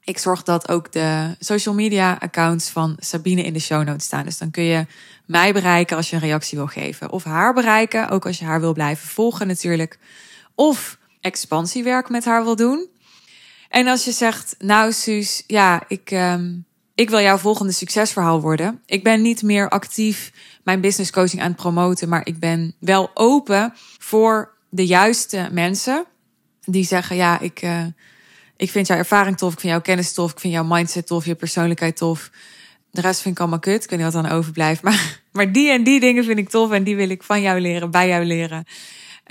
Ik 0.05 0.17
zorg 0.17 0.43
dat 0.43 0.69
ook 0.69 0.91
de 0.91 1.35
social 1.39 1.75
media 1.75 2.17
accounts 2.19 2.69
van 2.69 2.95
Sabine 2.99 3.43
in 3.43 3.53
de 3.53 3.59
show 3.59 3.83
notes 3.83 4.05
staan. 4.05 4.25
Dus 4.25 4.37
dan 4.37 4.51
kun 4.51 4.63
je 4.63 4.85
mij 5.25 5.53
bereiken 5.53 5.97
als 5.97 6.09
je 6.09 6.15
een 6.15 6.21
reactie 6.21 6.57
wil 6.57 6.67
geven. 6.67 7.11
Of 7.11 7.23
haar 7.23 7.53
bereiken, 7.53 8.09
ook 8.09 8.25
als 8.25 8.39
je 8.39 8.45
haar 8.45 8.59
wil 8.59 8.73
blijven 8.73 9.07
volgen 9.07 9.47
natuurlijk. 9.47 9.99
Of 10.55 10.97
expansiewerk 11.21 12.09
met 12.09 12.25
haar 12.25 12.43
wil 12.43 12.55
doen. 12.55 12.87
En 13.69 13.87
als 13.87 14.05
je 14.05 14.11
zegt, 14.11 14.55
nou 14.59 14.91
Suus, 14.91 15.43
ja, 15.47 15.83
ik... 15.87 16.11
Um, 16.11 16.65
ik 16.95 17.09
wil 17.09 17.19
jouw 17.19 17.37
volgende 17.37 17.71
succesverhaal 17.71 18.41
worden. 18.41 18.81
Ik 18.85 19.03
ben 19.03 19.21
niet 19.21 19.41
meer 19.41 19.69
actief 19.69 20.31
mijn 20.63 20.81
business 20.81 21.11
coaching 21.11 21.41
aan 21.41 21.47
het 21.47 21.55
promoten, 21.55 22.09
maar 22.09 22.27
ik 22.27 22.39
ben 22.39 22.75
wel 22.79 23.11
open 23.13 23.73
voor 23.99 24.55
de 24.69 24.85
juiste 24.85 25.49
mensen 25.51 26.05
die 26.63 26.85
zeggen: 26.85 27.15
Ja, 27.15 27.39
ik, 27.39 27.61
uh, 27.61 27.85
ik 28.57 28.71
vind 28.71 28.87
jouw 28.87 28.97
ervaring 28.97 29.37
tof, 29.37 29.53
ik 29.53 29.59
vind 29.59 29.71
jouw 29.71 29.81
kennis 29.81 30.13
tof, 30.13 30.31
ik 30.31 30.39
vind 30.39 30.53
jouw 30.53 30.63
mindset 30.63 31.07
tof, 31.07 31.25
je 31.25 31.35
persoonlijkheid 31.35 31.97
tof. 31.97 32.29
de 32.91 33.01
rest 33.01 33.21
vind 33.21 33.35
ik 33.35 33.41
allemaal 33.41 33.59
kut. 33.59 33.83
Ik 33.83 33.89
weet 33.89 33.99
niet 33.99 34.13
wat 34.13 34.23
dan 34.23 34.31
overblijft. 34.31 34.81
Maar, 34.81 35.21
maar 35.31 35.51
die 35.51 35.69
en 35.69 35.83
die 35.83 35.99
dingen 35.99 36.23
vind 36.23 36.37
ik 36.37 36.49
tof 36.49 36.71
en 36.71 36.83
die 36.83 36.95
wil 36.95 37.09
ik 37.09 37.23
van 37.23 37.41
jou 37.41 37.59
leren, 37.59 37.91
bij 37.91 38.07
jou 38.07 38.25
leren. 38.25 38.65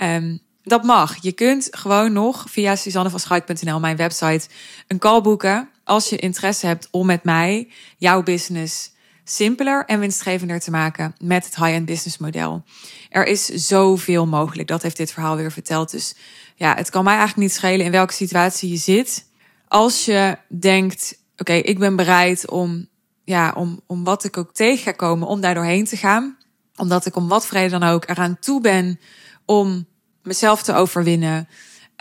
Um, 0.01 0.39
dat 0.63 0.83
mag. 0.83 1.15
Je 1.21 1.31
kunt 1.31 1.67
gewoon 1.71 2.13
nog 2.13 2.45
via 2.49 2.75
suzannevanschuik.nl, 2.75 3.79
mijn 3.79 3.95
website, 3.95 4.47
een 4.87 4.99
call 4.99 5.21
boeken. 5.21 5.69
Als 5.83 6.09
je 6.09 6.17
interesse 6.17 6.65
hebt 6.65 6.87
om 6.91 7.05
met 7.05 7.23
mij 7.23 7.67
jouw 7.97 8.23
business 8.23 8.93
simpeler 9.23 9.85
en 9.85 9.99
winstgevender 9.99 10.59
te 10.59 10.71
maken 10.71 11.15
met 11.19 11.45
het 11.45 11.55
high-end 11.55 11.85
business 11.85 12.17
model. 12.17 12.63
Er 13.09 13.25
is 13.25 13.45
zoveel 13.45 14.25
mogelijk. 14.25 14.67
Dat 14.67 14.81
heeft 14.81 14.97
dit 14.97 15.11
verhaal 15.11 15.35
weer 15.35 15.51
verteld. 15.51 15.91
Dus 15.91 16.15
ja, 16.55 16.75
het 16.75 16.89
kan 16.89 17.03
mij 17.03 17.15
eigenlijk 17.15 17.47
niet 17.47 17.57
schelen 17.57 17.85
in 17.85 17.91
welke 17.91 18.13
situatie 18.13 18.69
je 18.69 18.77
zit. 18.77 19.25
Als 19.67 20.05
je 20.05 20.37
denkt, 20.47 21.17
oké, 21.37 21.53
ik 21.53 21.79
ben 21.79 21.95
bereid 21.95 22.49
om, 22.49 22.87
ja, 23.23 23.53
om, 23.55 23.81
om 23.87 24.03
wat 24.03 24.23
ik 24.23 24.37
ook 24.37 24.53
tegen 24.53 24.83
ga 24.83 24.91
komen, 24.91 25.27
om 25.27 25.41
daar 25.41 25.53
doorheen 25.53 25.85
te 25.85 25.97
gaan. 25.97 26.37
Omdat 26.75 27.05
ik 27.05 27.15
om 27.15 27.27
wat 27.27 27.47
vrede 27.47 27.79
dan 27.79 27.89
ook 27.89 28.09
eraan 28.09 28.39
toe 28.39 28.61
ben 28.61 28.99
om 29.45 29.87
mezelf 30.23 30.63
te 30.63 30.73
overwinnen. 30.73 31.47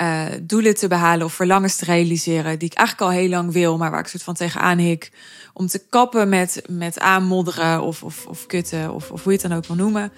Uh, 0.02 0.24
doelen 0.42 0.74
te 0.74 0.88
behalen 0.88 1.26
of 1.26 1.32
verlangens 1.32 1.76
te 1.76 1.84
realiseren 1.84 2.58
die 2.58 2.70
ik 2.70 2.76
eigenlijk 2.76 3.10
al 3.10 3.18
heel 3.18 3.28
lang 3.28 3.52
wil, 3.52 3.76
maar 3.76 3.90
waar 3.90 4.00
ik 4.00 4.06
soort 4.06 4.22
van 4.22 4.34
tegenaan 4.34 4.78
hik. 4.78 5.12
Om 5.52 5.66
te 5.66 5.86
kappen 5.88 6.28
met, 6.28 6.62
met 6.68 6.98
aanmodderen 6.98 7.82
of, 7.82 8.02
of, 8.02 8.26
of 8.26 8.46
kutten 8.46 8.94
of, 8.94 9.10
of 9.10 9.22
hoe 9.22 9.32
je 9.32 9.38
het 9.38 9.48
dan 9.48 9.58
ook 9.58 9.66
wil 9.66 9.76
noemen. 9.76 10.12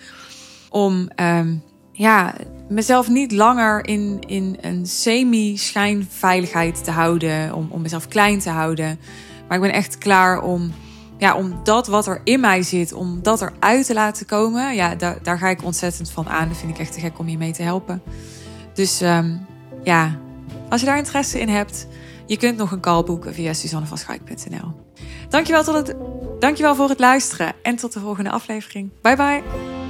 Om 0.69 1.11
um, 1.17 1.63
ja, 1.97 2.35
mezelf 2.69 3.09
niet 3.09 3.33
langer 3.33 3.87
in, 3.87 4.19
in 4.27 4.59
een 4.61 4.87
semi-schijnveiligheid 4.87 6.85
te 6.85 6.91
houden. 6.91 7.55
Om, 7.55 7.67
om 7.71 7.83
mezelf 7.83 8.09
klein 8.09 8.39
te 8.39 8.51
houden. 8.51 8.99
Maar 9.49 9.57
ik 9.57 9.63
ben 9.63 9.73
echt 9.73 9.99
klaar 9.99 10.43
om, 10.43 10.73
ja, 11.19 11.37
om 11.37 11.61
dat 11.65 11.87
wat 11.87 12.07
er 12.07 12.21
in 12.25 12.41
mij 12.41 12.63
zit, 12.63 12.93
om 12.93 13.23
dat 13.23 13.43
eruit 13.43 13.87
te 13.87 13.95
laten 13.95 14.27
komen. 14.27 14.75
Ja, 14.75 14.95
daar, 14.95 15.19
daar 15.23 15.39
ga 15.39 15.49
ik 15.49 15.65
ontzettend 15.65 16.11
van 16.11 16.29
aan. 16.29 16.49
Dat 16.49 16.57
vind 16.57 16.71
ik 16.71 16.79
echt 16.79 16.93
te 16.93 17.01
gek 17.01 17.19
om 17.19 17.29
je 17.29 17.39
mee 17.39 17.53
te 17.53 17.63
helpen. 17.63 18.03
Dus 18.75 19.01
um, 19.01 19.47
ja, 19.83 20.19
als 20.69 20.81
je 20.81 20.87
daar 20.87 20.99
interesse 20.99 21.41
in 21.41 21.49
hebt, 21.49 21.87
je 22.27 22.37
kunt 22.37 22.57
nog 22.57 22.71
een 22.71 22.81
call 22.81 23.03
boeken 23.03 23.35
via 23.35 23.53
suzannevanschaik.nl. 23.53 24.85
Dankjewel, 25.29 25.65
tot 25.65 25.75
het, 25.75 25.95
dankjewel 26.39 26.75
voor 26.75 26.89
het 26.89 26.99
luisteren 26.99 27.53
en 27.63 27.77
tot 27.77 27.93
de 27.93 28.01
volgende 28.01 28.31
aflevering. 28.31 28.91
Bye 29.03 29.17
bye. 29.17 29.86